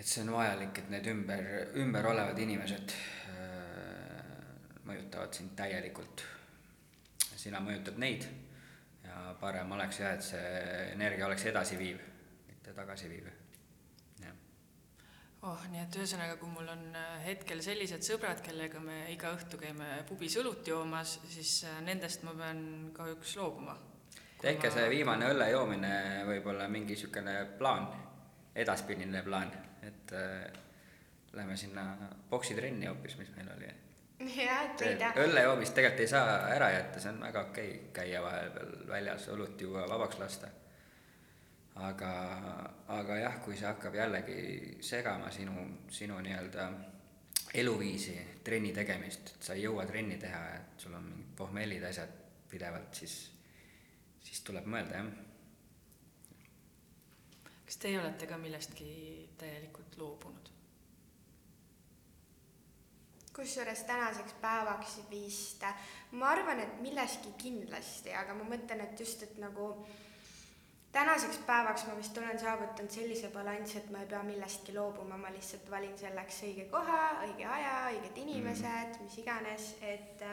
et 0.00 0.08
see 0.08 0.22
on 0.24 0.30
vajalik, 0.32 0.78
et 0.80 0.92
need 0.94 1.08
ümber, 1.12 1.48
ümber 1.76 2.06
olevad 2.08 2.38
inimesed 2.40 2.94
mõjutavad 4.90 5.34
sind 5.36 5.56
täielikult. 5.58 6.24
sina 7.40 7.60
mõjutad 7.64 7.96
neid 7.96 8.26
ja 9.04 9.34
parem 9.40 9.70
oleks 9.72 10.00
jah, 10.00 10.12
et 10.12 10.24
see 10.24 10.48
energia 10.92 11.26
oleks 11.26 11.46
edasiviiv, 11.48 12.00
mitte 12.48 12.74
tagasiviiv. 12.76 13.30
oh, 15.42 15.62
nii 15.72 15.80
et 15.80 15.96
ühesõnaga, 15.96 16.36
kui 16.36 16.50
mul 16.52 16.68
on 16.68 16.82
äh, 16.92 17.14
hetkel 17.24 17.62
sellised 17.64 18.04
sõbrad, 18.04 18.42
kellega 18.44 18.80
me 18.84 19.06
iga 19.12 19.32
õhtu 19.32 19.56
käime 19.62 20.02
pubis 20.08 20.36
õlut 20.36 20.68
joomas, 20.68 21.16
siis 21.32 21.64
äh, 21.64 21.80
nendest 21.86 22.26
ma 22.28 22.36
pean 22.36 22.92
kahjuks 22.92 23.36
loobuma. 23.40 23.78
tehke 24.42 24.68
ma... 24.68 24.74
see 24.74 24.92
viimane 24.92 25.32
õlle 25.32 25.48
joomine 25.54 25.96
võib-olla 26.28 26.68
mingi 26.68 26.92
niisugune 26.92 27.38
plaan, 27.56 27.88
edaspidine 28.54 29.24
plaan 29.24 29.56
et 29.82 30.12
äh, 30.12 30.52
lähme 31.32 31.56
sinna 31.56 31.96
poksitrenni 32.30 32.86
hoopis, 32.86 33.16
mis 33.18 33.30
meil 33.36 33.48
oli. 33.56 33.70
Jah, 34.20 34.64
et 34.64 34.84
leida. 34.84 35.12
õlle 35.24 35.44
joomist 35.46 35.74
tegelikult 35.76 36.04
ei 36.04 36.10
saa 36.10 36.38
ära 36.54 36.70
jätta, 36.74 37.00
see 37.02 37.12
on 37.12 37.20
väga 37.24 37.44
okei 37.48 37.70
okay, 37.70 37.92
käia 38.00 38.22
vahepeal 38.24 38.74
väljas, 38.88 39.28
õlut 39.34 39.60
juua, 39.60 39.86
vabaks 39.88 40.18
lasta. 40.20 40.50
aga, 41.80 42.12
aga 43.00 43.16
jah, 43.22 43.40
kui 43.44 43.56
see 43.56 43.68
hakkab 43.68 43.94
jällegi 43.96 44.40
segama 44.84 45.30
sinu, 45.30 45.66
sinu 45.88 46.20
nii-öelda 46.20 46.68
eluviisi, 47.54 48.14
trenni 48.44 48.72
tegemist, 48.72 49.34
et 49.34 49.48
sa 49.48 49.56
ei 49.56 49.64
jõua 49.64 49.86
trenni 49.88 50.18
teha, 50.20 50.44
et 50.58 50.84
sul 50.84 50.94
on 50.94 51.08
mingid 51.08 51.34
pohmellid, 51.36 51.82
asjad 51.88 52.12
pidevalt, 52.50 52.94
siis, 52.94 53.16
siis 54.22 54.44
tuleb 54.46 54.68
mõelda, 54.70 55.00
jah 55.00 55.26
kas 57.70 57.76
teie 57.78 58.00
olete 58.00 58.26
ka 58.26 58.34
millestki 58.34 58.86
täielikult 59.38 59.94
loobunud? 60.00 60.39
Kusjuures 63.40 63.82
tänaseks 63.88 64.36
päevaks 64.42 65.00
vist, 65.10 65.64
ma 66.12 66.28
arvan, 66.34 66.60
et 66.60 66.78
millestki 66.84 67.32
kindlasti, 67.40 68.12
aga 68.14 68.36
ma 68.36 68.44
mõtlen, 68.52 68.84
et 68.84 69.00
just, 69.00 69.22
et 69.24 69.38
nagu 69.40 69.70
tänaseks 70.92 71.40
päevaks 71.46 71.86
ma 71.88 71.96
vist 71.96 72.18
olen 72.18 72.38
saavutanud 72.38 72.92
sellise 72.92 73.30
balansi, 73.32 73.78
et 73.78 73.90
ma 73.94 74.02
ei 74.04 74.10
pea 74.10 74.22
millestki 74.26 74.74
loobuma, 74.76 75.16
ma 75.16 75.32
lihtsalt 75.32 75.70
valin 75.70 75.96
selleks 75.98 76.42
õige 76.50 76.68
koha, 76.72 77.00
õige 77.24 77.46
aja, 77.48 77.74
õiged 77.94 78.22
inimesed 78.26 78.96
mm., 78.96 79.04
mis 79.06 79.18
iganes, 79.24 79.74
et 79.80 80.24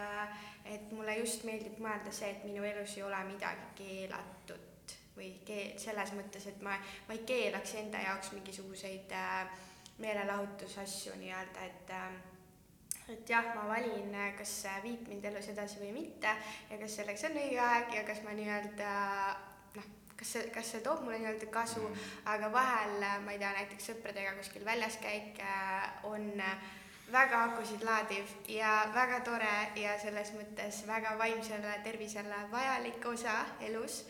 et 0.68 0.92
mulle 0.92 1.16
just 1.22 1.46
meeldib 1.48 1.78
mõelda 1.80 2.12
see, 2.12 2.34
et 2.34 2.44
minu 2.44 2.66
elus 2.68 2.98
ei 2.98 3.06
ole 3.08 3.24
midagi 3.30 3.70
keelatud 3.78 4.96
või 5.16 5.30
keel, 5.48 5.78
selles 5.80 6.12
mõttes, 6.14 6.44
et 6.50 6.60
ma, 6.62 6.76
ma 7.08 7.16
ei 7.16 7.24
keelaks 7.30 7.78
enda 7.80 8.02
jaoks 8.04 8.34
mingisuguseid 8.36 9.14
äh, 9.16 9.62
meelelahutusasju 10.04 11.16
nii-öelda, 11.22 11.70
et 11.72 11.94
äh, 11.96 12.18
et 13.14 13.30
jah, 13.30 13.52
ma 13.56 13.68
valin, 13.70 14.16
kas 14.38 14.54
viib 14.84 15.08
mind 15.08 15.28
elus 15.30 15.52
edasi 15.54 15.80
või 15.82 15.94
mitte 15.96 16.34
ja 16.72 16.80
kas 16.82 16.98
selleks 17.00 17.28
on 17.30 17.38
õige 17.40 17.62
aeg 17.64 17.94
ja 17.96 18.04
kas 18.08 18.24
ma 18.26 18.36
nii-öelda 18.38 18.92
noh, 19.78 19.88
kas 20.20 20.34
see, 20.36 20.48
kas 20.56 20.74
see 20.74 20.84
toob 20.86 21.06
mulle 21.06 21.22
nii-öelda 21.24 21.50
kasu, 21.54 21.84
mm. 21.88 22.10
aga 22.34 22.52
vahel 22.54 23.00
ma 23.26 23.36
ei 23.36 23.42
tea, 23.42 23.54
näiteks 23.62 23.92
sõpradega 23.92 24.36
kuskil 24.40 24.68
väljas 24.68 25.00
käik 25.04 25.42
on 26.12 26.30
väga 27.12 27.44
akusid 27.50 27.84
laadiv 27.88 28.32
ja 28.52 28.78
väga 28.94 29.22
tore 29.24 29.58
ja 29.80 29.96
selles 30.02 30.34
mõttes 30.36 30.84
väga 30.88 31.16
vaimsele 31.20 31.80
tervisele 31.86 32.46
vajalik 32.52 33.06
osa 33.16 33.40
elus 33.70 34.02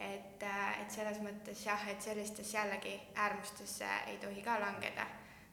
et, 0.00 0.42
et 0.80 0.90
selles 0.92 1.20
mõttes 1.24 1.62
jah, 1.66 1.86
et 1.88 2.02
sellistesse 2.02 2.56
jällegi 2.56 2.96
äärmustesse 3.14 3.88
ei 4.10 4.18
tohi 4.22 4.42
ka 4.44 4.58
langeda. 4.60 5.06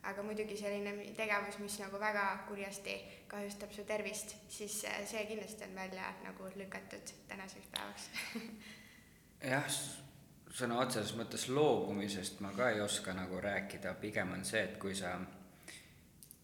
Aga 0.04 0.24
muidugi 0.24 0.58
selline 0.60 0.93
tegevus, 1.18 1.60
mis 1.64 1.78
nagu 1.80 1.99
väga 1.99 2.24
kurjasti 2.47 2.95
kahjustab 3.32 3.72
su 3.72 3.86
tervist, 3.88 4.36
siis 4.51 4.84
äh, 4.89 5.01
see 5.08 5.26
kindlasti 5.30 5.68
on 5.70 5.76
välja 5.76 6.14
nagu 6.24 6.49
lükatud 6.56 7.14
tänaseks 7.28 7.70
päevaks. 7.76 8.10
Jah, 9.54 9.80
sõna 10.54 10.80
otseses 10.84 11.16
mõttes 11.20 11.47
loobumisest 11.51 12.43
ma 12.43 12.51
ka 12.56 12.70
ei 12.72 12.82
oska 12.84 13.16
nagu 13.16 13.39
rääkida, 13.43 13.95
pigem 14.01 14.36
on 14.36 14.45
see, 14.47 14.64
et 14.64 14.78
kui 14.80 14.95
sa 14.95 15.16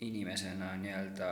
inimesena 0.03 0.73
nii-öelda 0.79 1.29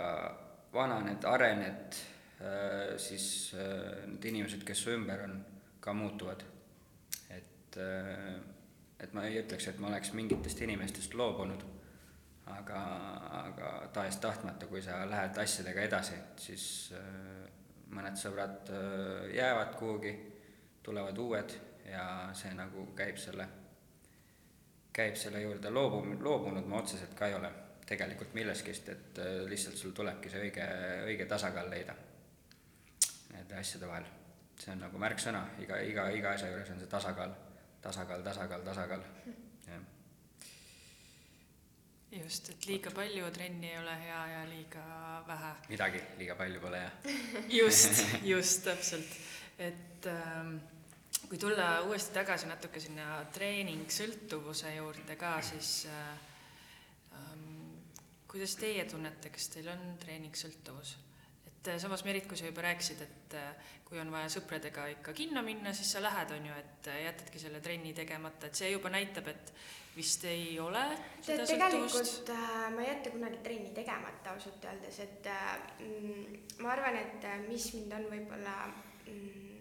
vananed, 0.74 1.24
arened, 1.24 2.02
äh, 2.44 2.98
siis 3.02 3.56
need 3.56 4.32
inimesed, 4.34 4.68
kes 4.68 4.84
su 4.84 4.92
ümber 4.96 5.24
on, 5.30 5.40
ka 5.80 5.94
muutuvad. 5.94 6.44
Et, 7.30 7.78
äh, 7.78 8.36
et 9.00 9.14
ma 9.14 9.24
ei 9.24 9.40
ütleks, 9.40 9.70
et 9.72 9.80
ma 9.80 9.88
oleks 9.88 10.12
mingitest 10.18 10.62
inimestest 10.66 11.16
loobunud, 11.16 11.64
aga, 12.56 12.82
aga 13.42 13.70
tahes-tahtmata, 13.94 14.68
kui 14.72 14.82
sa 14.82 15.04
lähed 15.10 15.38
asjadega 15.38 15.86
edasi, 15.88 16.18
siis 16.40 16.66
äh, 16.96 17.46
mõned 17.94 18.18
sõbrad 18.20 18.72
äh, 18.74 19.30
jäävad 19.36 19.76
kuhugi, 19.80 20.14
tulevad 20.84 21.18
uued 21.18 21.56
ja 21.88 22.04
see 22.38 22.54
nagu 22.56 22.90
käib 22.96 23.20
selle, 23.20 23.48
käib 24.96 25.16
selle 25.20 25.42
juurde, 25.44 25.72
loobu, 25.72 26.04
loobunud 26.24 26.68
ma 26.68 26.82
otseselt 26.82 27.16
ka 27.18 27.28
ei 27.28 27.36
ole 27.38 27.52
tegelikult 27.88 28.34
milleskist, 28.36 28.90
et 28.90 29.24
äh, 29.24 29.42
lihtsalt 29.50 29.80
sul 29.80 29.96
tulebki 29.96 30.32
see 30.32 30.48
õige, 30.48 30.68
õige 31.08 31.28
tasakaal 31.30 31.72
leida 31.72 31.96
nende 33.34 33.60
asjade 33.60 33.88
vahel. 33.88 34.08
see 34.58 34.72
on 34.74 34.80
nagu 34.82 34.98
märksõna, 34.98 35.44
iga, 35.62 35.78
iga, 35.86 36.08
iga 36.10 36.32
asja 36.34 36.50
juures 36.50 36.72
on 36.74 36.80
see 36.82 36.90
tasakaal, 36.90 37.36
tasakaal, 37.82 38.24
tasakaal, 38.26 38.64
tasakaal, 38.66 39.04
just, 42.12 42.50
et 42.50 42.68
liiga 42.70 42.92
palju 42.96 43.32
trenni 43.36 43.72
ei 43.72 43.78
ole 43.80 43.96
hea 44.02 44.22
ja 44.32 44.46
liiga 44.50 44.84
vähe. 45.28 45.52
midagi 45.70 46.02
liiga 46.18 46.36
palju 46.36 46.62
pole 46.62 46.80
hea. 46.80 47.18
just, 47.62 48.04
just 48.24 48.64
täpselt, 48.66 49.18
et 49.60 50.08
ähm, 50.12 50.58
kui 51.28 51.38
tulla 51.38 51.82
uuesti 51.88 52.16
tagasi 52.16 52.48
natuke 52.48 52.80
sinna 52.80 53.24
treeningsõltuvuse 53.36 54.76
juurde 54.78 55.18
ka, 55.20 55.38
siis 55.42 55.74
äh, 55.92 56.14
ähm, 57.20 57.76
kuidas 58.28 58.56
teie 58.60 58.86
tunnete, 58.86 59.34
kas 59.34 59.52
teil 59.52 59.68
on 59.74 59.84
treeningsõltuvus? 60.00 60.96
Et 61.58 61.74
äh, 61.74 61.80
samas, 61.82 62.04
Merit, 62.06 62.28
kui 62.30 62.38
sa 62.38 62.50
juba 62.50 62.64
rääkisid, 62.66 63.02
et 63.02 63.38
äh, 63.38 63.74
kui 63.88 64.00
on 64.02 64.12
vaja 64.12 64.30
sõpradega 64.32 64.88
ikka 64.98 65.14
kinno 65.16 65.44
minna, 65.46 65.74
siis 65.76 65.92
sa 65.96 66.04
lähed, 66.04 66.32
on 66.36 66.48
ju, 66.50 66.60
et 66.60 66.92
äh, 66.92 67.02
jätadki 67.08 67.42
selle 67.42 67.62
trenni 67.64 67.94
tegemata, 67.98 68.48
et 68.50 68.60
see 68.60 68.72
juba 68.74 68.92
näitab, 68.94 69.30
et 69.32 69.54
vist 69.98 70.26
ei 70.30 70.60
ole 70.62 70.84
tead, 71.26 71.42
tegelikult 71.50 72.32
äh, 72.34 72.68
ma 72.76 72.84
ei 72.84 72.92
jäta 72.92 73.14
kunagi 73.16 73.42
trenni 73.46 73.72
tegemata 73.76 74.36
ausalt 74.36 74.68
öeldes, 74.70 75.00
et 75.06 75.30
äh, 75.34 75.56
ma 76.62 76.74
arvan, 76.76 77.00
et 77.02 77.30
mis 77.48 77.72
mind 77.78 77.96
on 77.98 78.10
võib-olla 78.12 78.58
mm, 78.70 79.57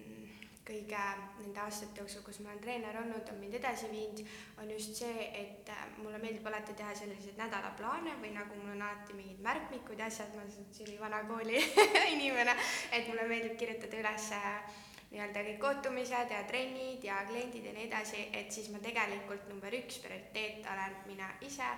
kõige 0.67 1.03
nende 1.39 1.61
aastate 1.63 2.03
jooksul, 2.03 2.25
kus 2.27 2.41
ma 2.43 2.51
olen 2.51 2.63
treener 2.65 2.99
olnud, 3.01 3.29
on 3.31 3.39
mind 3.39 3.55
edasi 3.59 3.91
viinud, 3.93 4.23
on 4.63 4.73
just 4.75 4.99
see, 4.99 5.29
et 5.43 5.71
äh, 5.71 5.85
mulle 6.01 6.19
meeldib 6.23 6.47
alati 6.51 6.75
teha 6.79 6.95
selliseid 6.99 7.39
nädalaplaane 7.39 8.17
või 8.23 8.33
nagu 8.35 8.59
mul 8.59 8.75
on 8.75 8.83
alati 8.89 9.15
mingid 9.19 9.45
märkmikud 9.47 10.03
ja 10.03 10.11
asjad, 10.11 10.35
ma 10.35 10.43
olen 10.43 10.73
selline 10.75 10.99
vana 11.03 11.23
kooli 11.29 11.63
inimene, 12.17 12.57
et 12.91 13.07
mulle 13.13 13.29
meeldib 13.31 13.55
kirjutada 13.61 14.03
üles 14.03 14.29
äh, 14.35 14.83
nii-öelda 15.13 15.43
kõik 15.47 15.61
kohtumised 15.63 16.35
ja 16.35 16.43
trennid 16.51 17.05
ja 17.07 17.21
kliendid 17.29 17.69
ja 17.69 17.73
nii 17.77 17.87
edasi, 17.87 18.27
et 18.35 18.51
siis 18.53 18.69
ma 18.75 18.83
tegelikult 18.83 19.47
number 19.53 19.75
üks 19.79 20.01
prioriteet 20.03 20.67
olen 20.73 20.99
mina 21.07 21.31
ise 21.47 21.69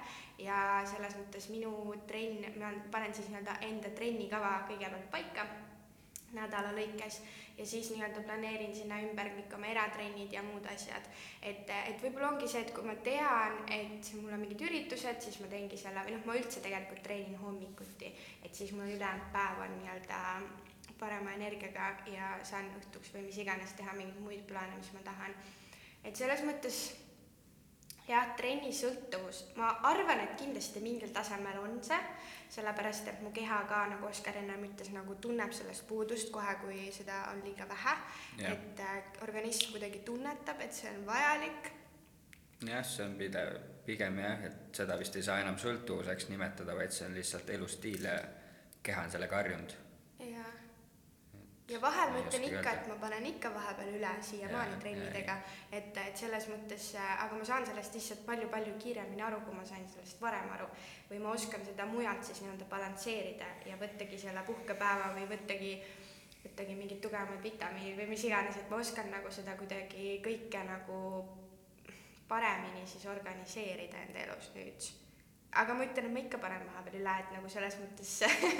ja 0.40 0.80
selles 0.88 1.16
mõttes 1.20 1.50
minu 1.52 1.72
trenn, 2.08 2.48
ma 2.56 2.72
panen 2.92 3.12
siis 3.14 3.28
nii-öelda 3.28 3.60
enda 3.68 3.92
trennikava 3.98 4.62
kõigepealt 4.70 5.10
paika 5.12 5.44
nädala 6.36 6.72
lõikes 6.76 7.20
ja 7.58 7.66
siis 7.66 7.90
nii-öelda 7.90 8.22
planeerin 8.26 8.74
sinna 8.76 9.00
ümber 9.02 9.30
kõik 9.34 9.54
oma 9.56 9.66
eratrennid 9.70 10.32
ja 10.32 10.42
muud 10.46 10.66
asjad. 10.70 11.08
et, 11.42 11.70
et 11.70 12.02
võib-olla 12.02 12.32
ongi 12.32 12.48
see, 12.48 12.62
et 12.62 12.72
kui 12.74 12.86
ma 12.86 12.94
tean, 13.06 13.58
et 13.72 14.12
mul 14.20 14.36
on 14.36 14.44
mingid 14.44 14.62
üritused, 14.68 15.20
siis 15.24 15.40
ma 15.42 15.50
teengi 15.50 15.80
selle 15.80 16.04
või 16.06 16.14
noh, 16.16 16.24
ma 16.28 16.38
üldse 16.38 16.62
tegelikult 16.64 17.02
treenin 17.02 17.40
hommikuti, 17.42 18.12
et 18.44 18.54
siis 18.54 18.72
mul 18.76 18.92
ülejäänud 18.92 19.32
päev 19.34 19.64
on 19.66 19.76
nii-öelda 19.80 20.22
parema 20.98 21.34
energiaga 21.34 21.90
ja 22.10 22.30
saan 22.46 22.70
õhtuks 22.78 23.12
või 23.14 23.28
mis 23.28 23.38
iganes 23.38 23.74
teha 23.78 23.94
mingeid 23.96 24.22
muid 24.22 24.46
plaane, 24.48 24.78
mis 24.78 24.92
ma 24.94 25.04
tahan. 25.06 25.36
et 26.04 26.16
selles 26.16 26.42
mõttes 26.46 26.82
jah, 28.08 28.28
trennisõltuvus, 28.36 29.42
ma 29.58 29.70
arvan, 29.88 30.22
et 30.24 30.36
kindlasti 30.40 30.80
mingil 30.84 31.12
tasemel 31.14 31.60
on 31.62 31.78
see, 31.84 31.98
sellepärast 32.54 33.10
et 33.12 33.22
mu 33.24 33.32
keha 33.36 33.60
ka, 33.68 33.84
nagu 33.92 34.08
Oskar 34.08 34.38
ennem 34.40 34.64
ütles, 34.70 34.90
nagu 34.94 35.16
tunneb 35.22 35.52
sellest 35.52 35.86
puudust 35.88 36.32
kohe, 36.34 36.54
kui 36.62 36.86
seda 36.94 37.24
on 37.32 37.42
liiga 37.44 37.68
vähe. 37.68 37.96
et 38.52 38.80
äh, 38.80 39.02
organism 39.22 39.72
kuidagi 39.72 40.00
tunnetab, 40.04 40.60
et 40.60 40.72
see 40.72 40.90
on 40.90 41.04
vajalik. 41.06 41.72
jah, 42.66 42.84
see 42.84 43.04
on 43.04 43.18
pidev, 43.18 43.58
pigem 43.86 44.18
jah, 44.18 44.46
et 44.50 44.80
seda 44.82 44.98
vist 44.98 45.16
ei 45.16 45.22
saa 45.22 45.40
enam 45.40 45.58
sõltuvuseks 45.58 46.28
nimetada, 46.28 46.76
vaid 46.76 46.92
see 46.92 47.06
on 47.06 47.14
lihtsalt 47.14 47.50
elustiil 47.50 48.08
ja 48.08 48.16
keha 48.82 49.04
on 49.04 49.10
sellega 49.10 49.36
harjunud 49.36 49.87
ja 51.68 51.80
vahel 51.80 52.12
ma 52.12 52.20
ütlen 52.22 52.44
ikka, 52.48 52.72
et 52.72 52.86
ma 52.88 52.96
panen 53.00 53.26
ikka 53.28 53.50
vahepeal 53.52 53.90
üle 53.98 54.10
siiamaani 54.24 54.78
trennidega, 54.82 55.34
et, 55.72 55.96
et 56.00 56.16
selles 56.16 56.46
mõttes, 56.48 56.90
aga 56.96 57.36
ma 57.36 57.48
saan 57.48 57.66
sellest 57.68 57.98
lihtsalt 57.98 58.22
palju-palju 58.28 58.76
kiiremini 58.80 59.24
aru, 59.26 59.42
kui 59.44 59.56
ma 59.56 59.64
sain 59.68 59.84
sellest 59.92 60.20
varem 60.22 60.48
aru. 60.56 60.68
või 61.10 61.20
ma 61.24 61.32
oskan 61.32 61.64
seda 61.64 61.86
mujalt 61.88 62.24
siis 62.24 62.40
nii-öelda 62.44 62.68
balansseerida 62.68 63.48
ja 63.66 63.76
võttagi 63.80 64.20
selle 64.20 64.44
puhkepäeva 64.46 65.10
või 65.16 65.26
võttagi, 65.30 65.72
võttagi 66.44 66.76
mingeid 66.76 67.02
tugevamaid 67.04 67.44
vitamiine 67.44 67.96
või 68.00 68.08
mis 68.14 68.24
iganes, 68.24 68.56
et 68.56 68.70
ma 68.70 68.80
oskan 68.80 69.10
nagu 69.12 69.32
seda 69.32 69.56
kuidagi 69.60 70.18
kõike 70.24 70.64
nagu 70.68 71.02
paremini 72.28 72.86
siis 72.86 73.06
organiseerida 73.08 74.04
enda 74.06 74.24
elus 74.24 74.50
nüüd 74.56 74.90
aga 75.52 75.74
ma 75.74 75.84
ütlen, 75.86 76.08
et 76.08 76.12
ma 76.12 76.20
ikka 76.20 76.40
panen 76.42 76.64
vahepeal 76.68 76.98
üle, 77.00 77.14
et 77.22 77.30
nagu 77.32 77.50
selles 77.52 77.76
mõttes 77.80 78.12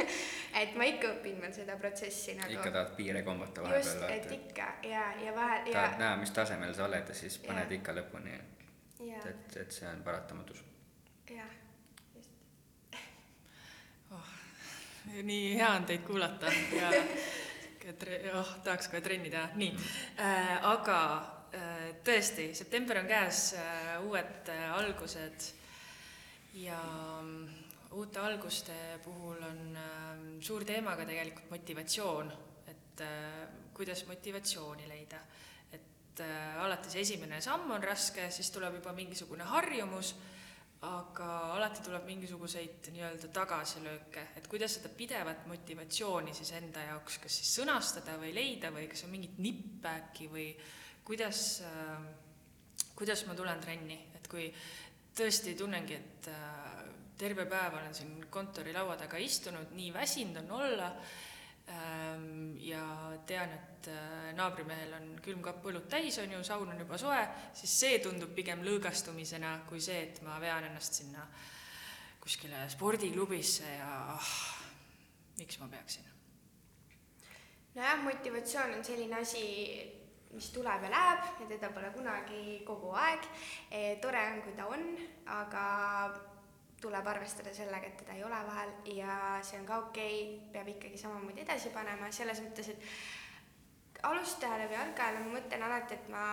et 0.62 0.74
ma 0.78 0.88
ikka 0.88 1.12
õpin 1.18 1.40
veel 1.42 1.54
seda 1.56 1.76
protsessi 1.80 2.34
nagu. 2.38 2.52
ikka 2.56 2.72
tahad 2.72 2.94
piire 2.96 3.22
kombata 3.26 3.64
vahepeal. 3.64 3.84
just, 3.84 4.04
et 4.08 4.32
ikka 4.38 4.68
ja, 4.88 5.04
ja 5.24 5.34
vahel 5.36 5.68
ja. 5.68 5.74
tahad 5.76 6.04
näha, 6.04 6.16
mis 6.22 6.34
tasemel 6.36 6.74
sa 6.74 6.86
oled 6.88 7.12
ja 7.12 7.16
siis 7.16 7.38
paned 7.44 7.68
ja. 7.68 7.80
ikka 7.80 7.96
lõpuni. 8.00 8.36
et, 9.18 9.56
et 9.56 9.72
see 9.72 9.88
on 9.90 10.02
paratamatus. 10.06 10.64
jah, 11.30 11.56
just 12.16 12.30
oh,. 14.16 14.32
nii 15.22 15.56
hea 15.60 15.72
on 15.74 15.88
teid 15.92 16.06
kuulata 16.08 16.52
ja 16.72 16.92
tre-, 17.98 18.22
oh, 18.34 18.54
tahaks 18.64 18.88
kohe 18.88 19.04
trenni 19.04 19.30
teha, 19.32 19.48
nii 19.60 19.74
äh,, 20.24 20.56
aga 20.72 20.98
äh, 21.52 21.84
tõesti, 22.04 22.50
september 22.56 23.04
on 23.04 23.12
käes 23.12 23.52
äh,, 23.60 23.94
uued 24.08 24.52
äh, 24.52 24.66
algused 24.80 25.52
ja 26.54 26.78
mm, 27.22 27.48
uute 27.98 28.20
alguste 28.20 28.74
puhul 29.04 29.42
on 29.42 29.76
äh, 29.76 30.22
suur 30.40 30.64
teema 30.64 30.96
ka 30.96 31.06
tegelikult 31.08 31.50
motivatsioon, 31.52 32.32
et 32.68 33.04
äh, 33.04 33.44
kuidas 33.74 34.06
motivatsiooni 34.06 34.88
leida. 34.88 35.20
et 35.72 36.20
äh, 36.20 36.64
alati 36.64 36.90
see 36.90 37.04
esimene 37.04 37.40
samm 37.40 37.70
on 37.70 37.82
raske, 37.84 38.30
siis 38.30 38.50
tuleb 38.50 38.80
juba 38.80 38.92
mingisugune 38.92 39.44
harjumus, 39.44 40.14
aga 40.86 41.28
alati 41.56 41.82
tuleb 41.82 42.04
mingisuguseid 42.06 42.90
nii-öelda 42.94 43.28
tagasilööke, 43.34 44.28
et 44.38 44.46
kuidas 44.46 44.76
seda 44.78 44.92
pidevat 44.94 45.46
motivatsiooni 45.50 46.34
siis 46.34 46.52
enda 46.54 46.84
jaoks 46.92 47.18
kas 47.22 47.38
siis 47.40 47.56
sõnastada 47.60 48.14
või 48.20 48.30
leida 48.34 48.70
või 48.74 48.86
kas 48.90 49.02
on 49.06 49.10
mingeid 49.10 49.40
nippe 49.42 49.90
äkki 49.90 50.28
või 50.30 50.52
kuidas 51.04 51.62
äh,, 51.66 52.04
kuidas 52.94 53.24
ma 53.26 53.34
tulen 53.34 53.60
trenni, 53.62 53.98
et 54.14 54.26
kui 54.30 54.46
tõesti 55.18 55.54
tunnengi, 55.58 55.96
et 55.96 56.28
äh, 56.32 56.68
terve 57.18 57.46
päev 57.50 57.78
olen 57.80 57.94
siin 57.94 58.26
kontori 58.30 58.72
laua 58.74 58.96
taga 59.00 59.18
istunud, 59.20 59.72
nii 59.74 59.90
väsinud 59.94 60.38
on 60.44 60.50
olla 60.60 60.88
ähm, 61.74 62.56
ja 62.62 62.82
tean, 63.26 63.54
et 63.56 63.90
äh, 63.92 64.28
naabrimehel 64.38 64.94
on 65.00 65.08
külmkapp 65.24 65.66
õlut 65.70 65.88
täis, 65.90 66.20
on 66.22 66.36
ju, 66.36 66.42
saun 66.46 66.70
on 66.74 66.84
juba 66.84 66.98
soe, 67.00 67.20
siis 67.58 67.78
see 67.84 68.02
tundub 68.04 68.34
pigem 68.36 68.62
lõõgastumisena 68.66 69.58
kui 69.68 69.82
see, 69.82 70.04
et 70.08 70.22
ma 70.26 70.38
vean 70.42 70.70
ennast 70.70 71.02
sinna 71.02 71.26
kuskile 72.22 72.66
spordiklubisse 72.70 73.66
ja 73.78 73.90
ah, 74.14 74.32
miks 75.38 75.58
ma 75.62 75.70
peaksin? 75.72 76.06
nojah, 77.74 78.02
motivatsioon 78.02 78.78
on 78.78 78.84
selline 78.84 79.20
asi, 79.20 79.42
mis 80.34 80.50
tuleb 80.54 80.82
ja 80.84 80.90
läheb 80.92 81.28
ja 81.40 81.46
teda 81.54 81.70
pole 81.74 81.90
kunagi 81.94 82.60
kogu 82.66 82.92
aeg 82.92 83.28
e,. 83.70 83.96
tore 84.02 84.24
on, 84.32 84.42
kui 84.44 84.56
ta 84.58 84.66
on, 84.68 84.84
aga 85.38 85.62
tuleb 86.80 87.06
arvestada 87.10 87.52
sellega, 87.54 87.88
et 87.88 87.96
teda 88.02 88.14
ei 88.14 88.24
ole 88.24 88.38
vahel 88.46 88.74
ja 88.94 89.14
see 89.42 89.58
on 89.60 89.66
ka 89.66 89.80
okei 89.88 90.18
okay,, 90.20 90.50
peab 90.52 90.68
ikkagi 90.74 91.00
samamoodi 91.00 91.42
edasi 91.42 91.72
panema, 91.74 92.10
selles 92.14 92.42
mõttes, 92.44 92.70
et 92.74 94.04
alustajale 94.06 94.68
või 94.70 94.78
algajale 94.84 95.24
ma 95.24 95.34
mõtlen 95.34 95.64
alati, 95.66 95.96
et 95.98 96.12
ma, 96.12 96.26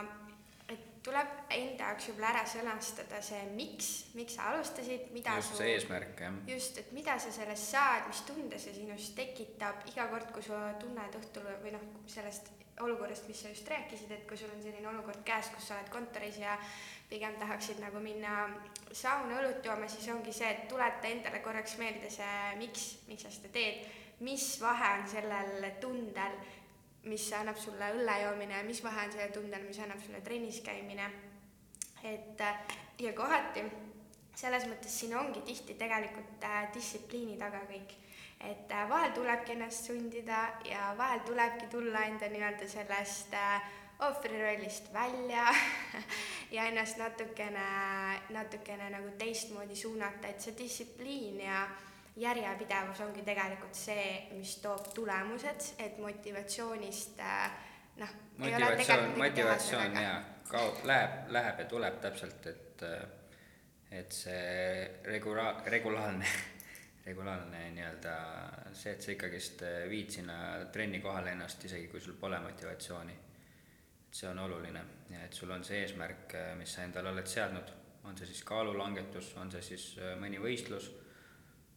et 0.69 0.83
tuleb 1.05 1.31
enda 1.55 1.89
jaoks 1.89 2.09
võib-olla 2.11 2.33
ära 2.33 2.43
sõnastada 2.49 3.21
see, 3.25 3.41
miks, 3.57 3.89
miks 4.17 4.37
sa 4.37 4.51
alustasid, 4.51 5.07
mida 5.15 5.37
just 5.39 5.55
su, 5.55 5.61
see 5.61 5.73
eesmärk, 5.79 6.21
jah. 6.27 6.37
just, 6.51 6.77
et 6.83 6.91
mida 6.97 7.17
sa 7.21 7.33
sellest 7.33 7.71
saad, 7.73 8.05
mis 8.11 8.21
tunde 8.27 8.61
see 8.61 8.75
sinus 8.77 9.09
tekitab 9.17 9.87
iga 9.89 10.05
kord, 10.13 10.29
kui 10.35 10.45
sa 10.45 10.67
tunned 10.81 11.19
õhtul 11.21 11.49
või 11.63 11.73
noh, 11.73 11.89
sellest 12.11 12.53
olukorrast, 12.81 13.27
mis 13.27 13.41
sa 13.41 13.49
just 13.49 13.69
rääkisid, 13.69 14.11
et 14.11 14.25
kui 14.27 14.37
sul 14.37 14.51
on 14.51 14.63
selline 14.63 14.89
olukord 14.89 15.23
käes, 15.27 15.49
kus 15.53 15.67
sa 15.67 15.77
oled 15.77 15.89
kontoris 15.93 16.37
ja 16.41 16.57
pigem 17.09 17.37
tahaksid 17.39 17.79
nagu 17.79 18.01
minna 18.03 18.49
sauna 18.91 19.39
õlut 19.39 19.65
jooma, 19.65 19.87
siis 19.87 20.09
ongi 20.11 20.33
see, 20.35 20.49
et 20.51 20.67
tuleta 20.67 21.07
endale 21.07 21.39
korraks 21.45 21.77
meelde 21.79 22.09
see, 22.11 22.35
miks, 22.59 22.89
miks 23.07 23.23
sa 23.27 23.31
seda 23.31 23.53
teed, 23.55 23.85
mis 24.27 24.49
vahe 24.61 24.91
on 24.99 25.07
sellel 25.11 25.69
tundel, 25.81 26.37
mis 27.07 27.29
annab 27.37 27.59
sulle 27.61 27.93
õlle 27.95 28.19
joomine 28.23 28.59
ja 28.59 28.67
mis 28.67 28.83
vahe 28.83 29.07
on 29.07 29.15
sellel 29.15 29.33
tundel, 29.35 29.63
mis 29.67 29.79
annab 29.79 30.01
sulle 30.03 30.21
trennis 30.25 30.61
käimine. 30.65 31.09
et 32.03 32.41
ja 32.99 33.13
kohati 33.13 33.63
selles 34.35 34.67
mõttes 34.67 34.99
siin 34.99 35.15
ongi 35.17 35.41
tihti 35.47 35.77
tegelikult 35.79 36.43
äh, 36.43 36.67
distsipliini 36.73 37.37
taga 37.39 37.63
kõik. 37.69 37.95
et 38.39 38.71
äh, 38.71 38.89
vahel 38.89 39.11
tulebki 39.15 39.55
ennast 39.55 39.87
sundida 39.87 40.41
ja 40.67 40.93
vahel 40.97 41.23
tulebki 41.25 41.67
tulla 41.71 42.03
enda 42.05 42.27
nii-öelda 42.29 42.67
sellest 42.67 43.33
äh, 43.33 43.61
ohvri 43.99 44.41
rollist 44.41 44.93
välja 44.93 45.45
ja 46.55 46.65
ennast 46.65 46.97
natukene, 46.97 47.67
natukene 48.29 48.89
nagu 48.89 49.11
teistmoodi 49.17 49.75
suunata, 49.75 50.27
et 50.27 50.41
see 50.41 50.55
distsipliin 50.57 51.39
ja 51.45 51.67
järjepidevus 52.15 53.01
ongi 53.03 53.23
tegelikult 53.27 53.75
see, 53.75 54.27
mis 54.35 54.57
toob 54.63 54.91
tulemused, 54.95 55.71
et 55.79 55.97
motivatsioonist 55.99 57.19
äh, 57.19 57.51
noh. 58.01 58.15
motivatsioon, 58.37 59.17
motivatsioon 59.19 59.99
ja 60.03 60.15
kaob, 60.47 60.83
läheb, 60.83 61.17
läheb 61.35 61.59
ja 61.59 61.65
tuleb 61.71 61.99
täpselt, 62.03 62.47
et, 62.51 62.85
et 63.99 64.11
see 64.11 64.85
regula-, 65.07 65.63
regulaarne 65.71 66.27
regulaarne 67.05 67.69
nii-öelda 67.75 68.15
see, 68.73 68.95
et 68.95 69.01
sa 69.01 69.13
ikkagist 69.13 69.61
viid 69.91 70.11
sinna 70.17 70.37
trenni 70.73 70.99
kohale 71.03 71.35
ennast, 71.35 71.63
isegi 71.67 71.87
kui 71.91 72.01
sul 72.01 72.17
pole 72.19 72.39
motivatsiooni. 72.41 73.17
See 74.15 74.29
on 74.29 74.39
oluline 74.39 74.81
ja 75.11 75.25
et 75.25 75.33
sul 75.35 75.51
on 75.51 75.63
see 75.63 75.81
eesmärk, 75.83 76.33
äh, 76.39 76.53
mis 76.57 76.71
sa 76.73 76.85
endale 76.87 77.11
oled 77.11 77.27
seadnud, 77.27 77.73
on 78.07 78.17
see 78.17 78.29
siis 78.29 78.43
kaalulangetus, 78.47 79.33
on 79.41 79.51
see 79.51 79.63
siis 79.73 79.89
äh, 79.99 80.13
mõni 80.21 80.39
võistlus, 80.41 80.87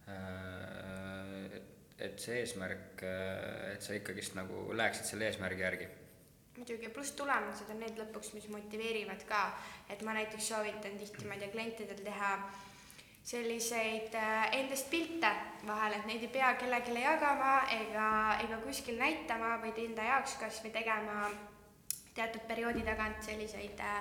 äh, 0.09 1.59
et 1.99 2.21
see 2.23 2.39
eesmärk, 2.45 3.03
et 3.73 3.83
sa 3.83 3.97
ikkagist 3.99 4.37
nagu 4.39 4.69
läheksid 4.71 5.09
selle 5.09 5.27
eesmärgi 5.27 5.65
järgi 5.65 5.89
muidugi, 6.59 6.91
pluss 6.95 7.15
tulemused 7.19 7.71
on 7.71 7.79
need 7.83 7.99
lõpuks, 8.01 8.33
mis 8.35 8.49
motiveerivad 8.53 9.23
ka, 9.29 9.43
et 9.89 10.03
ma 10.07 10.17
näiteks 10.19 10.51
soovitan 10.53 10.99
tihti, 10.99 11.27
ma 11.27 11.37
ei 11.37 11.45
tea, 11.45 11.53
klientidel 11.55 12.03
teha 12.05 12.33
selliseid 13.29 14.15
endast 14.57 14.89
pilte 14.91 15.31
vahel, 15.69 15.99
et 15.99 16.07
neid 16.09 16.23
ei 16.25 16.33
pea 16.33 16.55
kellelegi 16.61 16.97
jagama 17.03 17.59
ega, 17.75 18.09
ega 18.45 18.61
kuskil 18.65 18.97
näitama, 19.01 19.59
vaid 19.63 19.79
enda 19.83 20.07
jaoks 20.07 20.39
kas 20.41 20.63
või 20.65 20.73
tegema 20.75 21.29
teatud 22.17 22.47
perioodi 22.49 22.83
tagant 22.87 23.23
selliseid 23.23 23.83
äh, 23.85 23.99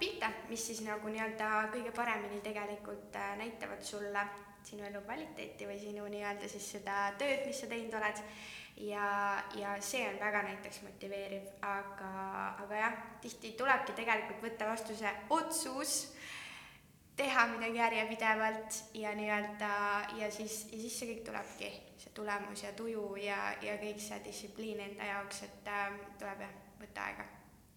pilte, 0.00 0.30
mis 0.48 0.68
siis 0.70 0.84
nagu 0.86 1.10
nii-öelda 1.10 1.68
kõige 1.74 1.92
paremini 1.96 2.40
tegelikult 2.44 3.18
äh, 3.18 3.34
näitavad 3.40 3.82
sulle 3.84 4.22
sinu 4.64 4.86
elukvaliteeti 4.88 5.68
või 5.68 5.78
sinu 5.80 6.06
nii-öelda 6.08 6.48
siis 6.48 6.70
seda 6.76 7.10
tööd, 7.20 7.44
mis 7.46 7.60
sa 7.60 7.68
teinud 7.70 7.98
oled. 8.00 8.22
Ja, 8.80 9.44
ja 9.54 9.74
see 9.82 10.04
on 10.08 10.20
väga 10.20 10.42
näiteks 10.42 10.82
motiveeriv, 10.82 11.48
aga, 11.62 12.12
aga 12.64 12.82
jah, 12.82 13.00
tihti 13.22 13.52
tulebki 13.58 13.96
tegelikult 13.98 14.42
võtta 14.44 14.70
vastu 14.70 14.96
see 14.96 15.12
otsus 15.34 15.96
teha 17.18 17.46
midagi 17.50 17.80
järjepidevalt 17.80 18.78
ja 18.94 19.14
nii-öelda 19.18 19.72
ja 20.20 20.30
siis, 20.30 20.60
ja 20.72 20.78
siis 20.78 21.00
see 21.00 21.10
kõik 21.10 21.24
tulebki, 21.26 21.72
see 21.98 22.14
tulemus 22.14 22.62
ja 22.62 22.72
tuju 22.78 23.10
ja, 23.24 23.40
ja 23.62 23.74
kõik 23.82 23.98
see 24.02 24.20
distsipliin 24.24 24.84
enda 24.86 25.10
jaoks, 25.10 25.42
et 25.48 25.70
äh, 25.74 25.98
tuleb 26.20 26.46
jah 26.46 26.56
võtta 26.78 27.08
aega 27.08 27.26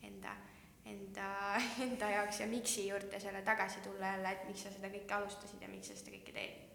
enda, 0.06 0.36
enda, 0.86 1.30
enda 1.88 2.12
jaoks 2.18 2.44
ja 2.44 2.50
miks'i 2.52 2.88
juurde 2.90 3.20
selle 3.20 3.42
tagasi 3.48 3.82
tulla 3.86 4.14
jälle, 4.14 4.36
et 4.36 4.46
miks 4.50 4.68
sa 4.68 4.74
seda 4.76 4.94
kõike 4.94 5.18
alustasid 5.18 5.66
ja 5.66 5.72
miks 5.72 5.90
sa 5.90 5.98
seda 5.98 6.14
kõike 6.20 6.38
teed. 6.38 6.71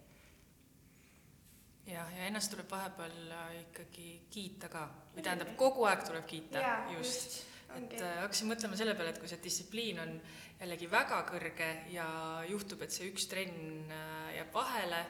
Jah, 1.87 2.09
ja 2.17 2.27
ennast 2.29 2.53
tuleb 2.53 2.71
vahepeal 2.71 3.19
äh, 3.35 3.53
ikkagi 3.65 4.09
kiita 4.33 4.71
ka, 4.73 4.87
või 5.15 5.25
tähendab, 5.27 5.53
kogu 5.61 5.87
aeg 5.89 6.03
tuleb 6.07 6.27
kiita, 6.29 6.63
just, 6.97 7.39
just.. 7.39 7.39
et 7.79 7.95
äh, 8.01 8.19
hakkasin 8.25 8.51
mõtlema 8.51 8.79
selle 8.79 8.97
peale, 8.99 9.15
et 9.15 9.23
kui 9.23 9.31
see 9.31 9.43
distsipliin 9.45 10.03
on 10.03 10.17
jällegi 10.61 10.91
väga 10.91 11.21
kõrge 11.29 11.71
ja 11.93 12.09
juhtub, 12.51 12.83
et 12.83 12.95
see 12.95 13.11
üks 13.13 13.29
trenn 13.31 13.93
äh, 13.95 14.37
jääb 14.39 14.53
vahele, 14.55 15.05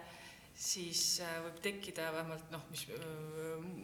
siis 0.56 1.18
võib 1.44 1.58
tekkida 1.64 2.08
vähemalt 2.14 2.48
noh, 2.48 2.62
mis 2.72 2.86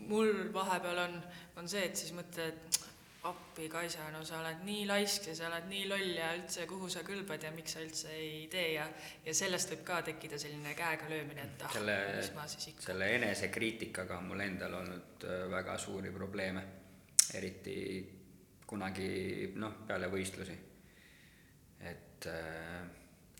mul 0.08 0.48
vahepeal 0.54 1.02
on, 1.02 1.18
on 1.60 1.68
see, 1.68 1.82
et 1.84 2.00
siis 2.00 2.14
mõtled, 2.16 2.56
et 2.56 2.91
appi, 3.28 3.68
Kaisa, 3.70 4.08
no 4.10 4.24
sa 4.26 4.40
oled 4.40 4.64
nii 4.66 4.86
laisk 4.88 5.28
ja 5.30 5.34
sa 5.38 5.46
oled 5.46 5.68
nii 5.70 5.84
loll 5.90 6.14
ja 6.16 6.32
üldse, 6.34 6.64
kuhu 6.66 6.88
sa 6.90 7.04
kõlbad 7.06 7.44
ja 7.46 7.52
miks 7.54 7.76
sa 7.76 7.82
üldse 7.84 8.10
ei 8.16 8.48
tee 8.50 8.72
ja 8.74 8.86
ja 9.22 9.34
sellest 9.36 9.70
võib 9.70 9.84
ka 9.86 10.00
tekkida 10.08 10.40
selline 10.42 10.74
käega 10.78 11.10
löömine, 11.10 11.44
et 11.46 11.62
ah, 11.68 11.76
mis 12.16 12.32
ma 12.34 12.48
siis 12.50 12.72
ikka. 12.72 12.88
selle 12.88 13.12
enesekriitikaga 13.20 14.18
on 14.18 14.32
mul 14.32 14.42
endal 14.42 14.74
olnud 14.80 15.28
äh, 15.28 15.44
väga 15.54 15.78
suuri 15.78 16.10
probleeme, 16.14 16.64
eriti 17.38 17.76
kunagi 18.66 19.52
noh, 19.54 19.78
peale 19.86 20.10
võistlusi. 20.10 20.58
et 21.92 22.26
äh, 22.26 22.82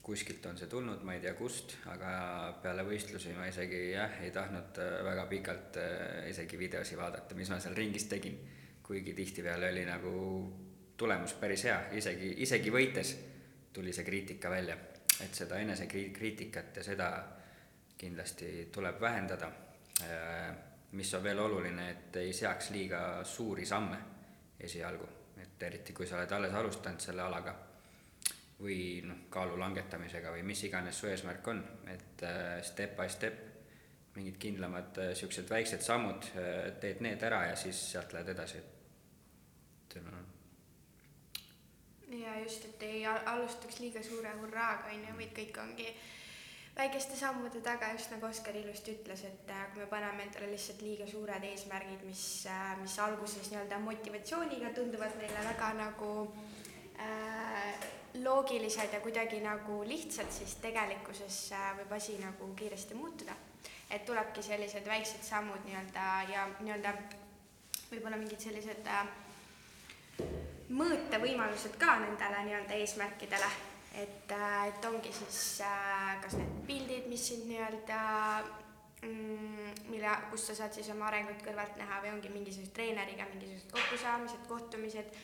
kuskilt 0.03 0.47
on 0.47 0.59
see 0.59 0.71
tulnud, 0.71 1.03
ma 1.07 1.15
ei 1.15 1.27
tea 1.27 1.35
kust, 1.39 1.77
aga 1.91 2.15
peale 2.63 2.87
võistlusi 2.87 3.35
ma 3.35 3.51
isegi 3.51 3.89
jah, 3.97 4.19
ei 4.23 4.31
tahtnud 4.31 4.79
äh, 4.79 4.97
väga 5.11 5.27
pikalt 5.31 5.83
äh, 5.83 6.31
isegi 6.31 6.59
videosi 6.59 6.99
vaadata, 6.99 7.35
mis 7.35 7.51
ma 7.51 7.59
seal 7.63 7.75
ringis 7.75 8.07
tegin 8.11 8.39
kuigi 8.93 9.15
tihtipeale 9.17 9.71
oli 9.71 9.85
nagu 9.89 10.15
tulemus 11.01 11.33
päris 11.41 11.63
hea, 11.65 11.79
isegi, 11.97 12.35
isegi 12.45 12.73
võites 12.73 13.13
tuli 13.73 13.93
see 13.93 14.05
kriitika 14.05 14.51
välja, 14.53 14.75
et 15.25 15.33
seda 15.33 15.57
enesekriitikat 15.65 16.77
ja 16.77 16.85
seda 16.85 17.07
kindlasti 17.97 18.69
tuleb 18.73 19.01
vähendada. 19.01 19.49
mis 20.93 21.15
on 21.15 21.23
veel 21.25 21.39
oluline, 21.39 21.91
et 21.91 22.17
ei 22.17 22.33
seaks 22.33 22.71
liiga 22.71 23.25
suuri 23.25 23.65
samme 23.67 23.97
esialgu, 24.61 25.09
et 25.41 25.63
eriti 25.63 25.93
kui 25.93 26.07
sa 26.07 26.19
oled 26.19 26.33
alles 26.33 26.53
alustanud 26.53 27.01
selle 27.01 27.23
alaga 27.23 27.55
või 28.61 29.01
noh, 29.07 29.25
kaalu 29.31 29.57
langetamisega 29.59 30.35
või 30.37 30.43
mis 30.43 30.65
iganes 30.69 31.01
su 31.01 31.09
eesmärk 31.09 31.49
on, 31.49 31.65
et 31.87 32.27
äh, 32.29 32.61
step 32.63 32.93
by 33.01 33.09
step 33.09 33.41
mingid 34.17 34.37
kindlamad 34.37 35.01
niisugused 35.01 35.49
äh, 35.49 35.51
väiksed 35.57 35.81
sammud, 35.81 36.29
äh, 36.37 36.71
teed 36.81 37.01
need 37.01 37.23
ära 37.25 37.47
ja 37.49 37.57
siis 37.57 37.81
sealt 37.95 38.13
lähed 38.13 38.29
edasi 38.37 38.61
tema. 39.95 40.25
ja 42.13 42.41
just, 42.43 42.65
et 42.65 42.83
ei 42.83 43.07
alustaks 43.07 43.79
liiga 43.81 44.03
suure 44.03 44.33
hurraaga, 44.41 44.91
on 44.93 45.07
ju, 45.07 45.15
vaid 45.21 45.33
kõik 45.37 45.63
ongi 45.63 45.87
väikeste 46.77 47.17
sammude 47.17 47.61
taga, 47.65 47.93
just 47.97 48.13
nagu 48.13 48.27
Oskar 48.29 48.57
ilusti 48.57 48.97
ütles, 48.97 49.25
et 49.29 49.51
äh, 49.53 49.65
kui 49.73 49.85
me 49.85 49.89
paneme 49.89 50.27
endale 50.27 50.51
lihtsalt 50.53 50.83
liiga 50.85 51.07
suured 51.09 51.45
eesmärgid, 51.49 52.05
mis, 52.09 52.27
äh, 52.49 52.75
mis 52.81 52.99
alguses 52.99 53.51
nii-öelda 53.53 53.81
motivatsiooniga 53.85 54.73
tunduvad 54.77 55.17
meile 55.21 55.47
väga 55.49 55.73
nagu 55.81 56.13
äh, 57.01 57.91
loogilised 58.15 58.93
ja 58.93 59.01
kuidagi 59.01 59.41
nagu 59.41 59.83
lihtsad, 59.89 60.29
siis 60.33 60.57
tegelikkuses 60.61 61.39
äh, 61.57 61.73
võib 61.81 61.97
asi 61.97 62.19
nagu 62.21 62.53
kiiresti 62.57 62.95
muutuda. 62.95 63.37
et 63.93 64.05
tulebki 64.09 64.43
sellised 64.43 64.87
väiksed 64.89 65.21
sammud 65.21 65.67
nii-öelda 65.67 66.05
ja 66.33 66.47
nii-öelda 66.61 66.93
võib-olla 67.91 68.17
mingid 68.17 68.41
sellised 68.41 68.87
äh, 68.89 69.09
mõõtevõimalused 70.73 71.77
ka 71.81 71.99
nendele 72.01 72.43
nii-öelda 72.47 72.79
eesmärkidele, 72.81 73.49
et, 74.03 74.33
äh, 74.33 74.67
et 74.71 74.85
ongi 74.89 75.13
siis 75.13 75.61
äh, 75.67 76.17
kas 76.23 76.37
need 76.39 76.53
pildid, 76.69 77.09
mis 77.13 77.27
sind 77.29 77.45
nii-öelda 77.51 77.99
mm, 79.03 79.75
mille, 79.91 80.15
kus 80.31 80.49
sa 80.49 80.57
saad 80.63 80.77
siis 80.77 80.89
oma 80.95 81.11
arengut 81.11 81.45
kõrvalt 81.45 81.77
näha 81.81 82.01
või 82.05 82.15
ongi 82.17 82.33
mingisuguse 82.33 82.73
treeneriga 82.77 83.29
mingisugused 83.35 83.75
kokkusaamised, 83.75 84.49
kohtumised 84.49 85.21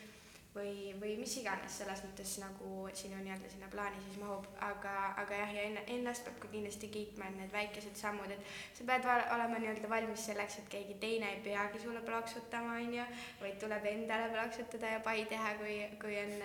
või, 0.58 0.92
või 1.00 1.14
mis 1.20 1.36
iganes 1.40 1.78
selles 1.80 2.02
mõttes 2.04 2.32
nagu 2.42 2.72
sinu 2.98 3.18
nii-öelda 3.22 3.50
sinna 3.52 3.68
plaani 3.72 4.00
siis 4.04 4.18
mahub, 4.22 4.46
aga, 4.64 4.94
aga 5.22 5.40
jah, 5.42 5.54
ja 5.54 5.66
enne, 5.68 5.84
ennast 5.94 6.26
peab 6.26 6.40
ka 6.42 6.50
kindlasti 6.52 6.90
kiitma, 6.94 7.28
et 7.28 7.38
need 7.38 7.54
väikesed 7.54 7.96
sammud, 7.98 8.32
et 8.34 8.52
sa 8.78 8.86
pead 8.88 9.06
olema 9.36 9.60
nii-öelda 9.62 9.90
valmis 9.92 10.26
selleks, 10.30 10.58
et 10.62 10.70
keegi 10.74 10.98
teine 11.02 11.30
ei 11.36 11.40
peagi 11.44 11.82
sulle 11.82 12.02
plaksutama, 12.06 12.76
on 12.82 12.98
ju, 12.98 13.06
vaid 13.42 13.58
tuleb 13.62 13.88
endale 13.92 14.30
plaksutada 14.34 14.94
ja 14.96 15.02
pai 15.04 15.24
teha, 15.30 15.54
kui, 15.62 15.78
kui 16.02 16.20
on, 16.24 16.36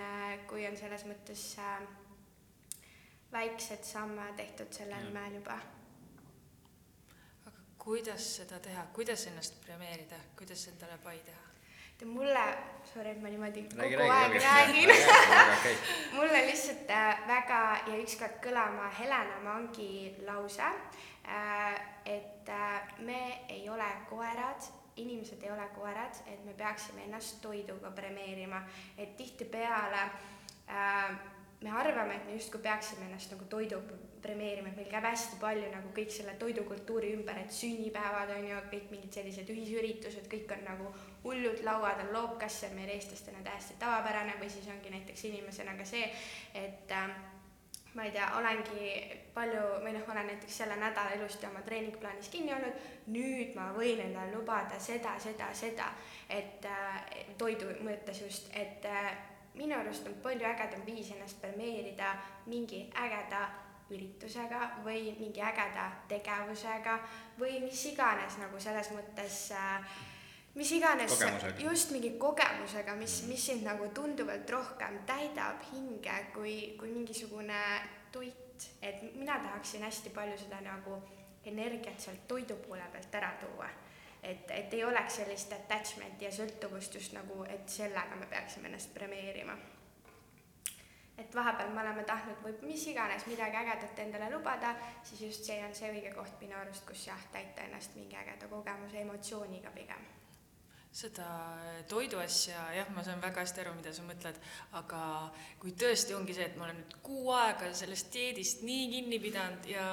kui 0.49 0.67
on 0.69 0.77
selles 0.79 1.05
mõttes 1.09 1.45
äh, 1.61 1.87
väiksed 3.33 3.83
samme 3.83 4.33
tehtud 4.37 4.73
selle 4.73 4.99
nimel 5.07 5.39
juba. 5.39 5.57
Aga 7.49 7.65
kuidas 7.81 8.35
seda 8.37 8.59
teha, 8.59 8.85
kuidas 8.93 9.27
ennast 9.31 9.57
premeerida, 9.65 10.21
kuidas 10.37 10.67
endale 10.71 10.99
pai 11.03 11.17
teha? 11.25 11.52
Tead 12.03 12.11
mulle, 12.11 12.57
sorry, 12.93 13.09
et 13.11 13.21
ma 13.21 13.29
niimoodi 13.29 13.67
räägi, 13.77 13.95
kogu 13.95 14.09
räägi, 14.09 14.37
aeg 14.37 14.43
räägin. 14.43 14.89
Mulle 16.17 16.45
lihtsalt 16.45 16.89
äh, 16.89 17.27
väga 17.27 17.59
jäi 17.87 18.03
ükskord 18.03 18.39
kõlama 18.43 18.89
Helena 18.99 19.39
Mangi 19.43 20.15
lause, 20.27 20.67
äh, 21.27 21.79
et 22.05 22.49
äh, 22.49 22.95
me 22.99 23.45
ei 23.49 23.69
ole 23.69 23.87
koerad, 24.09 24.67
inimesed 24.95 25.43
ei 25.43 25.51
ole 25.51 25.67
koerad, 25.75 26.19
et 26.27 26.43
me 26.45 26.53
peaksime 26.53 27.07
ennast 27.07 27.41
toiduga 27.41 27.91
premeerima, 27.91 28.61
et 28.97 29.15
tihtipeale 29.17 30.09
me 31.63 31.71
arvame, 31.71 32.15
et 32.15 32.25
me 32.27 32.37
justkui 32.37 32.61
peaksime 32.61 33.07
ennast 33.07 33.31
nagu 33.31 33.45
toidu 33.49 33.79
premeerima, 34.23 34.69
et 34.71 34.79
meil 34.79 34.89
käib 34.91 35.05
hästi 35.07 35.39
palju 35.41 35.67
nagu 35.71 35.91
kõik 35.95 36.11
selle 36.11 36.35
toidukultuuri 36.39 37.11
ümber, 37.17 37.39
et 37.39 37.51
sünnipäevad 37.55 38.31
on 38.37 38.47
ju, 38.47 38.61
kõik 38.71 38.89
mingid 38.91 39.19
sellised 39.19 39.51
ühisüritused, 39.51 40.29
kõik 40.31 40.51
on 40.55 40.63
nagu 40.67 40.93
hullud 41.23 41.63
lauad 41.67 42.03
on 42.05 42.13
lookas, 42.15 42.59
see 42.59 42.71
on 42.71 42.79
meil 42.79 42.91
eestlastena 42.95 43.43
täiesti 43.45 43.77
tavapärane 43.79 44.35
või 44.39 44.51
siis 44.51 44.67
ongi 44.71 44.91
näiteks 44.91 45.27
inimesena 45.31 45.75
ka 45.79 45.87
see, 45.87 46.07
et 46.59 46.91
äh, 46.91 47.15
ma 47.93 48.07
ei 48.07 48.15
tea, 48.15 48.29
olengi 48.39 48.93
palju 49.35 49.65
või 49.83 49.93
noh, 49.95 50.07
olen 50.11 50.31
näiteks 50.31 50.61
selle 50.63 50.77
nädala 50.79 51.15
ilusti 51.17 51.47
oma 51.47 51.61
treeningplaanis 51.65 52.31
kinni 52.33 52.55
olnud, 52.55 52.87
nüüd 53.13 53.53
ma 53.57 53.69
võin 53.75 54.01
endale 54.07 54.33
lubada 54.35 54.79
seda, 54.81 55.15
seda, 55.21 55.51
seda, 55.57 55.91
et 56.29 56.65
äh, 56.67 57.21
toidu 57.37 57.71
mõttes 57.85 58.23
just, 58.25 58.51
et 58.55 58.87
äh, 58.89 59.13
minu 59.55 59.75
arust 59.79 60.07
on 60.07 60.15
palju 60.23 60.47
ägedam 60.47 60.85
viis 60.85 61.11
ennast 61.11 61.41
premeerida 61.41 62.15
mingi 62.45 62.85
ägeda 63.03 63.43
üritusega 63.93 64.69
või 64.85 65.11
mingi 65.19 65.41
ägeda 65.43 65.89
tegevusega 66.09 66.97
või 67.39 67.59
mis 67.65 67.85
iganes 67.91 68.39
nagu 68.41 68.59
selles 68.59 68.89
mõttes 68.95 69.45
äh, 69.57 69.93
mis 70.55 70.71
iganes, 70.71 71.17
just 71.59 71.91
mingi 71.91 72.13
kogemusega, 72.19 72.95
mis, 72.95 73.23
mis 73.27 73.45
sind 73.45 73.65
nagu 73.65 73.89
tunduvalt 73.95 74.49
rohkem 74.49 74.99
täidab 75.09 75.63
hinge 75.71 76.17
kui, 76.33 76.55
kui 76.79 76.93
mingisugune 76.93 77.59
toit. 78.11 78.39
et 78.81 79.01
mina 79.17 79.39
tahaksin 79.41 79.81
hästi 79.83 80.09
palju 80.13 80.37
seda 80.37 80.59
nagu 80.61 81.01
energiat 81.45 81.99
sealt 81.99 82.27
toidu 82.27 82.55
poole 82.67 82.85
pealt 82.93 83.15
ära 83.15 83.31
tuua. 83.41 83.67
Et, 84.23 84.51
et 84.51 84.73
ei 84.73 84.83
oleks 84.83 85.19
sellist 85.19 85.53
attachment'i 85.53 86.25
ja 86.25 86.31
sõltuvust 86.31 86.95
just 86.95 87.13
nagu, 87.17 87.43
et 87.49 87.69
sellega 87.69 88.15
me 88.19 88.25
peaksime 88.31 88.71
ennast 88.71 88.93
premeerima. 88.93 89.57
et 91.17 91.35
vahepeal 91.35 91.69
me 91.69 91.81
oleme 91.81 92.03
tahtnud 92.03 92.39
või 92.43 92.55
mis 92.61 92.87
iganes 92.87 93.27
midagi 93.27 93.57
ägedat 93.57 93.99
endale 93.99 94.31
lubada, 94.33 94.75
siis 95.03 95.21
just 95.21 95.45
see 95.45 95.59
on 95.65 95.75
see 95.75 95.91
õige 95.91 96.15
koht 96.15 96.41
minu 96.41 96.57
arust, 96.57 96.87
kus 96.87 97.07
jah, 97.07 97.29
täita 97.31 97.61
ennast 97.67 97.95
mingi 97.95 98.17
ägeda 98.17 98.47
kogemuse 98.47 99.01
emotsiooniga 99.01 99.71
pigem 99.77 100.22
seda 100.93 101.25
toidu 101.89 102.19
asja, 102.21 102.59
jah, 102.75 102.89
ma 102.93 103.01
saan 103.05 103.21
väga 103.21 103.41
hästi 103.41 103.63
aru, 103.63 103.73
mida 103.79 103.91
sa 103.95 104.05
mõtled, 104.05 104.37
aga 104.77 105.01
kui 105.61 105.73
tõesti 105.79 106.13
ongi 106.13 106.35
see, 106.37 106.45
et 106.51 106.57
ma 106.59 106.67
olen 106.67 106.83
nüüd 106.83 106.97
kuu 107.05 107.31
aega 107.33 107.71
sellest 107.73 108.11
dieedist 108.13 108.61
nii 108.67 108.89
kinni 108.91 109.19
pidanud 109.23 109.65
ja 109.71 109.85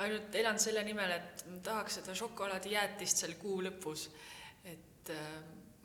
ainult 0.00 0.38
elan 0.40 0.60
selle 0.62 0.84
nimel, 0.88 1.12
et 1.18 1.44
ma 1.50 1.60
tahaks 1.66 2.00
seda 2.00 2.16
šokolaadijäätist 2.16 3.24
seal 3.24 3.34
kuu 3.42 3.58
lõpus, 3.66 4.06
et 4.64 5.12
äh, 5.12 5.34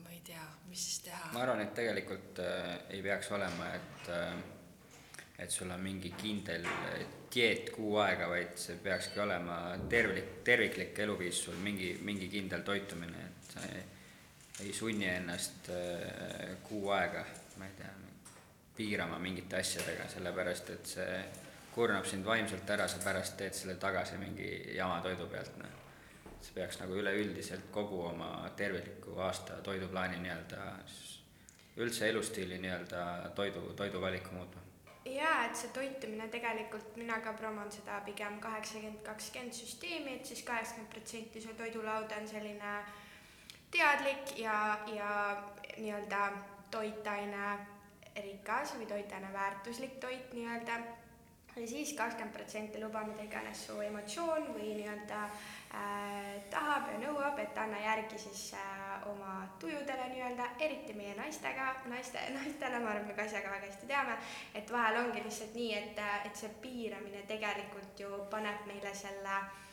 ma 0.05 0.15
ei 0.15 0.21
tea, 0.29 0.45
mis 0.71 0.85
siis 0.85 1.03
teha. 1.09 1.33
ma 1.35 1.43
arvan, 1.43 1.65
et 1.65 1.75
tegelikult 1.75 2.39
äh, 2.43 2.71
ei 2.95 3.03
peaks 3.03 3.33
olema, 3.35 3.73
et 3.75 4.13
äh, 4.15 4.31
et 5.37 5.51
sul 5.53 5.69
on 5.69 5.83
mingi 5.83 6.09
kindel 6.17 6.63
dieet 7.29 7.67
kuu 7.75 7.99
aega, 8.01 8.25
vaid 8.31 8.55
see 8.57 8.79
peakski 8.81 9.19
olema 9.21 9.75
tervik, 9.91 10.39
terviklik 10.47 10.97
eluviis 11.03 11.43
sul, 11.43 11.59
mingi, 11.61 11.91
mingi 12.01 12.31
kindel 12.31 12.63
toitumine, 12.65 13.27
et 13.27 13.53
sa 13.53 13.67
ei 13.67 13.83
ei 14.59 14.73
sunni 14.73 15.07
ennast 15.07 15.69
äh, 15.69 16.57
kuu 16.63 16.89
aega, 16.89 17.23
ma 17.57 17.65
ei 17.65 17.75
tea, 17.77 17.91
piirama 18.77 19.19
mingite 19.19 19.57
asjadega, 19.59 20.07
sellepärast 20.09 20.69
et 20.73 20.93
see 20.93 21.17
kurnab 21.73 22.05
sind 22.09 22.25
vaimselt 22.25 22.69
ära, 22.73 22.87
sa 22.89 23.01
pärast 23.03 23.37
teed 23.37 23.53
selle 23.53 23.77
tagasi 23.81 24.17
mingi 24.21 24.49
jama 24.77 24.99
toidu 25.05 25.27
pealt, 25.29 25.57
noh. 25.61 25.75
see 26.41 26.53
peaks 26.53 26.79
nagu 26.81 26.97
üleüldiselt 26.97 27.69
kogu 27.73 28.03
oma 28.11 28.29
tervikliku 28.57 29.17
aasta 29.25 29.57
toiduplaani 29.65 30.21
nii-öelda, 30.21 30.69
üldse 31.77 32.09
elustiili 32.09 32.57
nii-öelda 32.61 33.03
toidu, 33.35 33.61
toiduvaliku 33.77 34.33
muutma 34.37 34.65
jaa, 35.07 35.45
et 35.47 35.55
see 35.55 35.69
toitumine 35.73 36.27
tegelikult, 36.29 36.95
mina 36.99 37.21
ka 37.23 37.31
promon 37.33 37.69
seda 37.71 38.01
pigem 38.05 38.41
kaheksakümmend, 38.43 38.99
kakskümmend 39.05 39.55
süsteemi, 39.55 40.17
et 40.17 40.25
siis 40.25 40.41
kaheksakümmend 40.43 40.91
protsenti 40.91 41.41
su 41.41 41.53
toidulauda 41.57 42.17
on 42.19 42.27
selline 42.27 42.73
äh, 42.73 42.89
teadlik 43.71 44.37
ja, 44.39 44.79
ja 44.93 45.09
nii-öelda 45.77 46.31
toitaine 46.71 47.57
rikas 48.21 48.73
või 48.77 48.85
toitaine 48.85 49.33
väärtuslik 49.33 49.99
toit 49.99 50.33
nii-öelda. 50.33 50.79
Ja 51.57 51.67
siis 51.67 51.93
kakskümmend 51.97 52.35
protsenti 52.35 52.77
luba, 52.83 53.01
mida 53.01 53.23
iganes 53.25 53.63
su 53.65 53.79
emotsioon 53.81 54.43
või 54.53 54.75
nii-öelda 54.77 55.21
äh, 55.25 56.35
tahab 56.53 56.91
ja 56.91 56.99
nõuab, 57.01 57.39
et 57.41 57.57
anna 57.57 57.79
järgi 57.81 58.19
siis 58.21 58.43
äh, 58.53 59.07
oma 59.09 59.39
tujudele 59.59 60.05
nii-öelda, 60.11 60.51
eriti 60.59 60.93
meie 60.93 61.15
naistega, 61.17 61.71
naiste, 61.89 62.21
naistele, 62.37 62.79
ma 62.83 62.93
arvan, 62.93 63.07
me 63.09 63.17
Kasjaga 63.17 63.55
väga 63.55 63.71
hästi 63.71 63.89
teame, 63.89 64.19
et 64.53 64.71
vahel 64.71 65.01
ongi 65.01 65.23
lihtsalt 65.25 65.57
nii, 65.57 65.71
et, 65.79 66.03
et 66.29 66.37
see 66.37 66.53
piiramine 66.61 67.25
tegelikult 67.25 68.05
ju 68.05 68.21
paneb 68.29 68.69
meile 68.69 68.93
selle 68.93 69.39
äh, 69.39 69.66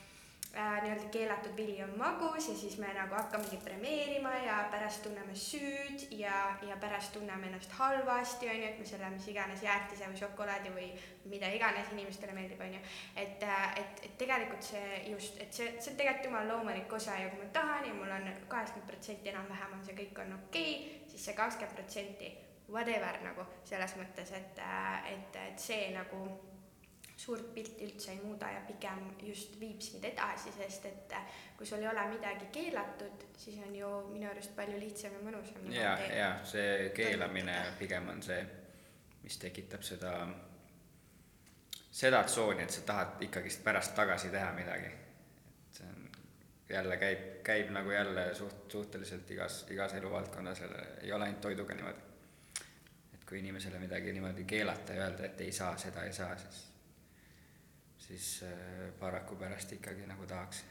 äh, 0.56 0.82
nii-öelda 0.82 1.08
keelatud 1.14 1.56
vili 1.56 1.82
on 1.82 1.92
magus 1.98 2.48
ja 2.48 2.54
siis 2.56 2.76
me 2.78 2.92
nagu 2.94 3.14
hakkamegi 3.14 3.56
premeerima 3.64 4.34
ja 4.44 4.56
pärast 4.70 5.02
tunneme 5.02 5.34
süüd 5.34 6.06
ja, 6.10 6.56
ja 6.68 6.76
pärast 6.80 7.12
tunneme 7.12 7.46
ennast 7.46 7.72
halvasti, 7.78 8.48
on 8.48 8.60
ju, 8.62 8.68
et 8.68 8.78
me 8.78 8.86
selle 8.86 9.10
mis 9.10 9.28
iganes 9.32 9.62
jäätise 9.62 10.08
või 10.10 10.20
šokolaadi 10.22 10.74
või 10.76 10.88
mida 11.32 11.50
iganes 11.54 11.92
inimestele 11.92 12.36
meeldib, 12.36 12.60
on 12.60 12.78
ju. 12.78 12.80
et, 13.16 13.42
äh, 13.42 13.66
et, 13.82 14.06
et 14.08 14.16
tegelikult 14.18 14.62
see 14.62 15.02
just, 15.10 15.40
et 15.40 15.52
see, 15.52 15.74
see 15.80 15.92
on 15.92 16.00
tegelikult 16.00 16.30
jumala 16.30 16.52
loomulik 16.52 16.92
osa 16.92 17.18
ja 17.20 17.28
kui 17.32 17.42
ma 17.42 17.50
tahan 17.58 17.90
ja 17.90 17.94
mul 17.94 18.16
on 18.20 18.32
kaheksakümmend 18.48 18.90
protsenti 18.90 19.34
enam-vähem 19.34 19.78
on 19.78 19.84
see 19.84 19.98
kõik 20.00 20.24
on 20.24 20.34
okei 20.40 20.72
okay,, 20.78 21.04
siis 21.12 21.30
see 21.30 21.38
kakskümmend 21.38 21.78
protsenti 21.78 22.34
whatever 22.70 23.20
nagu 23.24 23.44
selles 23.64 23.94
mõttes, 24.00 24.32
et, 24.36 24.58
äh, 24.58 25.12
et, 25.12 25.40
et 25.50 25.60
see 25.60 25.90
nagu 25.94 26.26
suurt 27.16 27.54
pilti 27.54 27.86
üldse 27.86 28.10
ei 28.12 28.20
muuda 28.22 28.48
ja 28.50 28.60
pigem 28.66 29.04
just 29.22 29.58
viib 29.60 29.80
sind 29.82 30.04
edasi, 30.04 30.52
sest 30.56 30.86
et 30.90 31.12
äh, 31.14 31.26
kui 31.56 31.66
sul 31.66 31.82
ei 31.82 31.88
ole 31.88 32.06
midagi 32.10 32.48
keelatud, 32.52 33.26
siis 33.38 33.60
on 33.66 33.76
ju 33.76 33.90
minu 34.10 34.30
arust 34.30 34.54
palju 34.56 34.80
lihtsam 34.80 35.14
ja 35.14 35.20
mõnusam. 35.22 35.62
Nagu 35.62 35.76
ja, 35.78 35.94
ja 36.10 36.32
see 36.48 36.90
keelamine 36.96 37.54
pigem 37.78 38.10
on 38.10 38.22
see, 38.22 38.40
mis 39.22 39.38
tekitab 39.38 39.86
seda, 39.86 40.16
seda 41.90 42.24
tsooni, 42.26 42.66
et 42.66 42.74
sa 42.74 42.82
tahad 42.90 43.22
ikkagist 43.28 43.62
pärast 43.64 43.94
tagasi 43.94 44.32
teha 44.34 44.50
midagi. 44.58 44.90
et 44.90 45.78
see 45.78 45.86
on, 45.86 46.10
jälle 46.68 46.98
käib, 46.98 47.24
käib 47.46 47.70
nagu 47.70 47.94
jälle 47.94 48.28
suht, 48.34 48.66
suhteliselt 48.72 49.30
igas, 49.30 49.62
igas 49.70 49.94
eluvaldkonnas, 49.94 50.66
ei 51.02 51.12
ole 51.12 51.30
ainult 51.30 51.40
toiduga 51.40 51.74
niimoodi. 51.74 52.12
et 53.14 53.24
kui 53.24 53.38
inimesele 53.38 53.78
midagi 53.78 54.12
niimoodi 54.12 54.44
keelata 54.44 54.92
ja 54.92 55.06
öelda, 55.06 55.26
et 55.30 55.40
ei 55.40 55.52
saa, 55.52 55.76
seda 55.78 56.02
ei 56.02 56.12
saa, 56.12 56.36
siis 56.36 56.73
siis 58.16 58.42
äh, 58.42 58.92
paraku 58.98 59.36
pärast 59.36 59.72
ikkagi 59.72 60.06
nagu 60.06 60.26
tahaks. 60.26 60.64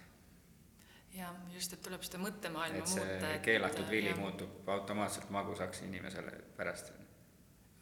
jah, 1.14 1.36
just, 1.54 1.74
et 1.74 1.82
tuleb 1.82 2.02
seda 2.04 2.20
mõttemaailma 2.24 2.86
muuta. 2.88 3.32
et 3.36 3.42
keelatud 3.46 3.90
vili 3.90 4.10
ja. 4.10 4.16
muutub 4.18 4.70
automaatselt 4.70 5.30
magusaks 5.30 5.84
inimesele 5.88 6.32
pärast. 6.58 6.94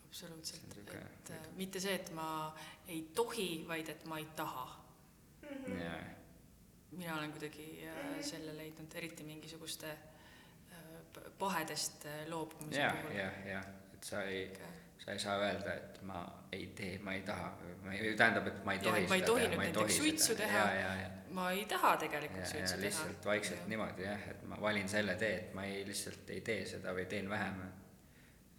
absoluutselt, 0.08 0.78
et 0.78 0.96
et 0.96 1.34
äh, 1.38 1.48
mitte 1.56 1.80
see, 1.80 1.96
et 1.96 2.12
ma 2.18 2.56
ei 2.88 3.04
tohi, 3.16 3.66
vaid 3.68 3.90
et 3.90 4.06
ma 4.06 4.18
ei 4.20 4.28
taha 4.36 4.66
mm. 5.42 5.48
-hmm. 5.48 5.82
Yeah. 5.82 6.06
mina 6.92 7.18
olen 7.18 7.32
kuidagi 7.32 7.88
äh, 7.88 8.22
selle 8.22 8.58
leidnud, 8.58 8.96
eriti 8.96 9.24
mingisuguste 9.24 9.98
pahedest 11.40 12.06
loobumise 12.28 12.80
ja, 12.80 12.94
puhul. 13.02 13.16
jah, 13.16 13.46
jah, 13.46 13.66
et 13.94 14.04
sa 14.04 14.24
ei 14.24 14.46
okay 14.52 14.81
sa 15.06 15.12
ei 15.12 15.20
saa 15.20 15.38
öelda, 15.42 15.74
et 15.74 16.02
ma 16.02 16.22
ei 16.52 16.68
tee, 16.78 17.00
ma 17.00 17.14
ei 17.14 17.22
taha, 17.26 17.50
ma 17.84 17.94
ei, 17.94 18.14
tähendab, 18.16 18.48
et 18.48 18.64
ma 18.66 18.74
ei 18.74 18.80
tohi 18.80 19.04
ja, 19.04 19.08
seda 19.08 19.08
teha, 19.08 19.10
ma 19.10 19.16
ei 19.16 19.28
tohi 19.28 19.48
nüüd 19.48 19.62
näiteks 19.64 19.98
suitsu 19.98 20.36
teha, 20.38 20.66
ma 21.38 21.46
ei 21.52 21.64
taha 21.70 21.94
tegelikult 22.04 22.44
ja, 22.44 22.50
suitsu 22.52 22.76
teha. 22.76 22.82
lihtsalt 22.86 23.26
vaikselt 23.26 23.64
ja. 23.64 23.70
niimoodi 23.74 24.06
jah, 24.06 24.28
et 24.34 24.44
ma 24.50 24.60
valin 24.62 24.90
selle 24.92 25.16
tee, 25.22 25.32
et 25.40 25.56
ma 25.58 25.66
ei, 25.66 25.86
lihtsalt 25.88 26.30
ei 26.36 26.44
tee 26.46 26.66
seda 26.70 26.94
või 26.98 27.08
teen 27.10 27.30
vähem. 27.30 27.64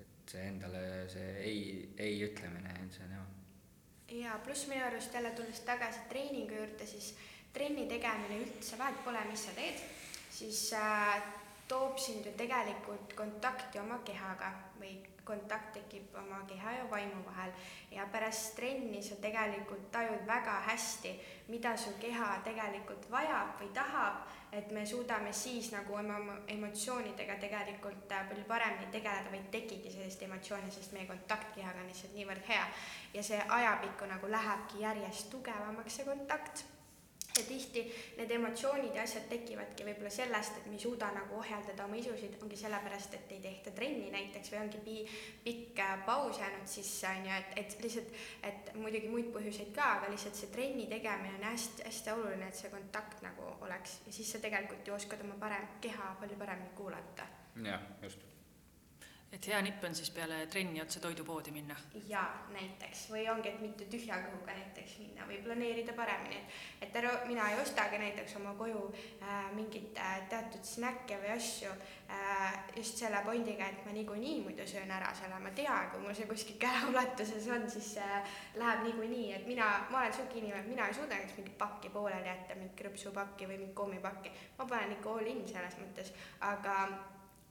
et 0.03 0.35
see 0.35 0.47
endale, 0.49 0.83
see 1.13 1.29
ei, 1.45 1.61
ei 1.99 2.19
ütlemine, 2.27 2.75
see 2.91 3.07
on 3.07 3.15
hea. 3.19 3.27
ja 4.25 4.39
pluss 4.45 4.67
minu 4.71 4.87
arust 4.87 5.15
jälle 5.15 5.31
tulles 5.39 5.61
tagasi 5.69 6.09
treeningu 6.11 6.59
juurde, 6.59 6.87
siis 6.87 7.15
trenni 7.53 7.87
tegemine 7.87 8.41
üldse, 8.43 8.79
vahet 8.81 8.99
pole, 9.05 9.23
mis 9.31 9.47
sa 9.47 9.55
teed, 9.55 9.79
siis 10.33 10.73
äh, 10.75 11.23
toob 11.69 11.99
sind 11.99 12.27
ju 12.27 12.33
tegelikult 12.37 13.15
kontakti 13.17 13.81
oma 13.81 13.99
kehaga 14.05 14.53
või 14.81 14.99
kontakt 15.25 15.73
tekib 15.73 16.15
oma 16.19 16.43
keha 16.49 16.73
ja 16.73 16.91
vaimu 16.91 17.23
vahel. 17.27 17.53
Ja 17.91 18.07
pärast 18.13 18.57
trenni 18.57 19.03
sa 19.03 19.15
tegelikult 19.23 19.91
tajud 19.95 20.27
väga 20.27 20.59
hästi, 20.67 21.13
mida 21.49 21.77
su 21.77 21.95
keha 22.01 22.41
tegelikult 22.45 23.07
vajab 23.11 23.61
või 23.61 23.71
tahab, 23.75 24.27
et 24.53 24.71
me 24.75 24.85
suudame 24.87 25.33
siis 25.33 25.71
nagu 25.73 25.95
oma 25.97 26.19
emotsioonidega 26.49 27.39
tegelikult 27.41 28.13
äh, 28.13 28.27
palju 28.29 28.45
paremini 28.49 28.91
tegeleda 28.93 29.31
või 29.31 29.41
ei 29.41 29.49
tekigi 29.55 29.95
sellist 29.95 30.23
emotsiooni, 30.27 30.71
sest 30.75 30.93
meie 30.93 31.07
kontakt 31.07 31.55
kehaga 31.55 31.81
on 31.81 31.89
lihtsalt 31.89 32.19
niivõrd 32.19 32.45
hea. 32.49 32.67
Ja 33.15 33.23
see 33.23 33.41
ajapikku 33.49 34.11
nagu 34.11 34.31
lähebki 34.31 34.83
järjest 34.85 35.31
tugevamaks, 35.31 35.97
see 35.97 36.09
kontakt 36.09 36.67
ja 37.39 37.45
tihti 37.49 37.83
need 38.17 38.31
emotsioonid 38.31 38.95
ja 38.97 39.03
asjad 39.07 39.29
tekivadki 39.31 39.87
võib-olla 39.87 40.11
sellest, 40.13 40.59
et 40.59 40.67
me 40.69 40.77
ei 40.77 40.83
suuda 40.83 41.09
nagu 41.15 41.39
ohjeldada 41.41 41.87
oma 41.87 41.99
isusid, 42.01 42.37
ongi 42.45 42.59
sellepärast, 42.61 43.15
et 43.19 43.33
ei 43.37 43.41
tehta 43.45 43.73
trenni 43.77 44.11
näiteks 44.13 44.53
või 44.53 44.61
ongi 44.65 44.83
pi-, 44.85 45.05
pikk 45.45 45.83
äh, 45.85 45.95
paus 46.07 46.41
jäänud 46.43 46.69
sisse, 46.69 47.09
on 47.09 47.29
ju, 47.29 47.39
et, 47.39 47.55
et 47.63 47.87
lihtsalt, 47.87 48.19
et 48.51 48.73
muidugi 48.79 49.13
muid 49.13 49.31
põhjuseid 49.37 49.73
ka, 49.77 49.93
aga 49.99 50.11
lihtsalt 50.13 50.39
see 50.39 50.51
trenni 50.55 50.89
tegemine 50.91 51.39
on 51.39 51.49
hästi, 51.51 51.87
hästi 51.89 52.15
oluline, 52.17 52.51
et 52.51 52.59
see 52.59 52.73
kontakt 52.73 53.25
nagu 53.25 53.55
oleks. 53.61 54.01
Ja 54.07 54.19
siis 54.19 54.35
sa 54.35 54.43
tegelikult 54.43 54.89
ju 54.89 54.99
oskad 54.99 55.25
oma 55.25 55.39
parem, 55.41 55.71
keha 55.81 56.13
palju 56.21 56.39
paremini 56.41 56.77
kuulata. 56.77 57.29
jah, 57.65 57.81
just 58.03 58.32
et 59.33 59.47
hea 59.49 59.61
nipp 59.65 59.85
on 59.85 59.95
siis 59.95 60.11
peale 60.15 60.47
trenni 60.47 60.83
otse 60.83 61.01
toidupoodi 61.01 61.51
minna? 61.55 61.77
jaa, 62.09 62.47
näiteks, 62.53 63.09
või 63.11 63.27
ongi, 63.33 63.49
et 63.49 63.61
mitte 63.65 63.91
tühja 63.91 64.21
kõhuga 64.27 64.55
näiteks 64.59 64.99
minna. 65.03 65.27
Või 65.27 65.39
planeerida 65.45 65.95
paremini, 65.97 66.39
et 66.81 66.93
et 66.93 66.99
ära, 67.01 67.13
mina 67.25 67.47
ei 67.49 67.61
ostagi 67.61 67.99
näiteks 67.99 68.35
oma 68.37 68.53
koju 68.59 68.83
äh, 69.23 69.47
mingit 69.57 69.97
äh, 69.97 70.19
teatud 70.29 70.65
snäkke 70.67 71.17
või 71.23 71.31
asju 71.33 71.71
äh, 71.73 72.59
just 72.77 73.01
selle 73.01 73.23
pointiga, 73.25 73.69
et 73.71 73.87
ma 73.87 73.95
niikuinii 73.97 74.43
muidu 74.45 74.67
söön 74.69 74.93
ära 74.93 75.09
selle, 75.17 75.39
ma 75.41 75.55
tean, 75.57 75.89
kui 75.93 76.03
mul 76.05 76.17
see 76.19 76.29
kuskil 76.29 76.59
käeulatuses 76.61 77.49
on, 77.55 77.65
siis 77.73 77.95
äh, 78.05 78.37
läheb 78.61 78.85
niikuinii, 78.89 79.33
et 79.39 79.49
mina, 79.49 79.71
ma 79.91 80.03
olen 80.03 80.13
sihuke 80.19 80.41
inimene, 80.43 80.61
et 80.61 80.71
mina 80.75 80.91
ei 80.91 80.99
suuda 80.99 81.15
näiteks 81.15 81.41
mingit 81.41 81.57
pakki 81.65 81.95
pooleli 81.97 82.29
jätta, 82.29 82.59
mingit 82.61 82.77
krõpsupakki 82.83 83.49
või 83.49 83.63
mingit 83.63 83.75
kommipakki, 83.81 84.37
ma 84.61 84.69
panen 84.69 84.97
ikka 84.99 85.17
all 85.17 85.33
in 85.33 85.43
selles 85.49 85.81
mõttes, 85.81 86.13
aga 86.53 86.77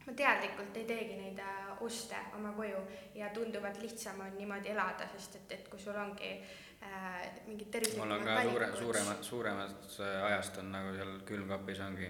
ma 0.06 0.14
teadlikult 0.18 0.78
ei 0.78 0.86
teegi 0.89 1.18
neid 1.20 1.39
äh, 1.43 1.84
oste 1.86 2.18
oma 2.38 2.54
koju 2.58 2.82
ja 3.16 3.30
tunduvalt 3.34 3.82
lihtsam 3.82 4.20
on 4.26 4.36
niimoodi 4.38 4.74
elada, 4.74 5.08
sest 5.14 5.38
et, 5.41 5.56
et 5.58 5.68
kui 5.70 5.80
sul 5.80 5.97
ongi 5.97 6.32
äh, 6.34 7.20
mingid 7.47 7.78
mul 7.97 8.16
on 8.18 8.26
ka 8.26 8.41
suure, 8.47 8.72
suuremad, 8.78 9.24
suuremast 9.24 9.99
äh, 9.99 10.24
ajast 10.32 10.62
on 10.64 10.72
nagu 10.74 10.95
seal 10.97 11.20
külmkapis 11.28 11.84
ongi 11.86 12.10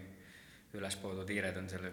üles 0.80 0.96
poodud 1.02 1.30
hiired 1.30 1.58
on 1.60 1.68
seal 1.70 1.89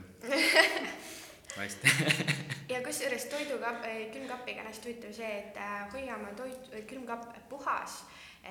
hästi 1.59 1.95
ja 2.73 2.83
kusjuures 2.85 3.27
toidukapp, 3.33 3.87
külmkapiga 4.15 4.63
on 4.63 4.71
hästi 4.71 4.93
huvitav 4.93 5.15
see, 5.19 5.35
et 5.43 5.59
äh, 5.59 5.81
hoia 5.93 6.19
oma 6.21 6.35
toit, 6.39 6.71
külmkapp 6.87 7.33
puhas 7.51 8.03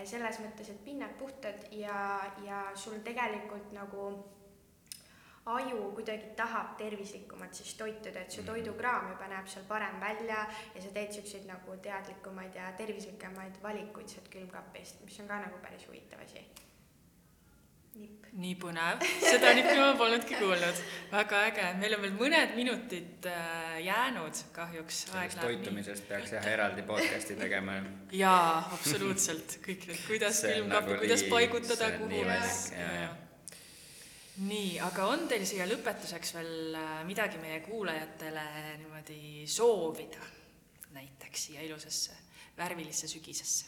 selles 0.06 0.38
mõttes, 0.44 0.68
et 0.70 0.82
pinnad 0.86 1.14
puhtad 1.18 1.64
ja, 1.74 2.20
ja 2.46 2.66
sul 2.78 3.00
tegelikult 3.06 3.72
nagu 3.74 4.10
aju 5.48 5.92
kuidagi 5.96 6.34
tahab 6.36 6.76
tervislikumat 6.78 7.56
siis 7.56 7.74
toituda, 7.80 8.22
et 8.22 8.32
su 8.32 8.44
toidukraam 8.44 9.12
juba 9.14 9.30
näeb 9.32 9.48
seal 9.48 9.66
parem 9.70 10.00
välja 10.02 10.44
ja 10.76 10.84
sa 10.84 10.94
teed 10.94 11.12
siukseid 11.16 11.48
nagu 11.48 11.76
teadlikumaid 11.84 12.56
ja 12.56 12.72
tervislikemaid 12.78 13.60
valikuid 13.64 14.12
sealt 14.12 14.32
külmkapist, 14.34 15.04
mis 15.06 15.20
on 15.24 15.30
ka 15.32 15.42
nagu 15.46 15.60
päris 15.64 15.88
huvitav 15.88 16.24
asi. 16.26 16.44
nipp. 17.98 18.26
nii 18.38 18.56
põnev, 18.62 19.06
seda 19.24 19.54
nippi 19.58 19.76
ma 19.80 19.94
polnudki 19.98 20.36
kuulnud. 20.38 20.82
väga 21.12 21.40
äge, 21.52 21.70
meil 21.80 21.96
on 21.96 22.04
veel 22.06 22.18
mõned 22.18 22.58
minutid 22.60 23.30
äh, 23.32 23.78
jäänud 23.86 24.42
kahjuks. 24.58 25.00
sellest 25.12 25.40
toitumisest 25.42 26.10
peaks 26.10 26.36
jah 26.36 26.50
eraldi 26.56 26.84
podcast'i 26.92 27.40
tegema 27.40 27.80
jaa, 28.12 28.68
absoluutselt, 28.76 29.62
kõik 29.64 29.88
need, 29.88 30.04
kuidas 30.10 30.44
külmkappi 30.44 30.92
nagu 30.92 31.06
kuidas 31.06 31.26
paigutada, 31.32 31.90
kuhu 32.02 32.22
ja, 32.26 32.42
jaa, 32.82 33.00
jaa. 33.06 33.16
Nii, 34.38 34.78
aga 34.84 35.08
on 35.10 35.26
teil 35.30 35.46
siia 35.50 35.66
lõpetuseks 35.70 36.36
veel 36.38 36.76
äh, 36.78 36.92
midagi 37.08 37.40
meie 37.42 37.62
kuulajatele 37.66 38.44
niimoodi 38.84 39.48
soovida, 39.50 40.22
näiteks 40.94 41.48
siia 41.48 41.66
ilusasse 41.66 42.18
värvilisse 42.58 43.08
sügisesse? 43.08 43.66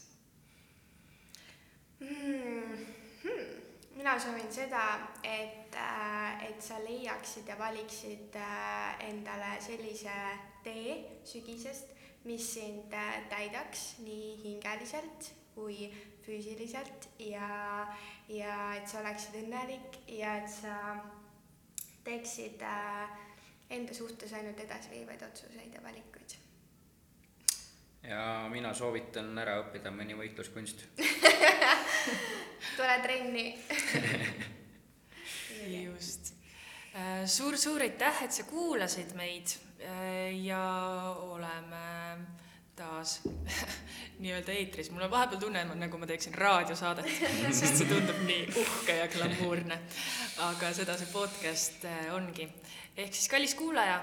mm. 1.99 2.86
-hmm. 3.24 3.47
mina 3.95 4.20
soovin 4.20 4.53
seda, 4.53 4.99
et, 5.24 5.76
äh, 5.76 6.43
et 6.49 6.61
sa 6.61 6.80
leiaksid 6.84 7.47
ja 7.47 7.57
valiksid 7.59 8.36
äh, 8.36 9.09
endale 9.09 9.57
sellise 9.61 10.20
tee 10.63 11.20
sügisest, 11.24 11.88
mis 12.24 12.53
sind 12.53 12.93
täidaks 13.30 13.95
nii 13.99 14.43
hingeliselt 14.43 15.34
kui 15.55 15.91
füüsiliselt 16.30 17.09
ja, 17.25 17.88
ja 18.30 18.57
et 18.77 18.89
sa 18.89 19.01
oleksid 19.01 19.39
õnnelik 19.41 19.97
ja 20.13 20.36
et 20.43 20.51
sa 20.53 20.75
teeksid 22.05 22.61
äh, 22.65 23.17
enda 23.73 23.95
suhtes 23.97 24.34
ainult 24.38 24.59
edasiviivaid 24.61 25.25
otsuseid 25.25 25.73
ja 25.73 25.82
valikuid. 25.84 26.38
ja 28.03 28.21
mina 28.49 28.73
soovitan 28.73 29.34
ära 29.41 29.57
õppida 29.63 29.91
mõni 29.93 30.17
võitluskunst 30.17 30.86
tule 32.77 32.99
trenni 33.03 33.47
just. 35.88 36.34
suur-suur 37.25 37.82
aitäh, 37.86 38.23
et 38.25 38.38
sa 38.38 38.45
kuulasid 38.49 39.17
meid 39.17 39.57
äh, 39.82 40.30
ja 40.45 40.61
oleme 41.25 41.84
taas 42.80 43.19
nii-öelda 44.23 44.55
eetris. 44.55 44.91
mul 44.91 45.05
on 45.05 45.11
vahepeal 45.11 45.41
tunne, 45.43 45.63
nagu 45.84 45.99
ma 46.01 46.09
teeksin 46.09 46.36
raadiosaadet, 46.39 47.09
sest 47.59 47.82
see 47.82 47.89
tundub 47.89 48.21
nii 48.27 48.45
uhke 48.63 48.97
ja 49.01 49.07
glamuurne. 49.11 49.80
aga 50.49 50.73
seda 50.75 50.97
see 50.99 51.11
podcast 51.13 51.86
äh, 51.89 52.13
ongi. 52.15 52.47
ehk 52.95 53.13
siis, 53.13 53.27
kallis 53.32 53.55
kuulaja, 53.59 53.99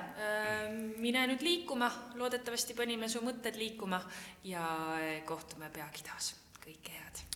mine 1.02 1.26
nüüd 1.32 1.44
liikuma, 1.44 1.90
loodetavasti 2.20 2.76
panime 2.78 3.08
su 3.12 3.24
mõtted 3.24 3.58
liikuma 3.60 4.02
ja 4.44 4.66
äh, 5.00 5.24
kohtume 5.28 5.72
peagi 5.72 6.04
taas. 6.06 6.34
kõike 6.60 7.00
head 7.00 7.26